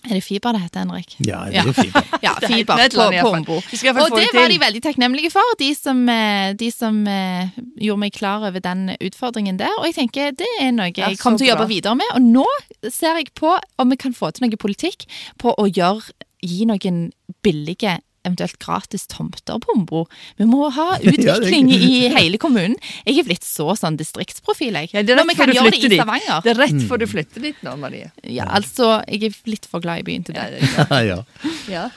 Er 0.00 0.16
det 0.16 0.22
fiber 0.24 0.54
det 0.56 0.62
heter, 0.62 0.80
Henrik? 0.80 1.14
Ja, 1.20 1.42
det 1.44 1.58
er 1.60 1.66
jo 1.68 1.74
fiber. 1.76 2.06
Ja, 2.24 2.32
er 2.40 2.48
fiber 2.48 2.80
på, 2.88 3.08
på. 3.20 3.32
Ombo. 3.36 3.56
Og 3.60 4.14
det 4.16 4.30
var 4.32 4.48
de 4.48 4.56
veldig 4.60 4.80
takknemlige 4.82 5.30
for, 5.30 5.44
de 5.60 5.74
som, 5.76 6.00
eh, 6.08 6.54
de 6.56 6.70
som 6.72 7.02
eh, 7.04 7.52
gjorde 7.76 8.00
meg 8.00 8.14
klar 8.16 8.46
over 8.48 8.64
den 8.64 8.94
utfordringen 8.96 9.60
der. 9.60 9.74
Og 9.82 9.90
jeg 9.90 9.98
tenker 9.98 10.32
det 10.32 10.48
er 10.60 10.72
noe 10.72 10.88
jeg 10.88 11.20
kommer 11.20 11.36
til 11.36 11.50
å 11.50 11.52
jobbe 11.52 11.68
videre 11.68 11.98
med. 12.00 12.14
Og 12.16 12.24
nå 12.24 12.46
ser 12.88 13.20
jeg 13.20 13.34
på 13.36 13.52
om 13.76 13.92
vi 13.92 14.00
kan 14.00 14.16
få 14.16 14.32
til 14.32 14.48
noe 14.48 14.60
politikk 14.60 15.04
på 15.40 15.52
å 15.52 15.68
gjøre, 15.68 16.16
gi 16.40 16.64
noen 16.64 17.10
billige 17.44 17.98
eventuelt 18.26 18.58
gratis 18.60 19.06
tomter 19.08 19.58
på 19.62 19.72
Ombo. 19.74 20.02
Vi 20.36 20.44
må 20.48 20.68
ha 20.76 20.88
utvikling 21.02 21.70
i 21.72 22.08
hele 22.12 22.38
kommunen. 22.42 22.76
Jeg 23.06 23.22
er 23.22 23.28
blitt 23.30 23.46
så 23.46 23.72
sånn 23.78 23.96
distriktsprofil, 24.00 24.76
jeg. 24.82 24.90
Ja, 24.92 25.02
det 25.02 25.14
er 25.16 25.20
rett 25.22 25.30
for 25.38 25.46
før 25.46 25.52
du 25.52 25.56
flytter 25.70 25.88
dit. 25.94 26.00
Det 26.44 26.52
er 26.54 26.60
rett 26.60 26.84
før 26.90 26.98
du 27.02 27.06
flytter 27.14 27.46
dit 27.48 27.64
nå, 27.66 27.76
Marie. 27.80 28.10
Ja, 28.28 28.44
altså, 28.60 28.90
jeg 29.08 29.30
er 29.30 29.40
litt 29.50 29.66
for 29.70 29.80
glad 29.84 30.04
i 30.04 30.06
byen 30.10 30.24
til 30.28 30.36
det. 30.36 30.46
Ja, 30.60 30.84
det- 30.90 31.04
ja. 31.76 31.88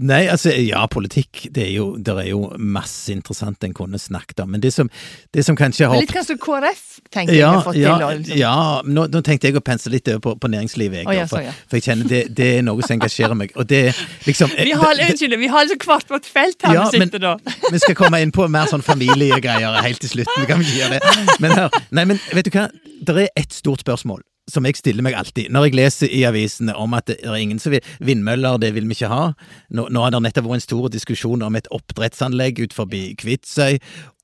Nei, 0.00 0.22
altså, 0.32 0.52
ja, 0.56 0.80
politikk, 0.88 1.42
det 1.52 1.66
er 1.66 1.72
jo, 1.74 1.86
det 2.00 2.14
er 2.22 2.30
jo 2.30 2.46
masse 2.56 3.12
interessant 3.12 3.60
en 3.66 3.74
kunne 3.76 3.98
snakket 4.00 4.40
om. 4.40 4.48
Men 4.54 4.62
det 4.62 4.72
som, 4.72 4.88
det 5.34 5.44
som 5.44 5.58
kanskje 5.58 5.90
har 5.90 6.00
litt 6.00 6.14
kanskje 6.14 6.38
KrF 6.40 6.86
tenker 7.12 7.34
jeg 7.34 7.42
ja, 7.42 7.50
har 7.58 7.66
fått 7.66 7.76
ja, 7.76 7.98
til. 8.00 8.22
Liksom. 8.22 8.38
ja 8.40 8.54
nå, 8.86 9.04
nå 9.12 9.22
tenkte 9.26 9.50
jeg 9.50 9.58
å 9.60 9.64
pense 9.64 9.92
litt 9.92 10.08
over 10.08 10.22
på, 10.24 10.34
på 10.40 10.52
næringslivet, 10.54 11.02
jeg, 11.02 11.10
oh, 11.10 11.16
ja, 11.18 11.26
for, 11.28 11.42
så, 11.42 11.50
ja. 11.50 11.52
for 11.68 11.80
jeg 11.80 11.86
kjenner 11.90 12.08
det, 12.08 12.22
det 12.38 12.48
er 12.56 12.64
noe 12.64 12.86
som 12.86 12.96
engasjerer 12.96 13.36
meg. 13.42 13.52
Og 13.60 13.68
det 13.68 13.82
liksom 14.24 14.56
Vi 14.56 14.72
har, 14.72 14.94
det- 14.94 15.04
det- 15.04 15.10
unnskyld, 15.12 15.38
vi 15.44 15.52
har 15.52 15.68
liksom 15.68 15.84
hvert 15.84 16.16
vårt 16.16 16.32
felt 16.32 16.64
her 16.64 16.78
Ja, 16.80 16.88
vi 16.88 17.04
sitter 17.04 17.26
da. 17.26 17.36
Vi 17.68 17.84
skal 17.84 17.98
komme 17.98 18.22
inn 18.24 18.32
på 18.32 18.48
mer 18.48 18.72
sånn 18.72 18.84
familiegreier 18.86 19.82
helt 19.84 20.00
til 20.00 20.14
slutten. 20.16 20.48
Kan 20.48 20.64
vi 20.64 20.80
gjøre 20.80 20.96
det. 20.96 21.36
Men 21.44 21.56
her, 21.58 21.80
nei, 21.92 22.08
men 22.08 22.24
vet 22.32 22.48
du 22.48 22.54
hva? 22.56 22.70
Det 23.04 23.16
er 23.26 23.32
ett 23.36 23.52
stort 23.52 23.84
spørsmål 23.84 24.24
som 24.48 24.64
jeg 24.66 24.76
stiller 24.76 25.02
meg 25.02 25.14
alltid. 25.14 25.50
Når 25.52 25.64
jeg 25.68 25.74
leser 25.78 26.08
i 26.10 26.22
avisene 26.26 26.74
om 26.74 26.94
at 26.94 27.06
det 27.06 27.18
er 27.22 27.34
ingen 27.38 27.58
som 27.62 27.72
vil 27.72 27.80
Vindmøller, 28.00 28.56
det 28.58 28.72
vil 28.74 28.88
vi 28.88 28.96
ikke 28.96 29.10
ha. 29.12 29.32
Nå, 29.70 29.88
nå 29.90 30.02
har 30.02 30.10
det 30.14 30.22
nettopp 30.22 30.48
vært 30.48 30.60
en 30.60 30.60
stor 30.68 30.88
diskusjon 30.90 31.42
om 31.46 31.56
et 31.56 31.68
oppdrettsanlegg 31.70 32.58
ut 32.64 32.72
forbi 32.74 33.14
Kvitsøy. 33.20 33.78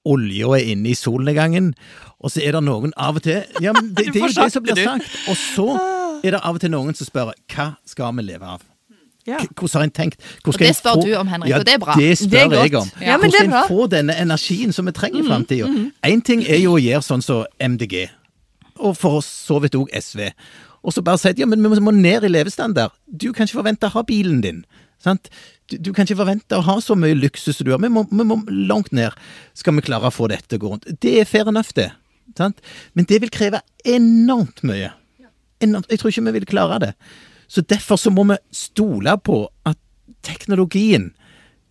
Olja 0.07 0.53
er 0.57 0.71
inne 0.73 0.93
i 0.93 0.95
solnedgangen. 0.95 1.73
Og 2.23 2.31
så 2.31 2.43
er 2.47 2.53
det 2.57 2.63
noen 2.67 2.93
av 2.97 3.19
og 3.19 3.23
til 3.27 3.43
Ja, 3.63 3.73
men 3.75 3.93
det, 3.95 4.07
det 4.15 4.23
er 4.23 4.29
jo 4.29 4.33
det 4.45 4.53
som 4.55 4.63
blir 4.67 4.79
sagt. 4.83 5.19
Og 5.29 5.37
så 5.37 5.69
er 6.25 6.31
det 6.37 6.41
av 6.43 6.55
og 6.59 6.63
til 6.63 6.71
noen 6.75 6.95
som 6.97 7.07
spør 7.09 7.33
hva 7.55 7.69
skal 7.87 8.15
vi 8.19 8.27
leve 8.31 8.47
av? 8.57 8.65
Ja. 9.27 9.41
Hvordan 9.59 9.81
har 9.81 9.83
en 9.89 9.91
tenkt? 9.91 10.21
Det 10.47 10.77
spør 10.79 11.01
få- 11.01 11.03
du 11.03 11.15
om, 11.19 11.27
Henrik, 11.27 11.51
ja, 11.51 11.59
og 11.59 11.65
det 11.67 11.73
er 11.75 11.79
bra. 11.83 11.95
Det 11.99 12.13
Det 12.31 12.39
er 12.45 12.53
jeg 12.63 12.75
om. 12.79 12.91
Ja, 13.03 13.17
men 13.19 13.31
det 13.31 13.41
er 13.41 13.49
Hvordan 13.49 13.51
bra. 13.51 13.63
en 13.63 13.69
får 13.69 13.89
denne 13.91 14.15
energien 14.23 14.73
som 14.73 14.87
vi 14.87 14.93
trenger 14.95 15.19
i 15.19 15.27
framtida. 15.27 15.67
Én 16.07 16.23
ting 16.23 16.45
er 16.47 16.61
jo 16.63 16.77
å 16.77 16.81
gjøre 16.83 17.03
sånn 17.03 17.23
som 17.23 17.45
MDG, 17.59 18.07
og 18.79 18.97
for 18.99 19.23
så 19.25 19.61
vidt 19.63 19.77
òg 19.79 19.93
SV. 19.95 20.29
Og 20.87 20.95
så 20.95 21.03
bare 21.03 21.21
sier 21.21 21.39
ja, 21.41 21.49
men 21.49 21.63
vi 21.63 21.83
må 21.83 21.95
ned 21.95 22.27
i 22.27 22.31
levestandard. 22.31 22.95
Du 23.07 23.33
kan 23.35 23.49
ikke 23.49 23.61
forvente 23.61 23.89
å 23.89 23.95
ha 23.97 24.05
bilen 24.07 24.43
din. 24.45 24.65
Sant? 25.03 25.31
Du, 25.71 25.77
du 25.83 25.93
kan 25.93 26.07
ikke 26.07 26.21
forvente 26.21 26.59
å 26.59 26.65
ha 26.67 26.77
så 26.83 26.97
mye 26.99 27.17
luksus 27.19 27.59
som 27.59 27.67
du 27.67 27.73
har. 27.75 27.83
Vi 27.83 27.91
må, 27.93 28.05
vi 28.11 28.27
må 28.27 28.39
langt 28.71 28.93
ned 28.95 29.15
skal 29.59 29.77
vi 29.77 29.87
klare 29.89 30.11
å 30.11 30.15
få 30.15 30.31
dette 30.33 30.49
til 30.51 30.61
å 30.61 30.65
gå 30.65 30.75
rundt. 30.75 30.89
Det 31.03 31.17
er 31.21 31.29
fair 31.29 31.51
enough, 31.51 31.75
det. 31.77 31.91
Sant? 32.39 32.63
Men 32.95 33.09
det 33.11 33.21
vil 33.23 33.33
kreve 33.35 33.63
enormt 33.87 34.63
mye. 34.67 34.93
Enormt. 35.65 35.91
Jeg 35.91 36.03
tror 36.03 36.13
ikke 36.13 36.27
vi 36.29 36.37
vil 36.39 36.49
klare 36.49 36.81
det. 36.83 36.93
Så 37.51 37.63
derfor 37.63 37.99
så 38.01 38.11
må 38.11 38.27
vi 38.31 38.39
stole 38.55 39.15
på 39.23 39.45
at 39.67 39.79
teknologien 40.27 41.13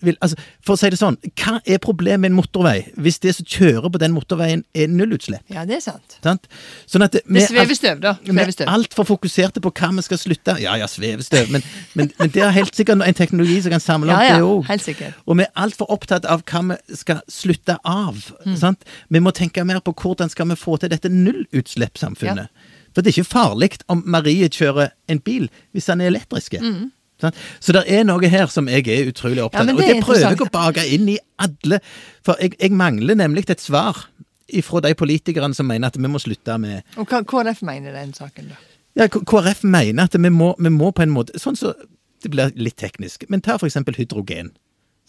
vil, 0.05 0.17
altså, 0.23 0.37
For 0.65 0.75
å 0.75 0.79
si 0.79 0.89
det 0.93 0.99
sånn, 0.99 1.17
hva 1.41 1.57
er 1.65 1.81
problemet 1.83 2.21
med 2.23 2.31
en 2.31 2.37
motorvei 2.37 2.77
hvis 3.01 3.19
det 3.23 3.33
som 3.37 3.45
kjører 3.49 3.89
på 3.93 3.99
den 4.01 4.13
motorveien 4.15 4.63
er 4.77 4.87
nullutslipp? 4.91 5.43
Ja, 5.53 5.65
det 5.67 5.79
er 5.79 5.83
sant. 5.83 6.17
Sant? 6.23 6.47
Sånn 6.89 7.05
at 7.05 7.11
Det 7.17 7.23
vi 7.27 7.41
da. 7.41 7.47
svevestøv, 7.49 7.99
da. 8.03 8.13
vi 8.23 8.31
er 8.33 8.39
Svevestøv. 8.39 8.69
altfor 8.71 9.07
fokuserte 9.09 9.61
på 9.65 9.71
hva 9.75 9.91
vi 9.97 10.05
skal 10.07 10.21
slutte 10.21 10.57
Ja 10.63 10.75
ja, 10.79 10.87
svevestøv, 10.89 11.51
men, 11.53 11.65
men, 11.93 12.11
men 12.19 12.31
det 12.33 12.43
er 12.45 12.53
helt 12.55 12.75
sikkert 12.77 13.03
en 13.05 13.17
teknologi 13.17 13.59
som 13.65 13.75
kan 13.75 13.83
samle 13.83 14.13
Ja, 14.13 14.39
opp 14.45 14.69
ja, 14.69 14.77
det 14.77 14.93
òg. 14.95 15.19
Og 15.25 15.37
vi 15.39 15.43
er 15.47 15.51
altfor 15.65 15.91
opptatt 15.91 16.25
av 16.29 16.43
hva 16.45 16.63
vi 16.71 16.99
skal 17.01 17.21
slutte 17.31 17.77
av. 17.83 18.17
Mm. 18.45 18.55
Sant? 18.61 18.85
Vi 19.09 19.19
må 19.23 19.31
tenke 19.35 19.63
mer 19.65 19.81
på 19.83 19.93
hvordan 19.93 20.29
skal 20.31 20.47
vi 20.53 20.55
få 20.59 20.77
til 20.81 20.89
dette 20.93 21.09
nullutslippssamfunnet. 21.11 22.49
For 22.95 23.03
det 23.03 23.11
er 23.11 23.17
ikke 23.21 23.27
farlig 23.33 23.71
om 23.91 24.03
Marie 24.07 24.47
kjører 24.47 24.93
en 25.11 25.19
bil 25.19 25.49
hvis 25.75 25.89
den 25.89 26.01
er 26.01 26.13
elektrisk. 26.13 26.55
Sant? 26.55 26.93
Så 27.21 27.71
det 27.73 27.83
er 27.87 28.03
noe 28.07 28.27
her 28.29 28.49
som 28.51 28.67
jeg 28.67 28.87
er 28.91 29.07
utrolig 29.11 29.43
opptatt 29.43 29.61
av, 29.61 29.67
Ja. 29.69 29.73
Og 29.73 29.79
det 29.79 29.89
er 29.97 30.01
prøver 30.03 30.25
jeg 30.29 30.41
å 30.41 30.49
bake 30.51 30.83
inn 30.93 31.09
i 31.09 31.17
alle. 31.39 31.79
For 32.25 32.35
jeg, 32.41 32.55
jeg 32.59 32.71
mangler 32.75 33.15
nemlig 33.15 33.45
et 33.49 33.61
svar 33.63 34.05
ifra 34.47 34.81
de 34.81 34.93
politikerne 34.93 35.55
som 35.55 35.65
mener 35.67 35.87
at 35.87 35.97
vi 35.97 36.07
må 36.11 36.19
slutte 36.21 36.57
med 36.61 36.83
Og 37.01 37.07
hva 37.09 37.23
KrF 37.25 37.63
mener 37.65 37.95
den 37.95 38.13
saken, 38.13 38.51
da? 38.51 38.55
ja, 38.95 39.07
KrF 39.07 39.63
mener 39.63 40.03
at 40.05 40.13
vi 40.19 40.29
må, 40.29 40.53
vi 40.59 40.69
må 40.69 40.91
på 40.91 41.01
en 41.01 41.09
måte 41.15 41.39
Sånn 41.41 41.57
så 41.57 41.73
Det 42.21 42.29
blir 42.31 42.51
litt 42.55 42.77
teknisk, 42.77 43.25
men 43.29 43.41
ta 43.41 43.57
for 43.57 43.67
eksempel 43.67 43.93
hydrogen. 43.97 44.51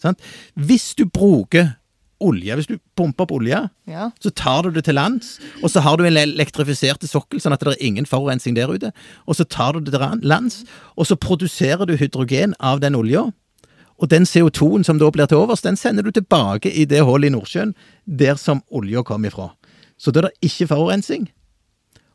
Sant? 0.01 0.19
Hvis 0.53 0.91
du 0.97 1.05
bruker 1.05 1.75
olje, 2.23 2.55
hvis 2.55 2.67
du 2.67 2.77
pumper 2.97 3.23
opp 3.27 3.31
olje, 3.31 3.69
Ja. 3.87 4.11
så 4.19 4.29
tar 4.33 4.63
du 4.63 4.71
det 4.71 4.85
til 4.85 4.95
lands, 4.95 5.39
og 5.63 5.69
så 5.69 5.81
har 5.81 5.97
du 5.97 6.03
en 6.05 6.17
elektrifisert 6.17 7.01
sokkel, 7.07 7.39
sånn 7.39 7.53
at 7.53 7.59
det 7.59 7.75
er 7.77 7.85
ingen 7.85 8.05
forurensning 8.05 8.55
der 8.55 8.67
ute, 8.73 8.91
og 9.27 9.35
så 9.35 9.45
tar 9.47 9.73
du 9.73 9.79
det 9.81 9.93
til 9.93 10.19
lands, 10.27 10.63
og 10.97 11.05
så 11.05 11.15
produserer 11.15 11.85
du 11.85 11.95
hydrogen 11.97 12.53
av 12.59 12.79
den 12.79 12.95
olja, 12.95 13.31
og 13.99 14.09
den 14.09 14.23
CO2-en 14.29 14.83
som 14.85 14.99
da 14.99 15.09
blir 15.09 15.25
til 15.27 15.37
overs, 15.37 15.61
den 15.61 15.75
sender 15.75 16.03
du 16.03 16.11
tilbake 16.11 16.69
i 16.71 16.85
det 16.85 17.01
hullet 17.03 17.31
i 17.31 17.33
Nordsjøen, 17.33 17.73
der 18.05 18.35
som 18.37 18.61
olja 18.71 19.01
kom 19.03 19.25
ifra. 19.25 19.51
Så 19.97 20.11
da 20.13 20.19
er 20.19 20.29
det 20.29 20.51
ikke 20.51 20.67
forurensning. 20.69 21.29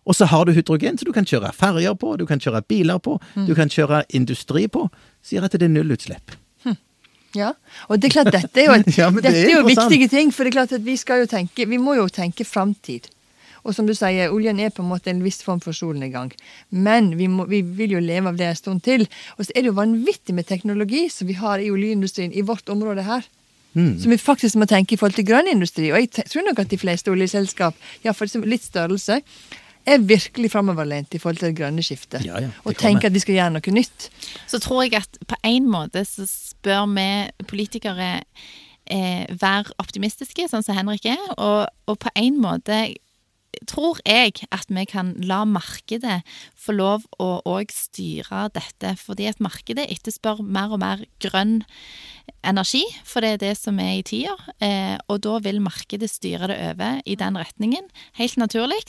Og 0.06 0.14
så 0.14 0.26
har 0.26 0.44
du 0.44 0.52
hydrogen, 0.52 0.98
så 0.98 1.04
du 1.04 1.12
kan 1.12 1.24
kjøre 1.24 1.52
ferger 1.54 1.94
på, 1.94 2.16
du 2.18 2.24
kan 2.26 2.38
kjøre 2.38 2.62
biler 2.66 2.98
på, 2.98 3.20
du 3.46 3.54
kan 3.54 3.68
kjøre 3.70 4.04
industri 4.14 4.66
på. 4.68 4.88
Sier 5.22 5.42
at 5.46 5.52
det 5.52 5.62
er 5.62 5.68
nullutslipp. 5.74 6.34
Ja, 7.38 7.54
og 7.88 8.00
det 8.00 8.10
er 8.10 8.14
klart 8.18 8.34
dette 8.34 8.60
er 8.60 8.68
jo, 8.68 8.76
et, 8.80 8.92
Ja, 8.98 9.08
dette 9.14 9.32
er 9.32 9.54
jo 9.54 9.64
viktige 9.66 10.08
ting, 10.12 10.32
for 10.34 10.44
det 10.44 10.52
er 10.52 10.58
klart 10.60 10.76
at 10.76 10.84
vi 10.84 10.98
skal 11.00 11.24
jo 11.24 11.30
tenke, 11.30 11.68
vi 11.68 11.80
må 11.80 11.96
jo 11.98 12.08
tenke 12.12 12.46
framtid. 12.48 13.08
Og 13.62 13.76
som 13.76 13.86
du 13.86 13.94
sier, 13.94 14.32
oljen 14.34 14.58
er 14.58 14.72
på 14.74 14.82
en 14.82 14.90
måte 14.90 15.12
en 15.12 15.22
viss 15.22 15.38
form 15.46 15.60
for 15.62 15.76
solnedgang. 15.76 16.32
Men 16.74 17.12
vi, 17.18 17.28
må, 17.30 17.46
vi 17.50 17.60
vil 17.62 17.94
jo 17.94 18.00
leve 18.02 18.32
av 18.32 18.40
det 18.40 18.48
en 18.48 18.58
stund 18.58 18.82
til. 18.82 19.06
Og 19.36 19.46
så 19.46 19.54
er 19.54 19.62
det 19.62 19.70
jo 19.70 19.78
vanvittig 19.78 20.34
med 20.34 20.48
teknologi 20.48 21.04
som 21.14 21.30
vi 21.30 21.38
har 21.38 21.62
i 21.62 21.70
oljeindustrien 21.70 22.34
i 22.34 22.42
vårt 22.46 22.72
område 22.74 23.06
her. 23.06 23.28
Mm. 23.72 23.94
Som 24.02 24.12
vi 24.12 24.18
faktisk 24.20 24.58
må 24.60 24.66
tenke 24.68 24.96
i 24.96 24.98
forhold 25.00 25.14
til 25.16 25.28
grønn 25.30 25.48
industri. 25.52 25.92
Og 25.94 26.02
jeg 26.02 26.26
tror 26.26 26.48
nok 26.48 26.64
at 26.64 26.72
de 26.74 26.80
fleste 26.80 27.14
oljeselskap, 27.14 27.78
liksom 28.04 28.44
litt 28.50 28.66
størrelse, 28.66 29.22
er 29.86 30.02
virkelig 30.06 30.50
framoverlent 30.52 31.14
i 31.14 31.18
forhold 31.18 31.40
til 31.40 31.50
det 31.50 31.58
grønne 31.58 31.82
skiftet. 31.82 32.24
Ja, 32.26 32.40
ja, 32.40 32.50
det 32.50 32.66
og 32.68 32.76
tenker 32.78 33.08
at 33.08 33.14
vi 33.14 33.22
skal 33.22 33.38
gjøre 33.38 33.54
noe 33.56 33.74
nytt. 33.74 34.10
så 34.46 34.60
tror 34.62 34.84
jeg 34.86 35.00
at 35.00 35.18
på 35.28 35.38
en 35.44 35.70
måte 35.70 36.04
så 36.08 36.26
bør 36.62 36.86
vi 36.94 37.06
politikere 37.50 38.10
eh, 38.86 39.24
være 39.28 39.74
optimistiske, 39.82 40.48
sånn 40.50 40.62
som 40.62 40.78
Henrik 40.78 41.06
er. 41.10 41.22
Og, 41.36 41.66
og 41.86 41.98
på 41.98 42.12
en 42.14 42.38
måte 42.42 42.84
tror 43.68 44.00
jeg 44.06 44.34
at 44.54 44.70
vi 44.72 44.84
kan 44.88 45.12
la 45.26 45.42
markedet 45.48 46.20
få 46.58 46.74
lov 46.76 47.06
å 47.22 47.42
òg 47.48 47.72
styre 47.74 48.46
dette. 48.54 48.94
Fordi 49.00 49.28
at 49.30 49.42
markedet 49.42 49.88
etterspør 49.92 50.42
mer 50.42 50.74
og 50.74 50.82
mer 50.82 51.04
grønn 51.22 51.62
energi, 52.46 52.82
for 53.06 53.24
det 53.24 53.34
er 53.34 53.42
det 53.42 53.52
som 53.58 53.78
er 53.82 53.98
i 53.98 54.04
tida. 54.06 54.34
Eh, 54.62 54.96
og 55.10 55.22
da 55.26 55.38
vil 55.44 55.60
markedet 55.62 56.10
styre 56.10 56.50
det 56.50 56.58
over 56.72 57.02
i 57.06 57.16
den 57.18 57.38
retningen, 57.38 57.90
helt 58.18 58.38
naturlig. 58.40 58.82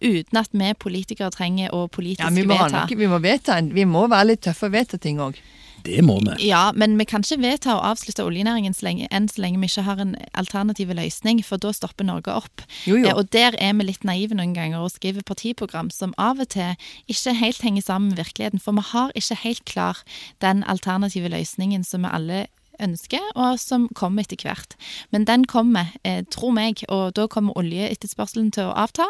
Uten 0.00 0.40
at 0.40 0.52
vi 0.52 0.72
politikere 0.78 1.32
trenger 1.34 1.74
å 1.74 1.86
politisk 1.88 2.24
Ja, 2.24 2.32
vi 2.32 2.46
må, 2.46 2.56
vedta. 2.56 2.84
Nok, 2.84 2.96
vi 2.98 3.10
må 3.10 3.20
vedta 3.24 3.60
vi 3.74 3.84
må 3.88 4.06
være 4.10 4.32
litt 4.32 4.44
tøffe 4.46 4.68
og 4.68 4.76
vedta 4.76 5.00
ting 5.00 5.20
òg. 5.22 5.38
Det 5.84 6.00
må 6.04 6.16
vi. 6.24 6.48
Ja, 6.48 6.70
men 6.72 6.96
vi 6.98 7.04
kan 7.08 7.24
ikke 7.24 7.42
vedta 7.42 7.74
å 7.76 7.82
avslutte 7.90 8.24
oljenæringen 8.24 8.72
så 8.76 8.86
lenge, 8.88 9.08
enn 9.12 9.28
så 9.28 9.42
lenge 9.44 9.60
vi 9.60 9.68
ikke 9.68 9.84
har 9.84 10.00
en 10.00 10.14
alternativ 10.32 10.94
løsning, 10.96 11.42
for 11.44 11.60
da 11.60 11.74
stopper 11.76 12.08
Norge 12.08 12.32
opp. 12.32 12.64
Jo, 12.88 12.96
jo. 12.96 13.10
Eh, 13.10 13.14
Og 13.14 13.28
der 13.36 13.56
er 13.60 13.74
vi 13.76 13.84
litt 13.90 14.04
naive 14.04 14.34
noen 14.38 14.54
ganger 14.56 14.80
og 14.80 14.94
skriver 14.96 15.26
partiprogram 15.28 15.90
som 15.92 16.14
av 16.16 16.40
og 16.40 16.48
til 16.56 16.74
ikke 17.12 17.36
helt 17.36 17.62
henger 17.62 17.84
sammen 17.84 18.14
med 18.14 18.22
virkeligheten, 18.24 18.62
for 18.64 18.72
vi 18.72 18.86
har 18.94 19.12
ikke 19.14 19.40
helt 19.44 19.64
klar 19.68 20.00
den 20.40 20.64
alternative 20.64 21.28
løsningen 21.28 21.84
som 21.84 22.02
vi 22.06 22.12
alle 22.12 22.46
ønsker, 22.82 23.22
og 23.34 23.58
som 23.60 23.86
kommer 23.96 24.24
etter 24.24 24.40
hvert. 24.42 24.76
Men 25.14 25.26
den 25.28 25.44
kommer, 25.50 25.92
eh, 26.04 26.22
tror 26.30 26.54
meg, 26.56 26.84
og 26.88 27.14
da 27.14 27.26
kommer 27.30 27.56
oljeetterspørselen 27.60 28.50
til 28.54 28.70
å 28.70 28.76
avta. 28.84 29.06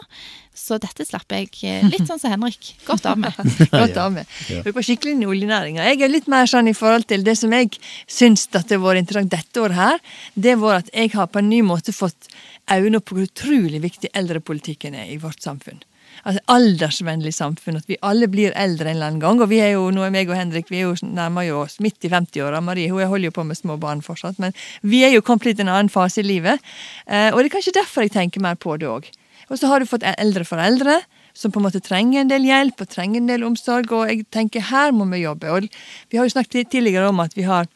Så 0.55 0.79
dette 0.79 1.07
slapper 1.07 1.43
jeg 1.43 1.51
eh, 1.67 1.87
litt 1.91 2.07
sånn 2.07 2.21
som 2.23 2.31
Henrik 2.31 2.75
godt 2.87 3.07
av 3.11 3.19
med. 3.19 3.35
Godt 3.75 3.97
av 4.01 4.13
med. 4.15 4.29
Ja. 4.49 4.63
Ja. 4.63 4.73
På 4.73 4.83
skikkelig 4.85 5.17
inn 5.17 5.25
i 5.25 5.31
oljenæringa. 5.31 5.87
Jeg 5.91 6.05
er 6.05 6.13
litt 6.13 6.29
mer 6.31 6.47
sånn 6.51 6.71
i 6.71 6.77
forhold 6.77 7.09
til 7.11 7.25
det 7.27 7.37
som 7.41 7.53
jeg 7.55 7.73
syns 8.11 8.47
at 8.53 8.69
det 8.69 8.79
har 8.79 8.85
vært 8.85 9.03
interessant 9.03 9.33
dette 9.35 9.63
året 9.63 9.79
her, 9.79 10.05
det 10.35 10.59
var 10.61 10.83
at 10.83 10.93
jeg 10.95 11.15
har 11.15 11.31
på 11.33 11.43
en 11.43 11.51
ny 11.51 11.63
måte 11.67 11.95
fått 11.95 12.31
øynene 12.71 13.01
opp 13.01 13.09
på 13.11 13.19
hvor 13.19 13.27
utrolig 13.27 13.83
viktig 13.85 14.13
eldrepolitikken 14.15 14.97
er 14.99 15.11
i 15.13 15.19
vårt 15.21 15.43
samfunn. 15.45 15.83
Altså, 16.25 16.43
aldersvennlig 16.53 17.33
samfunn. 17.37 17.79
At 17.81 17.89
vi 17.91 17.99
alle 18.03 18.29
blir 18.33 18.55
eldre 18.59 18.91
en 18.91 18.97
eller 18.97 19.13
annen 19.13 19.23
gang. 19.23 19.43
Og 19.45 19.51
vi 19.53 19.61
er 19.65 19.75
jo, 19.77 19.89
nå 19.95 20.05
er 20.07 20.15
meg 20.15 20.31
og 20.31 20.39
Henrik 20.39 20.71
vi 20.73 20.83
er 20.83 20.89
jo 20.89 21.11
nærmer 21.15 21.51
oss 21.57 21.79
midt 21.85 22.05
i 22.05 22.13
50-åra. 22.13 22.63
Marie 22.65 22.93
hun 22.93 23.05
holder 23.05 23.31
jo 23.31 23.37
på 23.37 23.47
med 23.49 23.61
små 23.61 23.79
barn 23.81 24.03
fortsatt. 24.05 24.41
Men 24.43 24.57
vi 24.83 25.05
er 25.07 25.15
jo 25.15 25.25
kommet 25.25 25.49
litt 25.49 25.61
i 25.61 25.67
en 25.67 25.73
annen 25.73 25.93
fase 25.93 26.23
i 26.23 26.27
livet. 26.27 26.63
Eh, 27.07 27.31
og 27.33 27.41
det 27.41 27.51
er 27.51 27.57
kanskje 27.59 27.79
derfor 27.81 28.07
jeg 28.07 28.15
tenker 28.17 28.45
mer 28.45 28.59
på 28.61 28.79
det 28.81 28.91
òg. 28.91 29.11
Og 29.53 29.61
så 29.61 29.69
har 29.69 29.81
du 29.81 29.89
fått 29.89 30.07
eldre 30.17 30.47
foreldre 30.49 31.03
som 31.35 31.51
på 31.53 31.59
en 31.59 31.67
måte 31.67 31.83
trenger 31.83 32.23
en 32.23 32.31
del 32.31 32.47
hjelp 32.47 32.81
og 32.81 32.91
trenger 32.91 33.21
en 33.21 33.31
del 33.31 33.47
omsorg. 33.47 33.93
Og 33.93 34.09
jeg 34.09 34.27
tenker 34.33 34.71
her 34.71 34.95
må 34.95 35.07
vi 35.13 35.25
jobbe. 35.25 35.51
Og 35.53 35.69
vi 36.11 36.21
har 36.21 36.29
jo 36.29 36.37
snakket 36.37 36.71
tidligere 36.73 37.11
om 37.11 37.21
at 37.25 37.37
vi 37.37 37.47
har 37.49 37.69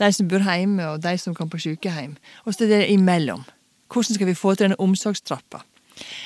de 0.00 0.12
som 0.16 0.28
bor 0.28 0.40
hjemme, 0.40 0.86
og 0.94 1.02
de 1.04 1.16
som 1.20 1.34
kan 1.36 1.50
på 1.50 1.60
sykehjem. 1.60 2.14
Og 2.46 2.54
så 2.54 2.64
er 2.64 2.72
det 2.72 2.92
imellom. 2.94 3.44
Hvordan 3.90 4.16
skal 4.16 4.30
vi 4.30 4.38
få 4.38 4.54
til 4.54 4.68
denne 4.68 4.80
omsorgstrappa? 4.80 5.64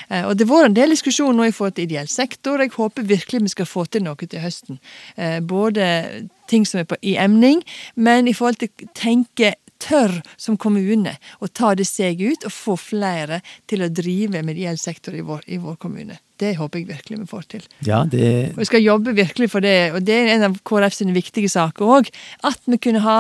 Eh, 0.09 0.25
og 0.25 0.37
Det 0.37 0.49
vært 0.49 0.71
en 0.71 0.79
del 0.79 0.95
diskusjon 0.95 1.37
nå 1.37 1.49
i 1.49 1.55
forhold 1.55 1.77
til 1.79 1.89
ideell 1.89 2.09
sektor. 2.09 2.61
Jeg 2.61 2.75
håper 2.77 3.03
virkelig 3.03 3.43
vi 3.43 3.55
skal 3.57 3.69
få 3.69 3.87
til 3.87 4.07
noe 4.07 4.17
til 4.17 4.41
høsten. 4.41 4.81
Eh, 5.17 5.41
både 5.41 6.29
ting 6.51 6.67
som 6.69 6.81
er 6.81 6.89
på, 6.89 6.97
i 7.03 7.17
emning, 7.17 7.63
men 7.97 8.29
i 8.29 8.35
forhold 8.37 8.61
til 8.61 8.89
tenke 8.95 9.55
tør 9.85 10.15
som 10.41 10.57
kommune 10.61 11.17
å 11.43 11.49
ta 11.49 11.75
det 11.77 11.87
seg 11.89 12.21
ut 12.23 12.47
og 12.47 12.55
få 12.55 12.77
flere 12.81 13.41
til 13.71 13.85
å 13.85 13.91
drive 13.93 14.43
med 14.43 14.57
ideell 14.57 14.79
sektor 14.81 15.17
i 15.17 15.25
vår, 15.25 15.45
i 15.47 15.59
vår 15.61 15.77
kommune. 15.83 16.19
Det 16.41 16.55
håper 16.59 16.81
jeg 16.81 16.89
virkelig 16.91 17.21
vi 17.21 17.29
får 17.31 17.45
til. 17.53 17.67
Ja, 17.87 18.03
det... 18.11 18.55
Og 18.55 18.63
Vi 18.65 18.71
skal 18.71 18.85
jobbe 18.85 19.15
virkelig 19.17 19.51
for 19.53 19.65
det, 19.65 19.93
og 19.95 20.03
det 20.07 20.17
er 20.17 20.33
en 20.35 20.49
av 20.51 20.59
KrF 20.67 20.97
sine 20.97 21.15
viktige 21.17 21.51
saker 21.53 21.97
òg. 21.99 22.11
At 22.47 22.65
vi 22.67 22.81
kunne 22.83 23.05
ha 23.05 23.19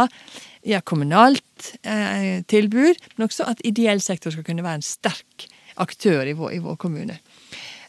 ja, 0.64 0.80
kommunalt 0.80 1.74
eh, 1.82 2.42
tilbud, 2.50 3.00
men 3.14 3.28
også 3.28 3.46
at 3.50 3.62
ideell 3.68 4.02
sektor 4.02 4.34
skal 4.34 4.46
kunne 4.46 4.64
være 4.64 4.80
en 4.80 4.86
sterk 4.86 5.48
aktør 5.82 6.26
i 6.26 6.34
vår, 6.36 6.52
i 6.56 6.60
vår 6.64 6.76
kommune. 6.80 7.18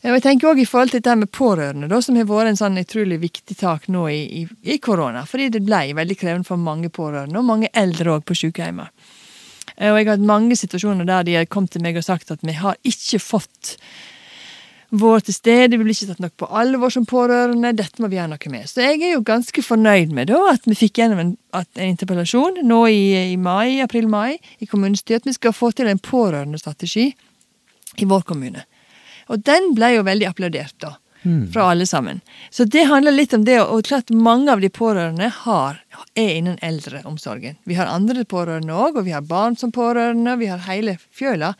Og 0.06 0.14
jeg 0.20 0.22
tenker 0.22 0.52
også 0.52 0.62
i 0.62 0.68
forhold 0.70 0.92
til 0.94 1.02
dette 1.02 1.16
med 1.18 1.32
pårørende, 1.34 1.88
da, 1.90 1.98
som 2.04 2.18
har 2.20 2.28
vært 2.30 2.52
en 2.52 2.60
sånn 2.60 2.78
utrolig 2.78 3.18
viktig 3.24 3.56
tak 3.58 3.88
nå 3.90 4.04
i, 4.14 4.44
i, 4.46 4.78
korona. 4.78 5.24
Fordi 5.26 5.48
det 5.56 5.64
ble 5.66 5.96
veldig 5.98 6.18
krevende 6.20 6.46
for 6.46 6.62
mange 6.62 6.92
pårørende, 6.94 7.40
og 7.42 7.48
mange 7.48 7.72
eldre 7.74 8.20
òg 8.20 8.26
på 8.30 8.38
sykehjemmet. 8.38 8.94
Og 9.76 9.98
jeg 9.98 10.06
har 10.06 10.12
hatt 10.14 10.28
mange 10.30 10.56
situasjoner 10.56 11.08
der 11.10 11.26
de 11.26 11.40
har 11.40 11.50
kommet 11.50 11.74
til 11.74 11.82
meg 11.84 11.98
og 11.98 12.06
sagt 12.06 12.30
at 12.32 12.46
vi 12.46 12.54
har 12.56 12.78
ikke 12.86 13.20
fått 13.20 13.76
vår 14.96 15.26
til 15.26 15.36
stede, 15.36 15.76
vi 15.76 15.84
blir 15.84 15.96
ikke 15.96 16.12
tatt 16.14 16.22
nok 16.24 16.36
på 16.40 16.48
alvor 16.62 16.94
som 16.94 17.08
pårørende, 17.10 17.74
dette 17.76 18.00
må 18.00 18.08
vi 18.12 18.20
gjøre 18.20 18.36
noe 18.36 18.52
med. 18.54 18.70
Så 18.70 18.86
jeg 18.86 19.02
er 19.02 19.16
jo 19.16 19.26
ganske 19.26 19.64
fornøyd 19.66 20.14
med 20.16 20.30
da, 20.30 20.38
at 20.54 20.70
vi 20.70 20.78
fikk 20.78 21.02
gjennom 21.02 21.24
en, 21.24 21.32
en 21.58 21.90
interpellasjon 21.90 22.62
nå 22.64 22.82
i, 22.94 23.02
i 23.34 23.38
mai, 23.42 23.82
april-mai 23.84 24.38
i 24.62 24.70
kommunestyret, 24.70 25.26
at 25.26 25.32
vi 25.34 25.36
skal 25.36 25.58
få 25.58 25.74
til 25.76 25.90
en 25.92 26.00
pårørendestrategi 26.00 27.10
i 28.02 28.08
vår 28.10 28.22
kommune. 28.28 28.66
Og 29.32 29.42
den 29.46 29.74
ble 29.78 29.96
jo 29.96 30.06
veldig 30.06 30.30
applaudert, 30.30 30.78
da. 30.84 30.98
Fra 31.54 31.64
alle 31.72 31.88
sammen. 31.90 32.20
Så 32.54 32.68
det 32.70 32.84
handler 32.86 33.16
litt 33.16 33.32
om 33.34 33.46
det, 33.48 33.58
og 33.58 33.88
klart 33.88 34.12
mange 34.14 34.52
av 34.54 34.60
de 34.62 34.70
pårørende 34.70 35.32
har, 35.34 35.80
er 36.14 36.36
innen 36.36 36.60
eldreomsorgen. 36.62 37.56
Vi 37.66 37.78
har 37.80 37.90
andre 37.90 38.28
pårørende 38.30 38.76
òg, 38.78 39.00
og 39.00 39.08
vi 39.08 39.16
har 39.16 39.26
barn 39.26 39.58
som 39.58 39.72
pårørende, 39.74 40.36
og 40.36 40.44
vi 40.44 40.52
har 40.52 40.62
hele 40.68 41.00
fjøla. 41.10 41.56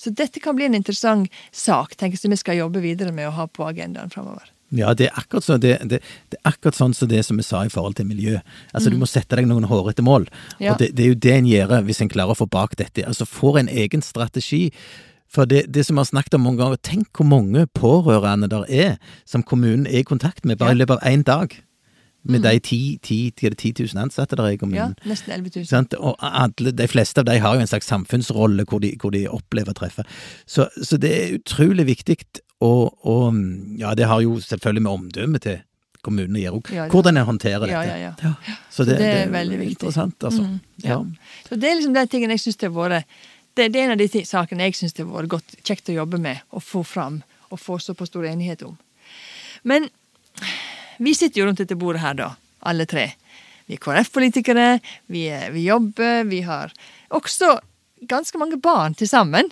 Så 0.00 0.14
dette 0.16 0.40
kan 0.40 0.56
bli 0.56 0.64
en 0.64 0.78
interessant 0.78 1.28
sak 1.52 1.92
tenker 2.00 2.16
jeg, 2.16 2.22
som 2.24 2.32
vi 2.32 2.40
skal 2.40 2.62
jobbe 2.62 2.80
videre 2.80 3.12
med 3.12 3.28
å 3.28 3.36
ha 3.36 3.46
på 3.52 3.68
agendaen 3.68 4.08
framover. 4.14 4.48
Ja, 4.72 4.94
det 4.96 5.10
er 5.10 5.20
akkurat 5.20 5.44
sånn 5.44 5.60
det, 5.60 5.74
det, 5.84 6.00
det 6.32 6.38
er 6.40 6.54
akkurat 6.54 6.78
sånn 6.78 6.94
som 6.96 7.10
det 7.10 7.20
som 7.26 7.36
vi 7.36 7.44
sa 7.44 7.60
i 7.66 7.72
forhold 7.72 7.98
til 7.98 8.08
miljø. 8.08 8.38
Altså, 8.72 8.88
Du 8.88 8.96
må 8.96 9.08
sette 9.10 9.36
deg 9.36 9.44
noen 9.50 9.68
hårete 9.68 10.04
mål. 10.04 10.24
Ja. 10.56 10.72
Og 10.72 10.80
det, 10.80 10.94
det 10.96 11.04
er 11.04 11.12
jo 11.12 11.22
det 11.28 11.34
en 11.36 11.50
gjør 11.50 11.74
hvis 11.84 12.00
en 12.00 12.12
klarer 12.12 12.32
å 12.32 12.38
få 12.38 12.48
bak 12.48 12.78
dette. 12.80 13.04
Altså 13.04 13.28
får 13.28 13.60
en 13.60 13.72
egen 13.84 14.04
strategi. 14.04 14.70
For 15.32 15.48
det, 15.48 15.64
det 15.72 15.86
som 15.86 15.96
vi 15.96 16.04
har 16.04 16.10
snakket 16.10 16.34
om 16.36 16.44
mange 16.44 16.60
ganger, 16.60 16.80
tenk 16.84 17.08
hvor 17.16 17.28
mange 17.28 17.66
pårørende 17.72 18.50
der 18.52 18.66
er 18.68 18.96
som 19.28 19.42
kommunen 19.42 19.86
er 19.86 20.02
i 20.02 20.08
kontakt 20.08 20.44
med 20.44 20.60
bare 20.60 20.76
i 20.76 20.80
løpet 20.82 21.00
av 21.00 21.08
én 21.12 21.24
dag. 21.24 21.54
Med 22.24 22.44
de 22.44 22.58
10, 22.60 22.98
10, 23.02 23.30
10 23.34 23.72
000 23.94 23.98
ansatte 24.04 24.36
der 24.38 24.44
er 24.44 24.54
i 24.54 24.74
Ja, 24.76 24.92
nesten 25.04 25.32
11 25.34 25.50
000. 25.56 25.64
Sånn? 25.66 25.88
Og 25.98 26.14
alle, 26.22 26.70
de 26.70 26.86
fleste 26.86 27.18
av 27.18 27.26
de 27.26 27.38
har 27.42 27.56
jo 27.56 27.64
en 27.64 27.66
slags 27.66 27.88
samfunnsrolle 27.90 28.64
hvor 28.70 28.78
de, 28.78 28.92
hvor 29.00 29.10
de 29.10 29.24
opplever 29.26 29.74
å 29.74 29.74
treffe. 29.74 30.04
Så, 30.46 30.68
så 30.82 31.00
det 31.02 31.10
er 31.10 31.34
utrolig 31.40 31.88
viktig, 31.88 32.16
og, 32.62 32.94
og 33.02 33.34
ja, 33.80 33.96
det 33.98 34.06
har 34.06 34.22
jo 34.22 34.36
selvfølgelig 34.38 34.84
med 34.86 34.92
omdømmet 34.92 35.42
til 35.48 35.58
kommunene 36.02 36.42
gjør 36.42 36.60
òg. 36.60 36.70
Ja, 36.74 36.86
Hvordan 36.90 37.18
en 37.18 37.26
håndterer 37.26 37.70
Ja, 37.70 37.82
dette. 37.82 37.98
ja, 37.98 38.14
ja. 38.46 38.54
Så 38.70 38.86
det, 38.86 38.98
det 38.98 39.06
er 39.08 39.20
det 39.24 39.34
veldig 39.34 39.58
viktig. 39.58 39.76
interessant, 39.76 40.16
altså. 40.22 40.42
Mm, 40.46 40.56
ja. 40.84 40.96
ja. 40.96 41.42
Så 41.48 41.58
det 41.58 41.70
er 41.70 41.78
liksom 41.78 41.94
de 41.94 42.06
tingene 42.10 42.38
jeg 42.38 42.44
syns 42.46 42.62
har 42.62 42.74
vært 42.74 43.18
det, 43.54 43.68
det 43.72 43.80
er 43.80 43.88
en 43.88 43.94
av 43.94 44.00
de 44.00 44.24
sakene 44.26 44.68
jeg 44.68 44.78
syns 44.78 44.96
det 44.96 45.04
har 45.04 45.12
vært 45.12 45.34
godt, 45.36 45.56
kjekt 45.66 45.90
å 45.92 45.98
jobbe 45.98 46.20
med 46.22 46.42
og 46.50 46.64
få 46.64 46.84
fram 46.86 47.20
og 47.52 47.60
få 47.60 47.78
såpass 47.82 48.08
stor 48.12 48.24
enighet 48.28 48.64
om. 48.64 48.78
Men 49.68 49.90
vi 51.02 51.14
sitter 51.16 51.42
jo 51.42 51.48
rundt 51.48 51.60
dette 51.60 51.76
bordet 51.78 52.02
her, 52.04 52.16
da, 52.18 52.30
alle 52.68 52.86
tre. 52.88 53.10
Vi 53.68 53.76
er 53.76 53.82
KrF-politikere, 53.82 54.68
vi, 55.12 55.26
vi 55.54 55.66
jobber, 55.66 56.24
vi 56.30 56.40
har 56.46 56.72
også 57.12 57.58
ganske 58.08 58.38
mange 58.40 58.58
barn 58.62 58.96
til 58.98 59.10
sammen. 59.10 59.50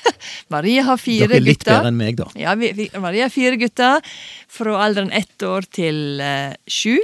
Maria 0.54 0.84
har 0.86 1.00
fire 1.00 1.26
gutter. 1.26 1.34
Dere 1.34 1.42
er 1.42 1.46
litt 1.48 1.60
gutter. 1.60 1.76
bedre 1.76 1.92
enn 1.92 2.00
meg, 2.00 2.20
da. 2.20 2.28
Ja, 2.38 2.54
vi, 2.58 2.72
vi, 2.76 2.88
Maria 3.02 3.26
har 3.26 3.34
fire 3.34 3.58
gutter 3.60 4.12
fra 4.50 4.76
alderen 4.86 5.12
ett 5.16 5.46
år 5.46 5.68
til 5.72 6.22
uh, 6.22 6.54
sju. 6.70 6.96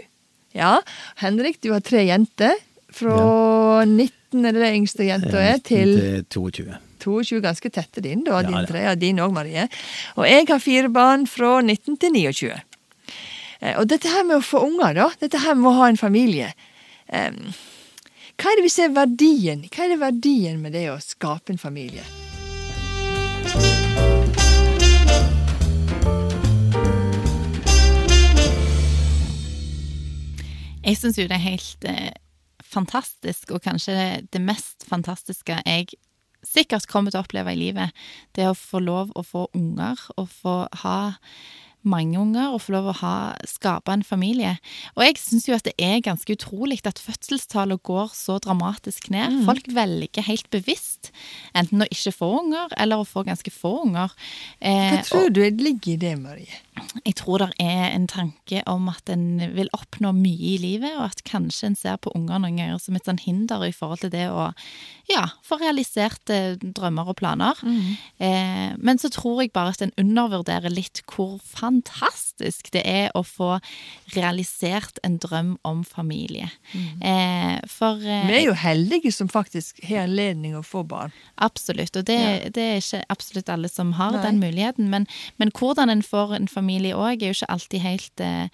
Ja. 0.56 0.78
Henrik, 1.20 1.60
du 1.64 1.72
har 1.74 1.84
tre 1.84 2.06
jenter. 2.06 2.56
Fra 2.96 3.16
19 3.84 4.44
er 4.46 4.52
det 4.56 4.62
det 4.62 4.72
yngste 4.76 5.04
jenta 5.06 5.42
er, 5.42 5.58
til 5.64 5.92
til 5.98 6.24
22. 6.32 6.78
22, 7.06 7.40
ganske 7.44 7.70
tette 7.70 8.00
din, 8.02 8.24
da. 8.26 8.40
Ja, 8.40 8.46
Din 8.48 8.56
ja. 8.58 8.64
tre, 8.66 8.84
og 8.90 8.98
din 8.98 9.20
òg, 9.22 9.32
Marie. 9.36 9.68
Og 10.16 10.26
jeg 10.26 10.46
har 10.48 10.58
fire 10.58 10.88
barn 10.90 11.26
fra 11.30 11.60
19 11.62 11.96
til 12.02 12.12
29. 12.16 12.50
Eh, 13.60 13.78
Og 13.78 13.86
dette 13.88 14.08
her 14.08 14.24
med 14.24 14.36
å 14.40 14.44
få 14.44 14.64
unger, 14.66 14.94
da. 14.94 15.10
Dette 15.20 15.38
her 15.44 15.54
med 15.54 15.70
å 15.70 15.76
ha 15.78 15.88
en 15.88 15.96
familie. 15.96 16.52
hva 17.06 18.50
er 18.50 18.56
det 18.58 18.64
vi 18.64 18.68
ser 18.68 18.88
verdien 18.90 19.62
Hva 19.70 19.84
er 19.84 19.88
det 19.94 20.00
verdien 20.00 20.58
med 20.60 20.72
det 20.72 20.88
å 20.90 20.98
skape 21.00 21.52
en 21.54 21.58
familie? 21.58 22.02
Jeg 30.86 30.96
syns 31.00 31.18
jo 31.18 31.26
det 31.26 31.34
er 31.34 31.42
helt 31.42 31.86
eh, 31.90 32.12
fantastisk, 32.76 33.50
og 33.54 33.64
kanskje 33.64 34.26
det 34.32 34.42
mest 34.42 34.86
fantastiske 34.88 35.58
jeg 35.64 35.96
sikkert 36.46 36.86
kommer 36.90 37.10
til 37.10 37.20
å 37.20 37.26
oppleve 37.26 37.54
i 37.54 37.58
livet, 37.58 37.94
det 38.36 38.46
å 38.48 38.56
få 38.56 38.80
lov 38.84 39.10
å 39.16 39.24
få 39.26 39.46
unger, 39.56 39.98
og 40.16 40.28
få 40.30 40.56
ha 40.84 40.98
mange 41.88 42.18
unger, 42.20 42.52
og 42.52 42.62
få 42.64 42.74
lov 42.76 42.90
å 42.90 42.96
ha, 43.00 43.14
skape 43.48 43.94
en 43.94 44.04
familie. 44.06 44.56
Og 44.96 45.04
jeg 45.06 45.18
syns 45.22 45.48
jo 45.48 45.56
at 45.56 45.66
det 45.68 45.74
er 45.78 46.02
ganske 46.04 46.36
utrolig 46.36 46.80
at 46.86 47.00
fødselstallene 47.02 47.80
går 47.86 48.12
så 48.16 48.38
dramatisk 48.42 49.10
ned. 49.14 49.40
Folk 49.48 49.70
velger 49.74 50.26
helt 50.26 50.50
bevisst 50.52 51.12
enten 51.56 51.84
å 51.84 51.90
ikke 51.90 52.14
få 52.14 52.30
unger, 52.42 52.74
eller 52.76 53.02
å 53.02 53.08
få 53.08 53.24
ganske 53.26 53.52
få 53.54 53.72
unger. 53.86 54.14
Eh, 54.60 54.96
Hva 54.98 55.02
tror 55.06 55.32
du 55.34 55.42
ligger 55.46 55.94
i 55.94 56.00
det, 56.06 56.16
Marie? 56.20 56.62
jeg 57.04 57.16
tror 57.18 57.40
det 57.40 57.48
er 57.62 57.92
en 57.94 58.06
tanke 58.10 58.60
om 58.68 58.88
at 58.90 59.08
en 59.12 59.40
vil 59.54 59.70
oppnå 59.76 60.12
mye 60.16 60.52
i 60.54 60.56
livet, 60.60 60.92
og 60.98 61.08
at 61.10 61.22
kanskje 61.28 61.70
en 61.70 61.78
ser 61.78 61.98
på 62.02 62.12
unger 62.16 62.40
noen 62.42 62.58
ganger 62.60 62.80
som 62.82 62.96
et 62.98 63.08
sånn 63.08 63.20
hinder 63.22 63.64
i 63.66 63.72
forhold 63.74 64.02
til 64.04 64.12
det 64.12 64.26
å 64.32 64.50
ja, 65.10 65.22
få 65.46 65.58
realisert 65.60 66.32
eh, 66.34 66.56
drømmer 66.60 67.12
og 67.12 67.18
planer. 67.20 67.60
Eh, 68.18 68.74
men 68.76 69.00
så 69.00 69.10
tror 69.12 69.42
jeg 69.42 69.54
bare 69.56 69.74
at 69.74 69.84
en 69.86 69.94
undervurderer 70.02 70.72
litt 70.72 71.02
hvor 71.08 71.38
fantastisk 71.82 72.70
det 72.72 72.82
er 72.86 73.10
å 73.16 73.22
få 73.24 73.56
realisert 74.14 74.98
en 75.04 75.18
drøm 75.18 75.56
om 75.64 75.82
familie. 75.84 76.48
Eh, 77.02 77.58
for 77.68 77.96
eh, 78.00 78.26
Vi 78.28 78.36
er 78.36 78.44
jo 78.46 78.54
heldige 78.54 79.12
som 79.12 79.28
faktisk 79.28 79.80
har 79.84 80.04
anledning 80.06 80.56
å 80.56 80.62
få 80.64 80.84
barn. 80.86 81.12
Absolutt, 81.36 81.96
og 81.96 82.04
det, 82.04 82.16
Ja. 82.16 82.48
det 82.50 82.62
er 82.62 82.76
ikke 82.80 83.02
absolutt 83.10 83.48
alle 83.48 83.68
som 83.68 83.92
har 83.92 84.12
Nei. 84.12 84.22
den 84.22 84.40
muligheten. 84.40 84.88
Men, 84.90 85.06
men 85.38 85.50
hvordan 85.50 85.90
en 85.90 86.02
får 86.02 86.34
en 86.36 86.48
familie 86.48 86.94
òg, 86.94 87.22
er 87.22 87.32
jo 87.32 87.36
ikke 87.38 87.50
alltid 87.52 87.80
helt, 87.80 88.20
eh, 88.20 88.48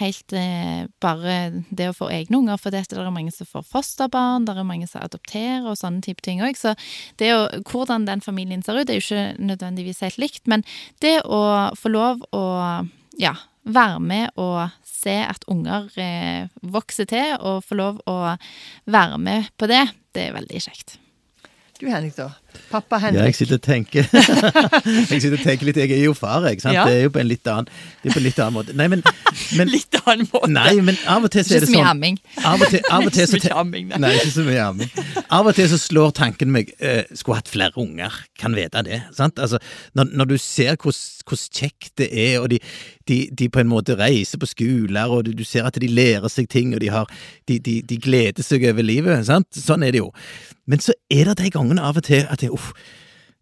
helt 0.00 0.32
eh, 0.32 0.86
bare 1.00 1.64
det 1.70 1.88
å 1.90 1.96
få 1.96 2.10
egne 2.10 2.38
unger. 2.38 2.58
For 2.58 2.70
det 2.70 2.84
er 2.92 3.10
mange 3.10 3.32
som 3.32 3.46
får 3.46 3.66
fosterbarn, 3.70 4.46
det 4.46 4.56
er 4.56 4.64
mange 4.64 4.88
som 4.88 5.02
adopterer 5.02 5.66
og 5.66 5.78
sånne 5.78 6.02
type 6.02 6.22
ting 6.22 6.40
òg. 6.40 6.56
Så 6.56 6.74
det 7.18 7.32
å, 7.34 7.48
hvordan 7.70 8.06
den 8.06 8.20
familien 8.20 8.62
ser 8.62 8.78
ut, 8.78 8.86
det 8.86 8.96
er 8.96 9.00
jo 9.00 9.06
ikke 9.06 9.38
nødvendigvis 9.38 10.00
helt 10.00 10.18
likt. 10.18 10.46
Men 10.46 10.64
det 11.00 11.22
å 11.24 11.74
få 11.76 11.88
lov 11.92 12.22
å 12.32 12.44
ja, 13.20 13.34
være 13.68 14.00
med 14.00 14.38
og 14.40 14.70
se 14.86 15.14
at 15.24 15.44
unger 15.50 15.90
eh, 16.00 16.48
vokser 16.62 17.08
til, 17.08 17.36
og 17.38 17.64
få 17.66 17.78
lov 17.78 18.00
å 18.08 18.18
være 18.90 19.20
med 19.22 19.50
på 19.58 19.68
det, 19.70 19.84
det 20.16 20.28
er 20.28 20.38
veldig 20.38 20.62
kjekt. 20.68 20.98
Du 21.78 21.86
Henrik, 21.86 22.16
da? 22.18 22.32
Pappa 22.70 22.98
Ja, 23.02 23.24
jeg 23.24 23.34
sitter 23.38 23.58
og 23.58 23.62
tenker 23.64 24.06
Jeg 25.10 25.20
sitter 25.22 25.36
og 25.38 25.44
tenker 25.44 25.68
litt, 25.68 25.78
jeg 25.80 25.92
er 25.96 26.04
jo 26.04 26.14
far, 26.16 26.44
jeg. 26.48 26.60
Sant? 26.62 26.74
Ja. 26.76 26.84
Det 26.88 26.98
er 26.98 27.06
jo 27.06 27.12
på 27.14 27.22
en 27.22 27.28
litt 27.30 27.46
annen, 27.50 27.68
det 28.02 28.10
er 28.10 28.16
på 28.16 28.20
en 28.22 28.26
litt 28.26 28.40
annen 28.44 28.56
måte. 28.58 28.76
Nei, 28.78 28.88
men, 28.92 29.04
men, 29.58 29.70
Litt 29.76 30.00
annen 30.04 30.28
måte. 30.32 30.50
nei, 30.52 30.74
men 30.84 30.98
av 31.08 31.26
og 31.28 31.32
til 31.34 31.44
så 31.46 31.56
er 31.58 31.62
Ikke 31.62 31.66
det 31.66 31.70
så 31.70 31.76
mye 31.76 31.84
sånn 31.84 31.90
amming. 31.92 32.18
Av 32.48 32.64
og 32.64 32.72
til, 32.72 32.82
av 32.90 33.06
og 33.08 33.14
til 33.16 33.28
så 33.30 33.40
Ikke 33.40 33.54
amming, 33.62 33.88
nei. 33.92 34.00
Nei, 34.04 34.12
ikke 34.18 34.34
så 34.34 34.44
mye 34.46 34.66
amming. 34.66 34.92
Av 35.38 35.50
og 35.50 35.58
til 35.58 35.70
så 35.72 35.78
slår 35.82 36.14
tanken 36.16 36.52
meg 36.54 36.70
eh, 36.80 37.02
Skulle 37.12 37.40
hatt 37.42 37.50
flere 37.52 37.76
unger. 37.80 38.14
Kan 38.40 38.56
vite 38.56 38.82
det. 38.86 39.02
sant? 39.16 39.38
Altså, 39.42 39.60
når, 39.98 40.12
når 40.16 40.32
du 40.32 40.36
ser 40.40 40.76
hvordan 40.78 41.42
kjekt 41.58 41.92
det 42.00 42.08
er, 42.12 42.38
og 42.40 42.48
de, 42.52 42.58
de, 43.08 43.18
de 43.36 43.48
på 43.52 43.60
en 43.60 43.68
måte 43.70 43.96
reiser 43.98 44.40
på 44.40 44.48
skoler, 44.48 45.12
og 45.12 45.26
du, 45.28 45.32
du 45.36 45.44
ser 45.46 45.66
at 45.68 45.76
de 45.80 45.88
lærer 45.90 46.28
seg 46.32 46.48
ting, 46.50 46.72
og 46.74 46.80
de, 46.82 46.88
har, 46.92 47.10
de, 47.48 47.58
de, 47.60 47.78
de 47.84 47.98
gleder 48.00 48.44
seg 48.46 48.64
over 48.70 48.86
livet. 48.86 49.26
sant? 49.28 49.48
Sånn 49.54 49.84
er 49.86 49.92
det 49.94 50.00
jo. 50.02 50.08
Men 50.68 50.82
så 50.84 50.92
er 51.12 51.30
det 51.30 51.38
de 51.40 51.50
gangene 51.54 51.84
av 51.84 51.96
og 52.00 52.04
til 52.08 52.26
at 52.28 52.42
jeg 52.44 52.47
uff, 52.54 52.72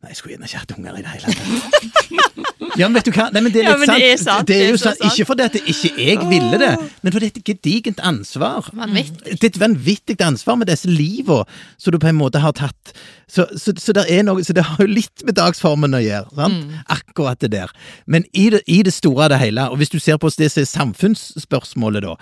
Nei, 0.05 0.11
jeg 0.13 0.19
skulle 0.19 0.35
gjerne 0.35 0.45
ikke 0.47 0.59
hatt 0.61 0.73
unger 0.77 0.97
i 0.99 1.03
det 1.03 1.13
hele 1.15 1.33
tatt. 1.33 2.03
Ja, 2.77 2.85
men 2.91 2.99
vet 2.99 3.07
du 3.09 3.15
hva? 3.17 3.25
Nei, 3.33 3.41
men 3.41 3.53
det 3.55 3.63
er 3.63 3.65
Ja, 3.65 3.73
litt 3.73 3.89
men 3.89 3.97
det 3.97 4.05
er 4.11 4.19
sant. 4.21 4.27
sant, 4.27 4.49
Det 4.51 4.57
er 4.57 4.59
det 4.61 4.67
er 4.67 4.75
jo 4.75 4.79
sant. 4.83 4.99
sant. 5.01 5.13
Ikke 5.15 5.25
fordi 5.31 5.45
at 5.47 5.55
ikke 5.57 5.91
jeg 5.97 6.19
ville 6.29 6.59
det, 6.61 6.69
men 7.03 7.15
fordi 7.15 7.31
det 7.31 7.39
er 7.39 7.41
et 7.41 7.49
gedigent 7.49 8.03
ansvar. 8.05 8.69
Vanvittig. 8.77 9.23
Det 9.41 9.49
er 9.49 9.49
et 9.55 9.59
vanvittig 9.63 10.17
ansvar 10.27 10.59
med 10.61 10.69
disse 10.69 10.91
livene 10.93 11.47
som 11.81 11.95
du 11.95 11.99
på 12.03 12.11
en 12.11 12.19
måte 12.19 12.43
har 12.45 12.53
tatt. 12.59 12.93
Så, 13.25 13.47
så, 13.57 13.73
så, 13.81 13.97
er 14.05 14.27
noe, 14.29 14.45
så 14.45 14.53
det 14.57 14.67
har 14.69 14.85
jo 14.85 14.91
litt 14.93 15.25
med 15.25 15.39
dagsformen 15.41 15.97
å 15.97 16.03
gjøre, 16.05 16.29
sant? 16.37 16.77
akkurat 16.93 17.41
det 17.41 17.55
der. 17.57 17.73
Men 18.07 18.29
i 18.37 18.51
det, 18.53 18.61
i 18.69 18.83
det 18.85 18.93
store 18.93 19.31
og 19.31 19.33
det 19.33 19.41
hele, 19.41 19.71
og 19.73 19.81
hvis 19.81 19.95
du 19.97 19.99
ser 19.99 20.21
på 20.21 20.29
det 20.37 20.53
som 20.53 20.61
er 20.67 20.71
samfunnsspørsmålet, 20.75 22.05
da, 22.05 22.15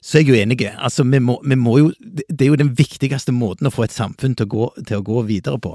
så 0.00 0.16
er 0.16 0.22
jeg 0.24 0.30
jo 0.30 0.38
enig. 0.38 0.62
Altså, 0.78 1.04
vi 1.04 1.18
må, 1.18 1.40
vi 1.44 1.58
må 1.60 1.74
jo, 1.82 1.90
det 2.30 2.46
er 2.46 2.52
jo 2.54 2.60
den 2.62 2.70
viktigste 2.78 3.34
måten 3.36 3.66
å 3.68 3.74
få 3.74 3.84
et 3.84 3.92
samfunn 3.98 4.38
til 4.38 4.46
å 4.46 4.54
gå, 4.54 4.70
til 4.88 5.02
å 5.02 5.04
gå 5.04 5.26
videre 5.28 5.58
på. 5.60 5.74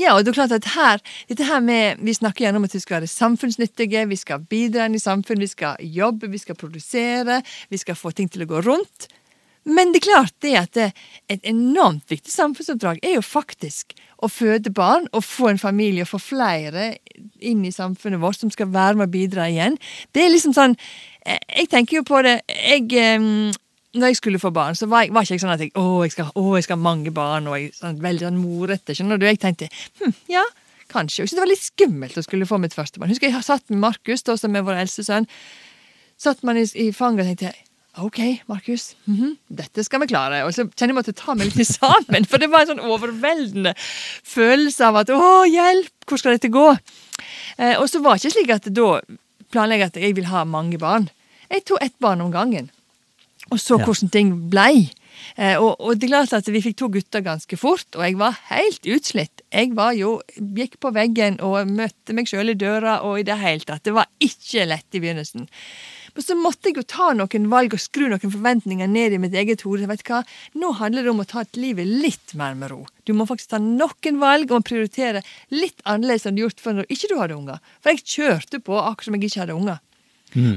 Ja, 0.00 0.14
og 0.14 0.24
det 0.24 0.32
er 0.32 0.38
klart 0.40 0.56
at 0.56 0.70
her, 0.76 1.02
dette 1.28 1.46
her 1.48 1.60
med, 1.60 2.00
Vi 2.02 2.14
snakker 2.14 2.46
gjerne 2.46 2.60
om 2.60 2.64
at 2.68 2.74
vi 2.74 2.80
skal 2.82 3.00
være 3.00 3.10
samfunnsnyttige, 3.10 4.06
vi 4.08 4.16
skal 4.16 4.44
bidra 4.44 4.86
inn 4.86 4.94
i 4.94 5.02
samfunnet, 5.02 5.46
vi 5.46 5.52
skal 5.52 5.76
jobbe, 5.80 6.30
vi 6.30 6.38
skal 6.38 6.58
produsere, 6.58 7.42
vi 7.68 7.78
skal 7.80 7.98
få 7.98 8.10
ting 8.10 8.28
til 8.28 8.46
å 8.46 8.50
gå 8.50 8.64
rundt. 8.66 9.08
Men 9.66 9.90
det 9.90 9.98
er 9.98 10.06
klart 10.06 10.34
det 10.44 10.54
at 10.60 10.76
det, 10.78 10.90
et 11.32 11.42
enormt 11.50 12.06
viktig 12.10 12.30
samfunnsoppdrag 12.30 13.00
er 13.02 13.16
jo 13.16 13.24
faktisk 13.24 13.96
å 14.22 14.30
føde 14.30 14.70
barn 14.70 15.08
og 15.10 15.26
få 15.26 15.50
en 15.50 15.58
familie 15.58 16.06
og 16.06 16.12
få 16.12 16.20
flere 16.22 16.92
inn 17.42 17.64
i 17.66 17.74
samfunnet 17.74 18.22
vårt 18.22 18.38
som 18.38 18.52
skal 18.54 18.70
være 18.70 19.00
med 19.00 19.08
og 19.08 19.16
bidra 19.16 19.48
igjen. 19.50 19.74
Det 20.14 20.22
er 20.22 20.30
liksom 20.30 20.54
sånn 20.54 20.76
eh, 21.26 21.42
Jeg 21.58 21.70
tenker 21.72 21.98
jo 21.98 22.06
på 22.06 22.22
det 22.22 22.38
Jeg 22.46 22.86
eh, 22.94 23.26
når 23.96 24.12
jeg 24.12 24.20
skulle 24.20 24.40
få 24.42 24.52
barn, 24.54 24.76
så 24.78 24.88
var, 24.90 25.06
jeg, 25.06 25.14
var 25.14 25.26
ikke 25.26 25.36
jeg 25.36 25.42
sånn 25.42 25.54
at 25.54 25.64
jeg, 25.64 25.72
å, 25.80 26.04
jeg 26.04 26.14
skal, 26.14 26.30
å, 26.36 26.46
jeg 26.58 26.66
skal 26.66 26.78
ha 26.78 26.86
mange 26.86 27.12
barn, 27.14 27.48
og 27.50 27.58
jeg 27.58 27.74
sånn, 27.76 28.00
veldig 28.04 28.28
sånn 28.28 28.40
morete. 28.40 28.96
Skjønner 28.96 29.20
du? 29.20 29.26
Jeg 29.28 29.40
tenkte 29.42 29.68
hm, 30.00 30.14
ja, 30.32 30.44
kanskje. 30.92 31.22
Jeg 31.22 31.30
syntes 31.30 31.38
det 31.38 31.44
var 31.44 31.52
litt 31.52 31.64
skummelt 31.64 32.18
å 32.18 32.24
skulle 32.26 32.48
få 32.48 32.60
mitt 32.62 32.76
første 32.76 33.02
barn. 33.02 33.12
Husker 33.12 33.30
jeg 33.30 33.46
satt 33.46 33.64
med 33.72 33.82
Markus, 33.84 34.24
da, 34.26 34.36
som 34.40 34.56
er 34.56 34.66
vår 34.66 34.82
eldste 34.84 35.06
sønn. 35.06 35.28
Satt 36.20 36.44
man 36.46 36.60
i, 36.60 36.66
i 36.80 36.90
fanget 36.96 37.26
og 37.26 37.32
tenkte 37.32 37.54
OK, 38.04 38.18
Markus, 38.44 38.90
mhm, 39.08 39.38
dette 39.56 39.80
skal 39.86 40.02
vi 40.02 40.10
klare. 40.10 40.42
Og 40.44 40.52
så 40.52 40.66
kjenner 40.66 40.92
jeg 40.92 40.98
måtte 40.98 41.16
ta 41.16 41.32
meg 41.32 41.54
litt 41.56 41.70
sammen, 41.70 42.28
for 42.28 42.42
det 42.42 42.50
var 42.52 42.66
en 42.66 42.74
sånn 42.74 42.84
overveldende 42.84 43.72
følelse 43.80 44.90
av 44.90 45.00
at 45.00 45.12
å, 45.14 45.20
hjelp, 45.48 45.94
hvor 46.04 46.20
skal 46.20 46.36
dette 46.36 46.52
gå? 46.52 46.66
Eh, 47.56 47.78
og 47.80 47.88
så 47.88 48.02
var 48.04 48.18
det 48.18 48.26
ikke 48.26 48.36
slik 48.36 48.52
at 48.52 48.68
da 48.76 48.90
planlegger 49.54 49.86
jeg 49.86 49.94
at 49.94 50.02
jeg 50.04 50.16
vil 50.18 50.28
ha 50.28 50.44
mange 50.44 50.76
barn. 50.82 51.08
Jeg 51.48 51.64
tok 51.64 51.80
ett 51.86 51.96
barn 52.02 52.20
om 52.20 52.34
gangen 52.34 52.68
og 53.52 53.60
så 53.62 53.78
hvordan 53.78 54.12
ting 54.12 54.32
blei. 54.50 54.88
Eh, 55.36 55.56
og, 55.56 55.80
og 55.80 55.96
det 55.96 56.08
er 56.08 56.12
klart 56.12 56.34
at 56.36 56.48
vi 56.52 56.62
fikk 56.64 56.78
to 56.80 56.88
gutter 56.92 57.24
ganske 57.24 57.58
fort, 57.58 57.88
og 57.96 58.04
jeg 58.04 58.18
var 58.20 58.38
helt 58.50 58.88
utslitt. 58.96 59.44
Jeg 59.54 59.72
var 59.78 59.94
jo, 59.96 60.18
gikk 60.36 60.78
på 60.82 60.92
veggen 60.96 61.38
og 61.44 61.70
møtte 61.70 62.16
meg 62.16 62.28
sjøl 62.30 62.52
i 62.52 62.58
døra, 62.58 63.00
og 63.06 63.20
i 63.20 63.26
det 63.26 63.38
hele 63.40 63.66
tatt. 63.66 63.84
Det 63.86 63.94
var 63.96 64.10
ikke 64.22 64.66
lett 64.68 64.98
i 64.98 65.02
begynnelsen. 65.02 65.46
Men 66.16 66.24
så 66.24 66.32
måtte 66.40 66.70
jeg 66.70 66.78
jo 66.78 66.86
ta 66.88 67.10
noen 67.12 67.48
valg 67.52 67.74
og 67.76 67.80
skru 67.82 68.06
noen 68.08 68.32
forventninger 68.32 68.88
ned 68.88 69.12
i 69.12 69.20
mitt 69.20 69.34
eget 69.36 69.66
hode. 69.66 69.84
Vet 69.90 70.00
du 70.00 70.12
hva? 70.14 70.22
Nå 70.56 70.70
handler 70.78 71.04
det 71.04 71.12
om 71.12 71.20
å 71.20 71.28
ta 71.28 71.42
et 71.44 71.58
livet 71.60 71.84
litt 71.84 72.32
mer 72.40 72.56
med 72.56 72.72
ro. 72.72 72.86
Du 73.04 73.12
må 73.12 73.26
faktisk 73.28 73.52
ta 73.52 73.60
noen 73.60 74.22
valg 74.22 74.54
og 74.56 74.64
prioritere 74.64 75.20
litt 75.52 75.84
annerledes 75.84 76.24
enn 76.24 76.38
du 76.38 76.40
har 76.40 76.48
gjort 76.48 76.64
før 76.64 76.78
når 76.78 76.88
ikke 76.96 77.10
du 77.12 77.18
hadde 77.20 77.36
unger. 77.36 77.60
For 77.84 77.92
jeg 77.92 78.08
kjørte 78.14 78.62
på 78.64 78.80
akkurat 78.80 79.10
som 79.10 79.18
jeg 79.18 79.28
ikke 79.28 79.42
hadde 79.44 79.58
unger. 79.60 79.82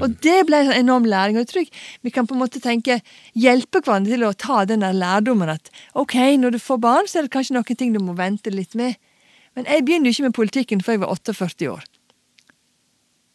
Og 0.04 0.16
det 0.24 0.46
ble 0.48 0.60
en 0.66 0.72
enorm 0.76 1.04
læring. 1.08 1.36
Og 1.38 1.44
jeg 1.46 1.50
tror 1.52 1.68
vi 2.06 2.10
kan 2.14 2.26
på 2.28 2.34
en 2.36 2.42
måte 2.42 2.60
tenke, 2.60 3.00
hjelpe 3.34 3.80
hverandre 3.80 4.14
til 4.16 4.24
å 4.28 4.32
ta 4.36 4.64
den 4.68 4.84
der 4.84 4.92
lærdommen 4.96 5.48
at 5.52 5.70
ok, 5.94 6.16
når 6.40 6.56
du 6.56 6.58
får 6.62 6.80
barn, 6.84 7.08
så 7.08 7.18
er 7.20 7.28
det 7.28 7.34
kanskje 7.34 7.56
noen 7.56 7.76
ting 7.80 7.94
du 7.96 8.00
må 8.04 8.16
vente 8.18 8.52
litt 8.52 8.74
med. 8.78 8.96
Men 9.56 9.66
jeg 9.66 9.84
begynner 9.86 10.10
jo 10.10 10.16
ikke 10.18 10.28
med 10.28 10.36
politikken 10.36 10.82
før 10.84 10.92
jeg 10.98 11.04
var 11.04 11.14
48 11.16 11.70
år. 11.72 11.84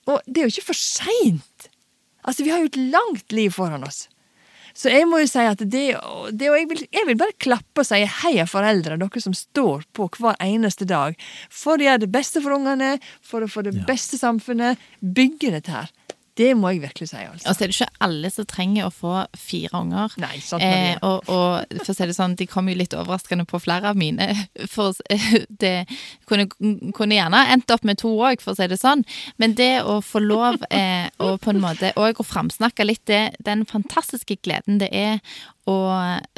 Og 0.07 0.19
det 0.27 0.41
er 0.41 0.45
jo 0.47 0.53
ikke 0.53 0.69
for 0.71 0.77
seint! 0.79 1.71
Altså, 2.25 2.43
vi 2.45 2.51
har 2.53 2.61
jo 2.61 2.69
et 2.71 2.77
langt 2.93 3.33
liv 3.35 3.51
foran 3.53 3.83
oss. 3.85 4.05
Så 4.75 4.89
jeg 4.91 5.05
må 5.07 5.21
jo 5.21 5.27
si 5.29 5.39
at 5.39 5.61
det, 5.61 5.69
det 5.71 6.49
og 6.51 6.57
jeg, 6.59 6.65
vil, 6.67 6.81
jeg 6.91 7.07
vil 7.07 7.17
bare 7.19 7.35
klappe 7.39 7.79
og 7.83 7.87
si 7.87 8.01
heia 8.23 8.43
foreldre, 8.49 8.97
dere 8.99 9.21
som 9.23 9.35
står 9.37 9.85
på 9.95 10.09
hver 10.19 10.35
eneste 10.43 10.83
dag 10.89 11.15
for 11.47 11.79
å 11.79 11.85
gjøre 11.85 12.01
det 12.03 12.09
beste 12.11 12.41
for 12.43 12.57
ungene, 12.57 12.97
for 13.23 13.45
å 13.45 13.47
få 13.51 13.63
det 13.63 13.75
Ja. 13.77 13.85
beste 13.87 14.19
samfunnet, 14.19 14.81
bygge 14.99 15.53
dette 15.55 15.71
her. 15.71 15.93
Det 16.35 16.49
må 16.59 16.73
jeg 16.73 16.81
virkelig 16.83 17.07
si, 17.13 17.19
altså. 17.21 17.47
Og 17.47 17.55
så 17.55 17.63
er 17.63 17.71
det 17.71 17.75
ikke 17.77 18.03
alle 18.03 18.29
som 18.33 18.47
trenger 18.49 18.87
å 18.89 18.91
få 18.91 19.13
fire 19.39 19.79
unger. 19.79 20.15
Nei, 20.19 20.33
sant. 20.43 20.65
Eh, 20.65 20.97
og, 20.99 21.29
og 21.31 21.79
for 21.79 21.93
å 21.93 21.95
si 21.95 22.07
det 22.09 22.17
sånn, 22.17 22.35
de 22.35 22.47
kom 22.51 22.67
jo 22.67 22.75
litt 22.75 22.95
overraskende 22.97 23.45
på 23.47 23.61
flere 23.63 23.93
av 23.93 23.99
mine. 23.99 24.27
For 24.75 24.97
det 25.63 25.85
kunne, 26.27 26.49
kunne 26.95 27.15
gjerne 27.15 27.45
endt 27.53 27.71
opp 27.71 27.85
med 27.87 28.01
to 28.01 28.11
òg, 28.11 28.41
for 28.43 28.51
å 28.51 28.57
si 28.57 28.67
det 28.67 28.79
sånn. 28.81 29.05
Men 29.41 29.55
det 29.55 29.85
å 29.87 30.01
få 30.03 30.19
lov 30.23 30.63
eh, 30.73 31.07
å 31.23 31.35
på 31.39 31.53
en 31.53 31.61
måte 31.63 31.93
òg 31.99 32.19
å 32.19 32.27
framsnakke 32.27 32.87
litt 32.87 33.05
det, 33.07 33.37
den 33.45 33.63
fantastiske 33.69 34.39
gleden 34.43 34.81
det 34.81 34.89
er 34.91 35.21
å 35.65 35.77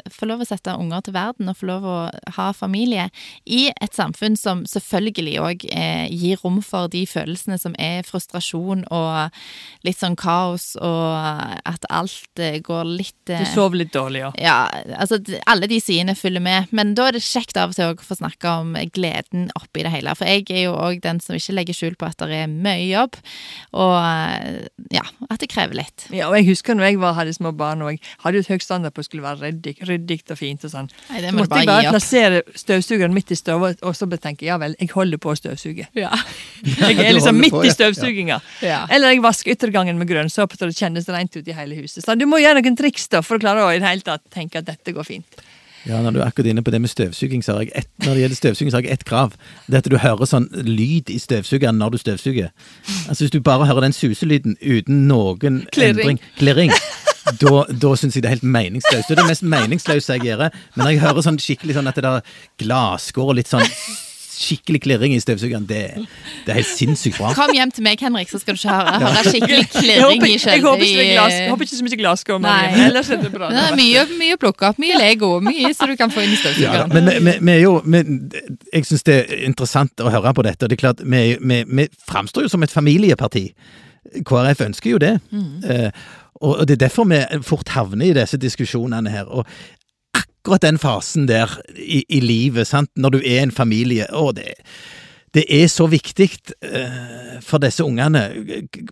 få 0.08 0.28
lov 0.28 0.42
å 0.42 0.46
sette 0.48 0.72
unger 0.72 1.02
til 1.04 1.14
verden 1.16 1.50
og 1.50 1.58
få 1.58 1.68
lov 1.68 1.84
å 1.84 1.96
ha 2.36 2.46
familie 2.56 3.08
i 3.44 3.68
et 3.70 3.96
samfunn 3.96 4.38
som 4.40 4.64
selvfølgelig 4.68 5.34
òg 5.44 5.66
eh, 5.68 6.06
gir 6.08 6.40
rom 6.40 6.62
for 6.64 6.88
de 6.92 7.04
følelsene 7.08 7.58
som 7.60 7.76
er 7.80 8.06
frustrasjon 8.08 8.86
og 8.94 9.36
litt 9.84 9.98
sånn 10.00 10.16
kaos, 10.18 10.70
og 10.80 11.60
at 11.68 11.84
alt 11.92 12.42
eh, 12.42 12.60
går 12.64 12.88
litt 12.88 13.16
Du 13.28 13.34
eh, 13.36 13.44
sover 13.52 13.82
litt 13.82 13.92
dårlig, 13.92 14.24
ja. 14.24 14.32
ja, 14.40 14.56
altså 14.96 15.20
alle 15.50 15.68
de 15.70 15.80
sidene 15.82 16.16
følger 16.18 16.44
med, 16.44 16.72
men 16.72 16.94
da 16.98 17.10
er 17.10 17.18
det 17.18 17.24
kjekt 17.26 17.60
av 17.60 17.74
og 17.74 17.78
til 17.78 17.92
å 17.92 18.08
få 18.08 18.18
snakke 18.18 18.54
om 18.62 18.74
gleden 18.94 19.48
oppi 19.58 19.84
det 19.84 19.92
hele. 19.92 20.16
For 20.16 20.28
jeg 20.28 20.48
er 20.48 20.68
jo 20.68 20.76
òg 20.78 21.02
den 21.04 21.20
som 21.24 21.36
ikke 21.36 21.56
legger 21.56 21.76
skjul 21.76 21.98
på 22.00 22.08
at 22.08 22.24
det 22.24 22.42
er 22.44 22.48
mye 22.48 22.88
jobb, 22.88 23.20
og 23.76 23.98
ja, 24.94 25.04
at 25.28 25.42
det 25.42 25.50
krever 25.52 25.82
litt. 25.82 26.08
ja. 26.08 26.28
Og 26.28 26.36
jeg 26.36 26.48
husker 26.50 26.76
når 26.76 26.90
jeg 26.90 27.00
var, 27.00 27.16
hadde 27.16 27.36
små 27.36 27.52
barn, 27.56 27.84
og 27.84 27.94
jeg 27.94 28.02
hadde 28.24 28.40
jo 28.40 28.46
et 28.46 28.52
høyt 28.52 28.64
standard 28.64 28.96
på 28.96 29.04
å 29.04 29.06
skulle 29.18 29.34
være 29.34 29.52
ryddig, 29.88 30.22
og 30.30 30.38
fint 30.38 30.64
og 30.64 30.72
sånn. 30.72 30.88
Nei, 31.10 31.22
det 31.22 31.30
Så 31.30 31.34
må 31.34 31.42
du 31.42 31.44
måtte 31.44 31.60
jeg 31.60 31.68
bare 31.68 31.92
plassere 31.92 32.42
støvsugeren 32.62 33.14
midt 33.14 33.32
i 33.34 33.38
støvet, 33.38 33.82
og 33.82 33.96
så 33.96 34.08
tenke 34.16 34.46
ja 34.46 34.58
vel, 34.60 34.76
jeg 34.78 34.90
holder 34.94 35.20
på 35.22 35.32
å 35.32 35.36
støvsuge. 35.38 35.88
Ja. 35.98 36.12
Jeg 36.88 36.98
er 37.02 37.14
liksom 37.14 37.38
midt 37.38 37.52
på, 37.54 37.62
i 37.64 37.68
ja. 37.68 37.74
støvsuginga. 37.74 38.38
Ja. 38.64 38.78
Eller 38.92 39.12
jeg 39.12 39.22
vasker 39.22 39.54
yttergangen 39.54 39.98
med 40.00 40.08
grønnsåpe 40.10 40.56
så 40.58 40.66
det 40.68 40.76
kjennes 40.76 41.06
rent 41.12 41.36
ut 41.36 41.46
i 41.46 41.54
hele 41.54 41.76
huset. 41.78 42.02
Så 42.04 42.16
du 42.18 42.24
må 42.28 42.40
gjøre 42.42 42.60
noen 42.60 42.76
triks 42.78 43.06
da, 43.12 43.22
for 43.24 43.38
å 43.38 43.42
klare 43.42 43.62
å 43.64 43.70
i 43.74 43.78
det 43.78 43.86
hele 43.86 44.04
tatt 44.06 44.24
tenke 44.34 44.60
at 44.60 44.66
dette 44.68 44.94
går 44.96 45.06
fint. 45.06 45.42
Ja, 45.86 46.00
når 46.02 46.16
du 46.16 46.20
er 46.20 46.26
akkurat 46.26 46.50
inne 46.50 46.64
på 46.66 46.72
det 46.74 46.80
med 46.82 46.90
støvsuging, 46.90 47.44
så 47.44 47.54
har 47.54 47.66
jeg 47.66 47.72
ett, 47.84 47.90
når 48.02 48.14
det 48.14 48.24
gjelder 48.24 48.40
støvsuging, 48.40 48.70
så 48.72 48.80
har 48.80 48.88
jeg 48.88 48.98
ett 48.98 49.04
krav. 49.08 49.36
Det 49.66 49.78
er 49.78 49.84
at 49.84 49.90
du 49.90 49.98
hører 50.02 50.28
sånn 50.28 50.48
lyd 50.66 51.12
i 51.14 51.18
støvsugeren 51.22 51.78
når 51.78 51.94
du 51.94 51.98
støvsuger. 52.02 52.50
Altså 53.08 53.24
Hvis 53.24 53.34
du 53.36 53.40
bare 53.44 53.68
hører 53.70 53.86
den 53.86 53.96
suselyden 53.96 54.58
uten 54.60 55.06
noen 55.08 55.62
Klirring. 55.72 56.00
endring 56.00 56.24
Klirring. 56.40 56.74
Da, 57.40 57.54
da 57.68 57.94
syns 57.98 58.16
jeg 58.16 58.24
det 58.24 58.30
er 58.30 58.36
helt 58.38 58.48
meningsløst. 58.58 59.08
Det 59.08 59.16
er 59.16 59.22
det 59.22 59.28
mest 59.30 59.46
meningsløse 59.46 60.16
jeg 60.18 60.28
gjør. 60.30 60.48
Men 60.74 60.84
når 60.84 60.92
jeg 60.94 61.00
hører 61.06 61.26
sånn 61.26 61.40
skikkelig 61.42 61.78
sånn 61.78 61.90
at 61.90 61.98
det 61.98 62.04
der 62.06 62.36
glasskår 62.62 63.32
og 63.34 63.38
litt 63.40 63.50
sånn 63.50 63.66
skikkelig 64.38 64.80
klirring 64.84 65.14
i 65.16 65.20
støvsugeren, 65.20 65.64
det, 65.66 65.80
det 66.46 66.52
er 66.52 66.58
helt 66.60 66.68
sinnssykt 66.70 67.18
bra. 67.18 67.32
Kom 67.34 67.50
hjem 67.56 67.72
til 67.74 67.82
meg, 67.82 67.98
Henrik, 68.04 68.30
så 68.30 68.38
skal 68.38 68.54
du 68.54 68.60
ikke 68.60 68.74
høre, 68.76 68.92
høre 69.02 69.22
skikkelig 69.26 69.56
Jeg 69.58 69.70
klirring 69.72 70.22
i 70.28 70.30
jeg, 70.36 70.62
håper, 70.62 70.84
ikke, 70.86 71.00
det 71.00 71.08
glass, 71.16 71.34
jeg 71.34 71.50
håper 71.50 71.66
ikke 71.66 71.78
så 71.78 71.86
mye 71.88 71.98
glasskår, 72.02 72.46
ellers 72.84 73.10
er 73.10 73.24
det 73.24 73.32
bra. 73.34 73.48
Det 73.50 73.64
er 73.64 73.74
mye, 73.80 74.04
mye 74.20 74.36
å 74.36 74.40
plukke 74.44 74.70
opp, 74.70 74.78
mye 74.82 75.00
Lego, 75.00 75.32
mye 75.42 75.72
som 75.74 75.90
du 75.90 75.96
kan 75.98 76.14
få 76.14 76.22
inn 76.22 76.36
i 76.36 76.38
Ja, 76.38 76.44
støvsugeren. 76.44 76.94
men 76.94 77.10
vi, 77.42 77.52
er 77.56 77.60
jo 77.64 77.74
men, 77.84 78.30
Jeg 78.72 78.86
syns 78.86 79.04
det 79.10 79.18
er 79.24 79.44
interessant 79.48 80.06
å 80.06 80.14
høre 80.14 80.34
på 80.38 80.46
dette. 80.46 80.64
og 80.64 80.70
det 80.70 80.78
er 80.78 80.84
klart, 80.86 81.02
Vi, 81.02 81.24
vi, 81.42 81.60
vi 81.66 81.88
framstår 82.06 82.46
jo 82.46 82.54
som 82.54 82.62
et 82.62 82.74
familieparti. 82.74 83.48
KrF 84.24 84.62
ønsker 84.70 84.90
jo 84.94 84.98
det. 85.02 85.16
Eh, 85.68 85.90
og, 86.40 86.68
det 86.68 86.78
er 86.78 86.86
derfor 86.86 87.08
vi 87.10 87.20
fort 87.42 87.68
havner 87.74 88.10
i 88.10 88.14
disse 88.16 88.38
diskusjonene 88.40 89.10
her. 89.10 89.26
Og 89.26 89.46
akkurat 90.16 90.62
den 90.62 90.78
fasen 90.78 91.28
der 91.28 91.58
i, 91.76 92.04
i 92.08 92.20
livet, 92.20 92.66
sant? 92.66 92.90
når 92.96 93.16
du 93.16 93.20
er 93.24 93.42
en 93.42 93.54
familie 93.54 94.06
å, 94.14 94.30
det, 94.32 94.54
det 95.34 95.44
er 95.52 95.66
så 95.68 95.86
viktig 95.90 96.28
uh, 96.64 97.38
for 97.44 97.60
disse 97.62 97.84
ungene 97.84 98.22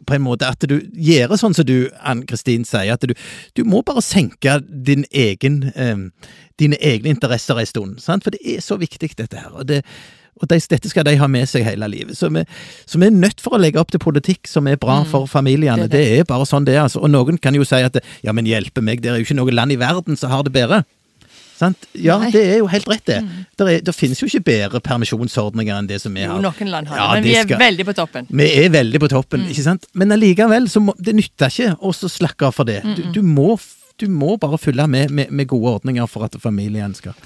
på 0.06 0.16
en 0.16 0.24
måte 0.24 0.48
at 0.48 0.66
du 0.68 0.76
gjør 0.92 1.36
sånn 1.40 1.56
som 1.56 1.66
du, 1.66 1.88
Ann-Kristin, 2.02 2.66
sier, 2.68 2.92
at 2.94 3.06
du, 3.08 3.14
du 3.56 3.64
må 3.64 3.82
bare 3.86 4.04
senke 4.04 4.58
din 4.66 5.06
egen, 5.12 5.62
uh, 5.78 6.28
dine 6.60 6.78
egne 6.82 7.14
interesser 7.14 7.62
en 7.62 7.72
stund. 7.72 7.98
Sant? 8.04 8.26
For 8.26 8.36
det 8.36 8.42
er 8.44 8.64
så 8.64 8.78
viktig, 8.80 9.14
dette 9.16 9.40
her. 9.40 9.54
Og 9.54 9.68
det, 9.70 9.82
Og 10.42 10.48
de, 10.50 10.58
dette 10.68 10.88
skal 10.92 11.04
de 11.08 11.14
ha 11.16 11.26
med 11.32 11.48
seg 11.48 11.64
hele 11.64 11.86
livet. 11.88 12.16
Så 12.18 12.28
vi, 12.28 12.42
så 12.84 12.98
vi 13.00 13.06
er 13.06 13.14
nødt 13.16 13.40
for 13.40 13.56
å 13.56 13.60
legge 13.62 13.80
opp 13.80 13.90
til 13.94 14.02
politikk 14.02 14.46
som 14.50 14.66
er 14.68 14.76
bra 14.76 14.98
for 15.08 15.24
familiene. 15.30 15.86
Mm. 15.86 15.88
det 15.88 15.96
Det 15.96 16.04
er 16.12 16.20
er, 16.20 16.28
bare 16.28 16.44
sånn 16.44 16.66
det 16.68 16.74
er. 16.76 16.82
Altså. 16.84 17.00
Og 17.00 17.08
noen 17.10 17.38
kan 17.40 17.54
jo 17.56 17.64
si 17.64 17.80
at 17.80 17.96
ja, 18.22 18.32
men 18.36 18.44
hjelpe 18.46 18.82
meg, 18.84 19.00
det 19.00 19.10
er 19.10 19.16
jo 19.22 19.24
ikke 19.24 19.38
noe 19.38 19.50
land 19.56 19.72
i 19.72 19.80
verden 19.80 20.16
som 20.20 20.30
har 20.30 20.42
det 20.44 20.52
bedre. 20.52 20.82
Sant? 21.56 21.86
Ja, 21.96 22.18
Nei. 22.20 22.26
Mm. 22.28 22.32
det 22.34 22.40
er 22.52 22.58
jo 22.60 22.66
helt 22.68 22.88
rett, 22.90 23.04
det. 23.08 23.22
Det, 23.56 23.64
er, 23.64 23.78
der 23.86 23.94
finnes 23.96 24.20
jo 24.20 24.26
ikke 24.28 24.42
bedre 24.44 24.80
permisjonsordninger 24.84 25.72
enn 25.78 25.86
det 25.88 26.02
som 26.02 26.12
vi 26.12 26.26
har. 26.26 26.34
Jo, 26.36 26.42
noen 26.44 26.68
land 26.68 26.90
har 26.92 26.98
det, 27.00 27.06
men 27.16 27.24
vi 27.24 27.32
er 27.38 27.46
skal- 27.48 27.62
veldig 27.62 27.86
på 27.88 27.94
toppen. 27.96 28.28
Vi 28.28 28.48
er 28.60 28.68
veldig 28.74 29.00
på 29.00 29.08
toppen, 29.08 29.40
Mm. 29.46 29.50
ikke 29.54 29.64
sant? 29.64 29.86
Men 29.96 30.12
allikevel, 30.12 30.68
så 30.68 30.82
må, 30.84 30.92
det 31.00 31.14
nytter 31.16 31.48
ikke 31.48 31.70
å 31.80 31.94
slakke 31.96 32.50
av 32.50 32.52
for 32.58 32.68
det. 32.68 32.82
Du, 32.98 33.02
du, 33.16 33.22
må, 33.24 33.56
du 33.96 34.06
må 34.12 34.36
bare 34.36 34.58
fylle 34.60 34.84
med, 34.86 35.08
med, 35.10 35.30
med 35.32 35.48
gode 35.48 35.78
ordninger 35.80 36.04
for 36.06 36.28
at 36.28 36.36
familien 36.44 36.92
skal 36.94 37.16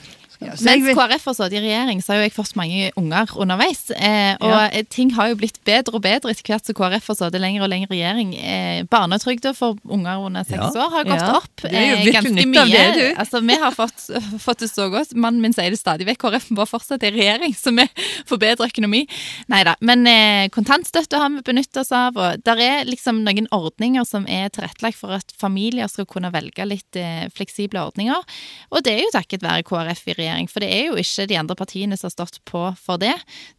Ja, 0.41 0.55
Mens 0.65 0.87
vil- 0.87 0.97
KrF 0.97 1.25
har 1.29 1.35
sittet 1.37 1.53
i 1.59 1.61
regjering, 1.67 1.99
så 2.03 2.15
har 2.15 2.17
jo 2.21 2.23
jeg 2.29 2.33
fått 2.33 2.57
mange 2.57 2.91
unger 2.97 3.27
underveis. 3.37 3.91
Eh, 3.93 4.37
og 4.41 4.49
Ja. 4.51 4.69
eh, 4.73 4.83
ting 4.89 5.11
har 5.13 5.29
jo 5.29 5.35
blitt 5.37 5.59
bedre 5.65 5.95
og 5.95 6.03
bedre 6.03 6.31
etter 6.33 6.43
hvert 6.49 6.65
som 6.65 6.75
KrF 6.75 7.07
har 7.09 7.15
sittet 7.19 7.41
lenger 7.43 7.63
og 7.63 7.69
lenger 7.69 7.89
i 7.93 7.97
regjering. 8.01 8.35
Eh, 8.41 8.83
Barnetrygda 8.89 9.55
for 9.55 9.77
unger 9.85 10.17
under 10.25 10.43
seks 10.45 10.75
Ja. 10.75 10.87
år 10.87 10.91
har 10.91 11.05
gått 11.05 11.29
opp 11.37 11.65
eh, 11.67 12.05
ganske 12.11 12.47
mye. 12.47 12.65
det, 12.71 12.95
du. 12.95 13.15
Altså, 13.21 13.41
vi 13.47 13.55
har 13.55 13.71
fått, 13.73 14.01
fått 14.41 14.59
det 14.65 14.71
så 14.71 14.89
godt. 14.91 15.15
Mannen 15.15 15.43
min 15.43 15.53
sier 15.53 15.69
det 15.69 15.79
stadig 15.79 16.07
vekk. 16.09 16.19
KrF 16.25 16.49
må 16.51 16.57
bare 16.65 16.73
fortsette 16.73 17.03
i 17.05 17.11
regjering, 17.13 17.53
så 17.55 17.75
vi 17.77 17.87
får 18.25 18.39
bedre 18.39 18.71
økonomi. 18.71 19.07
Nei 19.49 19.63
da. 19.65 19.75
Men 19.83 20.07
eh, 20.07 20.49
kontantstøtte 20.49 21.19
har 21.21 21.29
vi 21.29 21.43
benyttet 21.43 21.77
oss 21.85 21.93
av. 21.93 22.17
Og 22.17 22.43
der 22.45 22.57
er 22.57 22.85
liksom 22.89 23.23
noen 23.25 23.47
ordninger 23.53 24.07
som 24.07 24.25
er 24.27 24.49
tilrettelagt 24.49 24.97
for 24.97 25.13
at 25.13 25.33
familier 25.39 25.87
skal 25.89 26.07
kunne 26.07 26.33
velge 26.33 26.65
litt 26.67 26.97
eh, 26.97 27.29
fleksible 27.29 27.77
ordninger. 27.85 28.25
Og 28.73 28.83
det 28.83 28.97
er 28.97 29.03
jo 29.05 29.11
takket 29.13 29.43
være 29.43 29.63
KrF 29.69 30.07
i 30.09 30.13
regjering, 30.15 30.29
for 30.51 30.65
det 30.65 30.71
er 30.75 30.91
jo 30.91 30.99
ikke 31.01 31.27
de 31.31 31.39
andre 31.41 31.57
partiene 31.59 31.99
som 31.99 32.09
har 32.09 32.15
stått 32.15 32.41
på 32.49 32.63
for 32.81 33.01
det. 33.01 33.15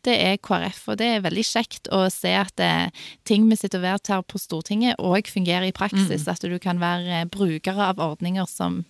Det 0.05 0.15
er 0.15 0.39
KrF, 0.41 0.83
og 0.91 0.99
det 1.01 1.09
er 1.15 1.25
veldig 1.25 1.45
kjekt 1.45 1.89
å 1.93 2.03
se 2.13 2.33
at 2.37 2.53
det, 2.59 2.91
ting 3.27 3.47
vi 3.49 3.57
sitter 3.59 3.81
og 3.81 3.87
vedtar 3.87 4.25
på 4.27 4.41
Stortinget 4.41 4.99
òg 5.01 5.29
fungerer 5.31 5.69
i 5.69 5.75
praksis. 5.75 6.27
At 6.31 6.43
du 6.45 6.57
kan 6.61 6.81
være 6.81 7.21
eh, 7.21 7.27
brukere 7.31 7.91
av 7.91 8.01
ordninger 8.01 8.47
som, 8.49 8.81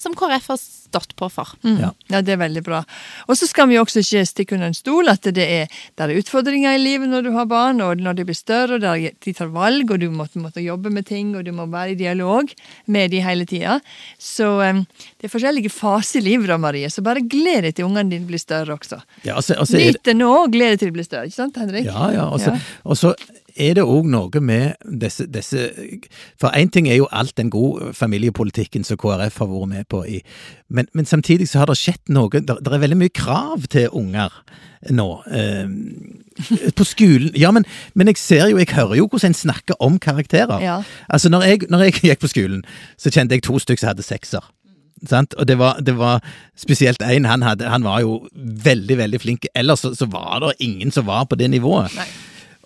som 0.00 0.16
KrF 0.18 0.50
har 0.52 0.60
stått 0.60 1.14
på 1.18 1.28
for. 1.32 1.54
Mm. 1.64 1.78
Ja. 1.82 1.92
Ja. 2.08 2.22
det 2.24 2.34
er 2.34 2.42
veldig 2.42 2.62
bra. 2.66 2.82
Og 3.28 3.38
så 3.38 3.48
skal 3.48 3.68
vi 3.70 3.78
også 3.80 4.02
ikke 4.02 4.24
stikke 4.28 4.56
under 4.56 4.70
en 4.72 4.76
stol 4.76 5.10
at 5.10 5.26
det 5.34 5.44
er, 5.44 5.80
der 5.98 6.10
er 6.10 6.20
utfordringer 6.20 6.76
i 6.76 6.82
livet 6.82 7.10
når 7.10 7.28
du 7.28 7.32
har 7.36 7.48
barn, 7.50 7.82
og 7.84 8.00
når 8.02 8.18
de 8.18 8.28
blir 8.28 8.38
større, 8.38 8.78
og 8.78 8.84
der 8.84 9.12
de 9.24 9.34
tar 9.36 9.52
valg, 9.54 9.90
og 9.92 10.00
du 10.02 10.08
må 10.12 10.26
måtte 10.38 10.64
jobbe 10.64 10.92
med 10.92 11.08
ting, 11.08 11.34
og 11.36 11.44
du 11.46 11.52
må 11.56 11.68
være 11.70 11.94
i 11.94 11.98
dialog 11.98 12.52
med 12.86 13.12
de 13.12 13.22
hele 13.24 13.46
tida. 13.48 13.78
Så 14.20 14.50
um, 14.60 14.84
det 15.18 15.28
er 15.28 15.32
forskjellige 15.32 15.72
faser 15.72 16.20
i 16.22 16.26
livet, 16.30 16.48
da, 16.50 16.58
Marie, 16.60 16.90
så 16.92 17.04
bare 17.04 17.24
gled 17.30 17.62
deg 17.66 17.74
til 17.78 17.86
ungene 17.88 18.10
dine 18.10 18.28
blir 18.28 18.40
større 18.42 18.74
også. 18.76 19.00
Ja, 19.24 19.36
altså, 19.36 19.54
altså 19.58 19.76
Nyt 19.80 20.00
det 20.04 20.16
nå, 20.16 20.30
gled 20.52 20.74
deg 20.74 20.78
til 20.82 20.90
de 20.92 20.96
blir 20.98 21.06
større. 21.06 21.26
Ikke 21.30 21.40
sant, 21.40 21.56
Henrik? 21.60 21.84
Ja, 21.88 22.08
ja. 22.14 22.28
Og 22.32 22.40
så, 22.40 22.54
Ja. 22.54 22.58
og 22.84 22.96
så 22.96 23.14
er 23.58 23.74
det 23.74 23.82
òg 23.82 24.06
noe 24.06 24.40
med 24.40 24.76
disse, 25.00 25.26
disse 25.26 25.64
For 26.38 26.54
én 26.54 26.70
ting 26.70 26.86
er 26.88 26.94
jo 27.00 27.08
alt 27.10 27.34
den 27.36 27.50
gode 27.50 27.92
familiepolitikken 27.94 28.84
som 28.86 28.96
KrF 29.00 29.38
har 29.42 29.50
vært 29.50 29.68
med 29.72 29.88
på 29.90 30.04
i, 30.06 30.22
men, 30.70 30.86
men 30.94 31.04
samtidig 31.06 31.48
så 31.48 31.58
har 31.58 31.66
det 31.66 31.76
skjedd 31.80 32.12
noe 32.14 32.30
Det 32.30 32.54
er 32.54 32.78
veldig 32.84 33.00
mye 33.00 33.14
krav 33.14 33.66
til 33.68 33.88
unger 33.92 34.30
nå. 34.94 35.08
Eh, 35.26 35.66
på 36.78 36.84
skolen. 36.86 37.32
Ja, 37.34 37.50
men, 37.50 37.64
men 37.98 38.06
jeg 38.12 38.16
ser 38.20 38.44
jo, 38.46 38.58
jeg 38.60 38.70
hører 38.70 38.94
jo 39.00 39.08
hvordan 39.10 39.32
en 39.32 39.34
snakker 39.34 39.74
om 39.82 39.98
karakterer. 39.98 40.60
Ja. 40.62 40.76
Altså, 41.10 41.28
når 41.28 41.42
jeg, 41.48 41.66
når 41.70 41.82
jeg 41.88 41.96
gikk 41.98 42.20
på 42.22 42.30
skolen, 42.30 42.62
så 42.96 43.10
kjente 43.10 43.34
jeg 43.34 43.42
to 43.42 43.58
stykker 43.58 43.82
som 43.82 43.90
hadde 43.90 44.06
sekser. 44.06 44.44
Sant? 45.06 45.34
Og 45.38 45.46
det 45.46 45.58
var, 45.58 45.78
det 45.80 45.94
var 45.98 46.20
spesielt 46.56 46.98
én, 47.06 47.26
han, 47.26 47.42
hadde- 47.42 47.68
han 47.68 47.82
var 47.86 48.00
jo 48.00 48.28
veldig, 48.34 48.96
veldig 48.98 49.20
flink. 49.20 49.46
Ellers 49.54 49.80
så, 49.84 49.94
så 49.94 50.06
var 50.10 50.40
det 50.40 50.56
ingen 50.64 50.90
som 50.90 51.06
var 51.06 51.26
på 51.26 51.36
det 51.38 51.50
nivået. 51.50 51.94
Nei. 51.96 52.06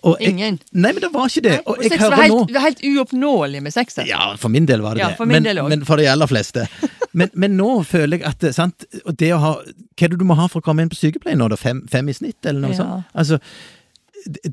Jeg- 0.03 0.33
Ingen. 0.33 0.57
Nei, 0.73 0.89
men 0.91 0.99
det 0.99 1.13
var 1.13 1.29
ikke 1.29 1.41
det. 1.45 1.59
Og 1.65 1.77
jeg 1.79 1.95
var 2.01 2.17
helt, 2.19 2.47
det 2.49 2.55
var 2.57 2.65
helt 2.65 2.81
uoppnåelig 2.83 3.61
med 3.63 3.71
sekser. 3.71 4.03
Ja, 4.09 4.33
for 4.35 4.49
min 4.51 4.65
del 4.67 4.81
var 4.83 4.95
det 4.95 4.99
Ja, 5.05 5.13
det. 5.15 5.27
men, 5.29 5.43
men 5.69 5.85
for 5.87 5.95
de 5.95 6.09
aller 6.11 6.27
fleste. 6.27 6.65
Men, 7.13 7.29
men 7.33 7.55
nå 7.55 7.69
føler 7.87 8.19
jeg 8.19 8.25
at 8.27 8.43
sant, 8.57 8.83
det 9.15 9.29
å 9.31 9.37
ha 9.39 9.53
Hva 9.63 10.03
er 10.03 10.11
det 10.11 10.17
du 10.19 10.25
må 10.27 10.35
ha 10.35 10.47
for 10.51 10.59
å 10.59 10.65
komme 10.65 10.83
inn 10.83 10.89
på 10.91 10.97
sykepleien 10.99 11.39
nå, 11.39 11.47
da? 11.53 11.55
Fem, 11.55 11.85
fem 11.87 12.09
i 12.09 12.13
snitt, 12.17 12.39
eller 12.43 12.59
noe 12.65 12.73
Ja. 12.73 12.77
sånt? 12.81 13.05
Altså, 13.15 13.39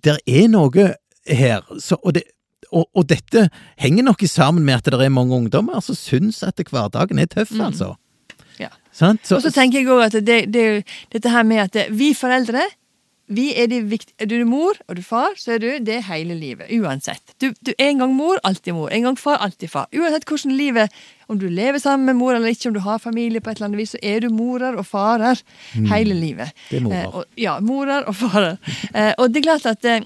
det 0.04 0.18
er 0.26 0.48
noe 0.52 0.86
her, 1.26 1.62
så, 1.82 1.96
og, 2.02 2.14
det, 2.14 2.22
og, 2.72 2.88
og 2.94 3.08
dette 3.10 3.48
henger 3.80 4.06
nok 4.06 4.24
sammen 4.30 4.64
med 4.66 4.80
at 4.80 4.90
det 4.90 5.00
er 5.00 5.12
mange 5.12 5.36
ungdommer 5.36 5.80
som 5.84 5.98
syns 5.98 6.42
at 6.46 6.60
hverdagen 6.60 7.18
er 7.18 7.30
tøff, 7.30 7.52
altså. 7.60 7.94
Ja. 8.60 8.68
Så, 8.92 9.14
Og 9.36 9.42
så 9.42 9.50
tenker 9.54 9.80
jeg 9.80 9.88
også 9.88 10.18
at 10.18 10.26
det, 10.26 10.40
det, 10.52 10.84
dette 11.12 11.30
her 11.30 11.46
med 11.46 11.64
at 11.68 11.90
vi 11.94 12.12
foreldre 12.14 12.66
vi 13.30 13.52
er 13.54 13.70
Er 14.18 14.26
du 14.26 14.44
mor 14.44 14.74
og 14.88 14.96
du 14.96 15.02
far, 15.02 15.36
så 15.38 15.54
er 15.54 15.58
du 15.58 15.68
det 15.86 16.02
hele 16.08 16.34
livet. 16.34 16.66
Uansett. 16.74 17.22
Du, 17.40 17.52
du 17.66 17.72
er 17.78 17.90
en 17.90 18.02
gang 18.02 18.14
mor, 18.14 18.40
alltid 18.44 18.74
mor. 18.74 18.90
En 18.90 19.02
gang 19.06 19.18
far, 19.18 19.38
alltid 19.38 19.70
far. 19.70 19.86
Uansett 19.94 20.26
hvordan 20.26 20.56
livet 20.56 20.90
Om 21.28 21.38
du 21.38 21.46
lever 21.48 21.78
sammen 21.78 22.06
med 22.06 22.18
mor 22.18 22.34
eller 22.34 22.50
ikke, 22.50 22.68
om 22.68 22.74
du 22.74 22.80
har 22.82 22.98
familie 22.98 23.40
på 23.40 23.50
et 23.50 23.60
eller 23.60 23.68
annet 23.68 23.78
vis, 23.78 23.92
så 23.94 24.00
er 24.02 24.20
du 24.20 24.32
morer 24.34 24.74
og 24.74 24.86
farer 24.86 25.38
hele 25.92 26.14
livet. 26.14 26.50
Det 26.70 26.80
er 26.80 26.82
morer. 26.82 27.04
Eh, 27.04 27.14
og, 27.14 27.24
ja, 27.38 27.60
morer 27.60 28.08
og 28.10 28.16
farer. 28.18 28.58
Eh, 28.90 29.12
og 29.22 29.30
det 29.30 29.38
er 29.38 29.44
klart 29.44 29.66
at 29.70 29.84
eh, 29.86 30.02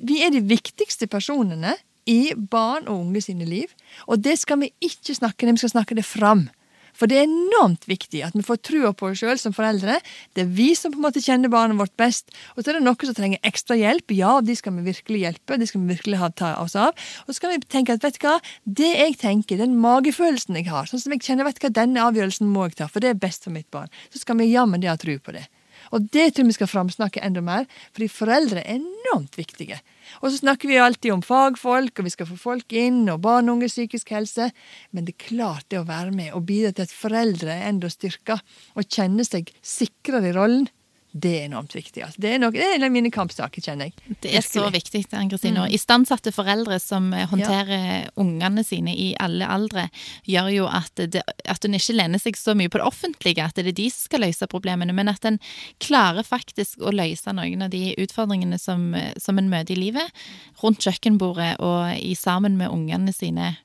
vi 0.00 0.22
er 0.24 0.30
de 0.32 0.40
viktigste 0.40 1.06
personene 1.10 1.74
i 2.08 2.32
barn 2.34 2.88
og 2.88 3.06
unge 3.06 3.22
sine 3.28 3.46
liv. 3.48 3.70
Og 4.08 4.22
det 4.22 4.38
skal 4.40 4.62
vi 4.62 4.72
ikke 4.82 5.16
snakke 5.16 5.46
ned, 5.46 5.58
vi 5.58 5.66
skal 5.66 5.76
snakke 5.78 5.98
det 5.98 6.06
fram. 6.08 6.48
For 6.96 7.08
det 7.08 7.22
er 7.22 7.24
enormt 7.24 7.86
viktig 7.88 8.20
at 8.26 8.34
vi 8.36 8.44
får 8.44 8.58
trua 8.68 8.90
på 8.96 9.08
oss 9.08 9.22
sjøl 9.22 9.38
som 9.40 9.54
foreldre. 9.56 9.96
Det 10.36 10.44
er 10.44 10.50
vi 10.52 10.72
som 10.76 10.92
på 10.92 11.00
en 11.00 11.06
måte 11.06 11.22
kjenner 11.24 11.52
barnet 11.52 11.78
vårt 11.80 11.94
best. 12.00 12.28
Og 12.52 12.62
så 12.62 12.70
er 12.70 12.78
det 12.78 12.84
noen 12.84 13.08
som 13.08 13.16
trenger 13.16 13.40
ekstra 13.48 13.78
hjelp. 13.80 14.12
Ja, 14.16 14.34
de 14.44 14.56
skal 14.58 14.76
vi 14.76 14.84
virkelig 14.90 15.22
hjelpe. 15.24 15.58
De 15.60 15.68
skal 15.68 15.82
vi 15.82 15.96
virkelig 15.96 16.20
ha, 16.20 16.28
ta 16.36 16.52
oss 16.60 16.76
av. 16.76 16.92
Og 17.24 17.32
så 17.32 17.38
skal 17.40 17.54
vi 17.54 17.62
tenke 17.64 17.96
at 17.96 18.04
vet 18.04 18.20
du 18.20 18.26
hva, 18.26 18.36
det 18.64 18.92
jeg 18.92 19.16
tenker, 19.24 19.62
den 19.62 19.78
magefølelsen 19.80 20.60
jeg 20.60 20.68
har, 20.68 20.90
sånn 20.90 21.02
som 21.02 21.16
jeg 21.16 21.24
kjenner, 21.24 21.48
vet 21.48 21.58
du 21.58 21.64
hva, 21.64 21.72
denne 21.80 22.04
avgjørelsen 22.10 22.52
må 22.52 22.68
jeg 22.68 22.78
ta, 22.82 22.90
for 22.92 23.04
det 23.04 23.14
er 23.14 23.24
best 23.24 23.48
for 23.48 23.56
mitt 23.56 23.70
barn. 23.72 23.92
Så 24.12 24.22
skal 24.22 24.38
vi 24.40 24.52
jammen 24.52 24.84
det 24.84 24.92
ha 24.92 24.98
tro 25.00 25.16
på 25.16 25.34
det. 25.34 25.46
Og 25.92 26.04
det 26.12 26.28
tror 26.32 26.44
jeg 26.44 26.52
vi 26.52 26.58
skal 26.60 26.70
framsnakke 26.70 27.24
enda 27.24 27.42
mer, 27.44 27.66
fordi 27.96 28.12
foreldre 28.12 28.62
er 28.62 28.78
enormt 28.78 29.40
viktige. 29.40 29.80
Og 30.20 30.28
så 30.28 30.42
snakker 30.42 30.68
vi 30.68 30.80
alltid 30.82 31.14
om 31.14 31.24
fagfolk, 31.24 31.96
og 31.98 32.08
vi 32.08 32.12
skal 32.14 32.28
få 32.28 32.36
folk 32.40 32.76
inn, 32.76 33.06
og 33.08 33.22
barn 33.24 33.48
og 33.48 33.58
unge 33.58 33.70
psykisk 33.72 34.12
helse. 34.14 34.50
Men 34.92 35.06
det 35.08 35.16
er 35.16 35.26
klart 35.28 35.68
det 35.72 35.80
å 35.80 35.88
være 35.88 36.12
med 36.14 36.36
og 36.36 36.46
bidra 36.50 36.74
til 36.76 36.86
at 36.86 36.94
foreldre 36.94 37.56
er 37.56 37.70
enda 37.70 37.90
styrka, 37.92 38.38
og 38.76 38.88
kjenner 38.92 39.26
seg 39.28 39.54
sikrere 39.64 40.30
i 40.30 40.36
rollen, 40.36 40.68
det 41.12 41.32
er 41.38 41.46
enormt 41.50 41.76
viktig. 41.76 42.02
Altså. 42.04 42.20
Det 42.24 42.34
er 42.34 42.42
nok, 42.42 42.56
det 42.56 42.66
er 42.66 42.76
en 42.78 42.88
av 42.88 42.94
mine 42.94 43.12
kampsaker, 43.12 43.62
kjenner 43.62 43.90
jeg. 43.90 44.16
Det 44.24 44.34
er 44.34 44.44
så 44.46 44.66
viktig, 44.72 45.04
Ann-Kristine. 45.12 45.66
Mm. 45.68 45.74
istandsatte 45.76 46.32
foreldre 46.34 46.80
som 46.82 47.12
håndterer 47.12 47.52
håndterer 47.52 48.10
ungene 48.14 48.64
sine 48.64 48.94
i 48.94 49.12
alle 49.20 49.46
aldre, 49.48 49.88
gjør 50.28 50.50
jo 50.52 50.68
at, 50.70 50.92
det, 51.12 51.22
at 51.48 51.64
hun 51.64 51.76
ikke 51.78 51.96
lener 51.96 52.22
seg 52.22 52.38
så 52.38 52.54
mye 52.58 52.70
på 52.72 52.80
det 52.80 52.86
offentlige, 52.86 53.44
at 53.44 53.56
det 53.56 53.66
er 53.72 53.76
de 53.76 53.88
som 53.90 54.06
skal 54.08 54.24
løse 54.26 54.48
problemene, 54.50 54.94
men 54.96 55.10
at 55.12 55.24
en 55.28 55.40
klarer 55.82 56.26
faktisk 56.26 56.82
å 56.82 56.94
løse 56.94 57.34
noen 57.36 57.66
av 57.66 57.72
de 57.74 57.92
utfordringene 58.02 58.58
som, 58.60 58.92
eh, 58.94 59.12
som 59.20 59.38
en 59.38 59.50
møter 59.52 59.76
i 59.76 59.80
livet, 59.80 60.24
rundt 60.62 60.82
kjøkkenbordet 60.82 61.56
og 61.60 61.92
i 61.98 62.14
sammen 62.18 62.58
med 62.60 62.72
ungene 62.72 63.14
sine. 63.14 63.56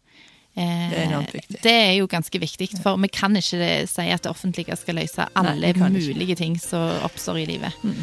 Eh, 0.57 0.89
Det 0.89 1.01
er. 1.05 1.57
Det 1.61 1.71
er 1.71 1.91
jo 1.99 2.07
ganske 2.09 2.39
viktig, 2.41 2.67
for 2.81 2.97
vi 2.97 3.09
kan 3.13 3.35
ikke 3.37 3.85
si 3.85 4.05
at 4.09 4.23
det 4.25 4.31
offentlige 4.31 4.73
skal 4.79 4.97
løse 4.97 5.27
alle 5.37 5.53
Nei, 5.53 5.89
mulige 5.91 6.25
ikke. 6.25 6.37
ting 6.39 6.55
som 6.61 7.03
oppstår 7.05 7.37
i 7.43 7.45
livet. 7.45 7.75
Mm. 7.83 7.93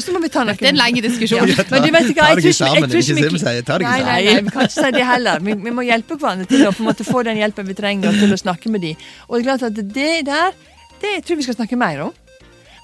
så 0.00 0.14
må 0.14 0.22
vi 0.24 0.30
ta 0.32 0.46
noen... 0.48 0.56
Det 0.56 0.70
er 0.70 0.72
en 0.72 0.80
lang 0.80 0.96
diskusjon. 1.04 1.44
Ja, 1.44 1.66
men 1.70 1.84
du 1.84 1.90
vet 1.92 2.08
ikke, 2.08 2.24
jeg 2.24 2.40
tror 2.40 2.40
ikke, 2.40 2.56
sammen, 2.56 2.80
jeg 2.80 2.90
tror 2.90 3.02
ikke 3.04 3.18
vi 3.18 3.28
ta 3.68 3.76
kan 4.48 4.64
ikke 4.64 4.76
si 4.78 4.90
det 4.96 5.04
heller. 5.10 5.44
Vi, 5.44 5.58
vi 5.66 5.74
må 5.76 5.84
hjelpe 5.84 6.16
hverandre 6.16 6.48
til 6.48 6.64
å 6.64 6.72
på 6.72 6.86
en 6.86 6.88
måte 6.88 7.04
få 7.04 7.22
den 7.28 7.42
hjelpen 7.42 7.68
vi 7.68 7.76
trenger 7.76 8.14
og 8.14 8.20
til 8.22 8.32
å 8.32 8.40
snakke 8.40 8.72
med 8.72 8.86
dem. 8.86 9.06
Og 9.28 9.36
det 9.36 9.44
er 9.44 9.48
klart 9.50 9.68
at 9.68 9.76
det 10.00 10.10
der, 10.30 10.56
det 11.04 11.14
tror 11.20 11.36
jeg 11.36 11.42
vi 11.44 11.48
skal 11.50 11.60
snakke 11.60 11.76
mer 11.76 12.06
om. 12.08 12.16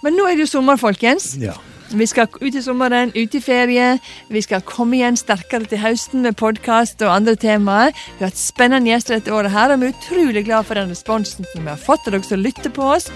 Men 0.05 0.17
nå 0.17 0.29
er 0.29 0.37
det 0.37 0.45
jo 0.45 0.53
sommer, 0.59 0.77
folkens. 0.81 1.33
ja. 1.41 1.57
Vi 1.91 2.07
skal 2.07 2.29
ut 2.39 2.55
i 2.55 2.63
sommeren, 2.63 3.11
ut 3.17 3.35
i 3.35 3.41
ferie. 3.43 3.97
Vi 4.31 4.43
skal 4.45 4.63
komme 4.63 4.95
igjen 4.99 5.17
sterkere 5.19 5.67
til 5.67 5.81
høsten 5.83 6.23
med 6.23 6.37
podkast 6.39 7.03
og 7.03 7.11
andre 7.11 7.35
temaer. 7.35 7.91
Vi 8.15 8.23
har 8.23 8.31
hatt 8.31 8.39
spennende 8.39 8.93
gjester 8.93 9.17
dette 9.17 9.35
året 9.35 9.51
her, 9.51 9.73
og 9.75 9.83
vi 9.83 9.89
er 9.89 9.97
utrolig 9.97 10.45
glad 10.47 10.69
for 10.69 10.79
den 10.79 10.93
responsen 10.93 11.49
som 11.51 11.65
vi 11.67 11.73
har 11.73 11.81
fått, 11.83 12.07
av 12.07 12.15
dere 12.15 12.29
som 12.29 12.39
lytter 12.39 12.71
på 12.77 12.87
oss. 12.95 13.09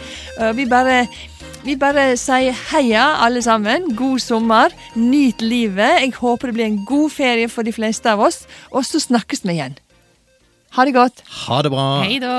Vi 0.58 0.66
bare, 0.66 1.04
vi 1.62 1.78
bare 1.78 2.08
sier 2.18 2.56
heia, 2.72 3.06
alle 3.22 3.44
sammen. 3.46 3.92
God 3.94 4.24
sommer. 4.24 4.74
Nyt 4.98 5.44
livet. 5.44 6.02
Jeg 6.02 6.16
håper 6.18 6.50
det 6.50 6.58
blir 6.58 6.70
en 6.72 6.82
god 6.88 7.14
ferie 7.14 7.48
for 7.52 7.62
de 7.62 7.76
fleste 7.76 8.10
av 8.10 8.26
oss. 8.26 8.42
Og 8.74 8.82
så 8.88 8.98
snakkes 9.06 9.46
vi 9.46 9.54
igjen. 9.54 9.78
Ha 10.74 10.88
det 10.88 10.98
godt. 10.98 11.22
Ha 11.46 11.62
det 11.62 11.70
bra. 11.70 11.88
Hei 12.02 12.18
da! 12.18 12.34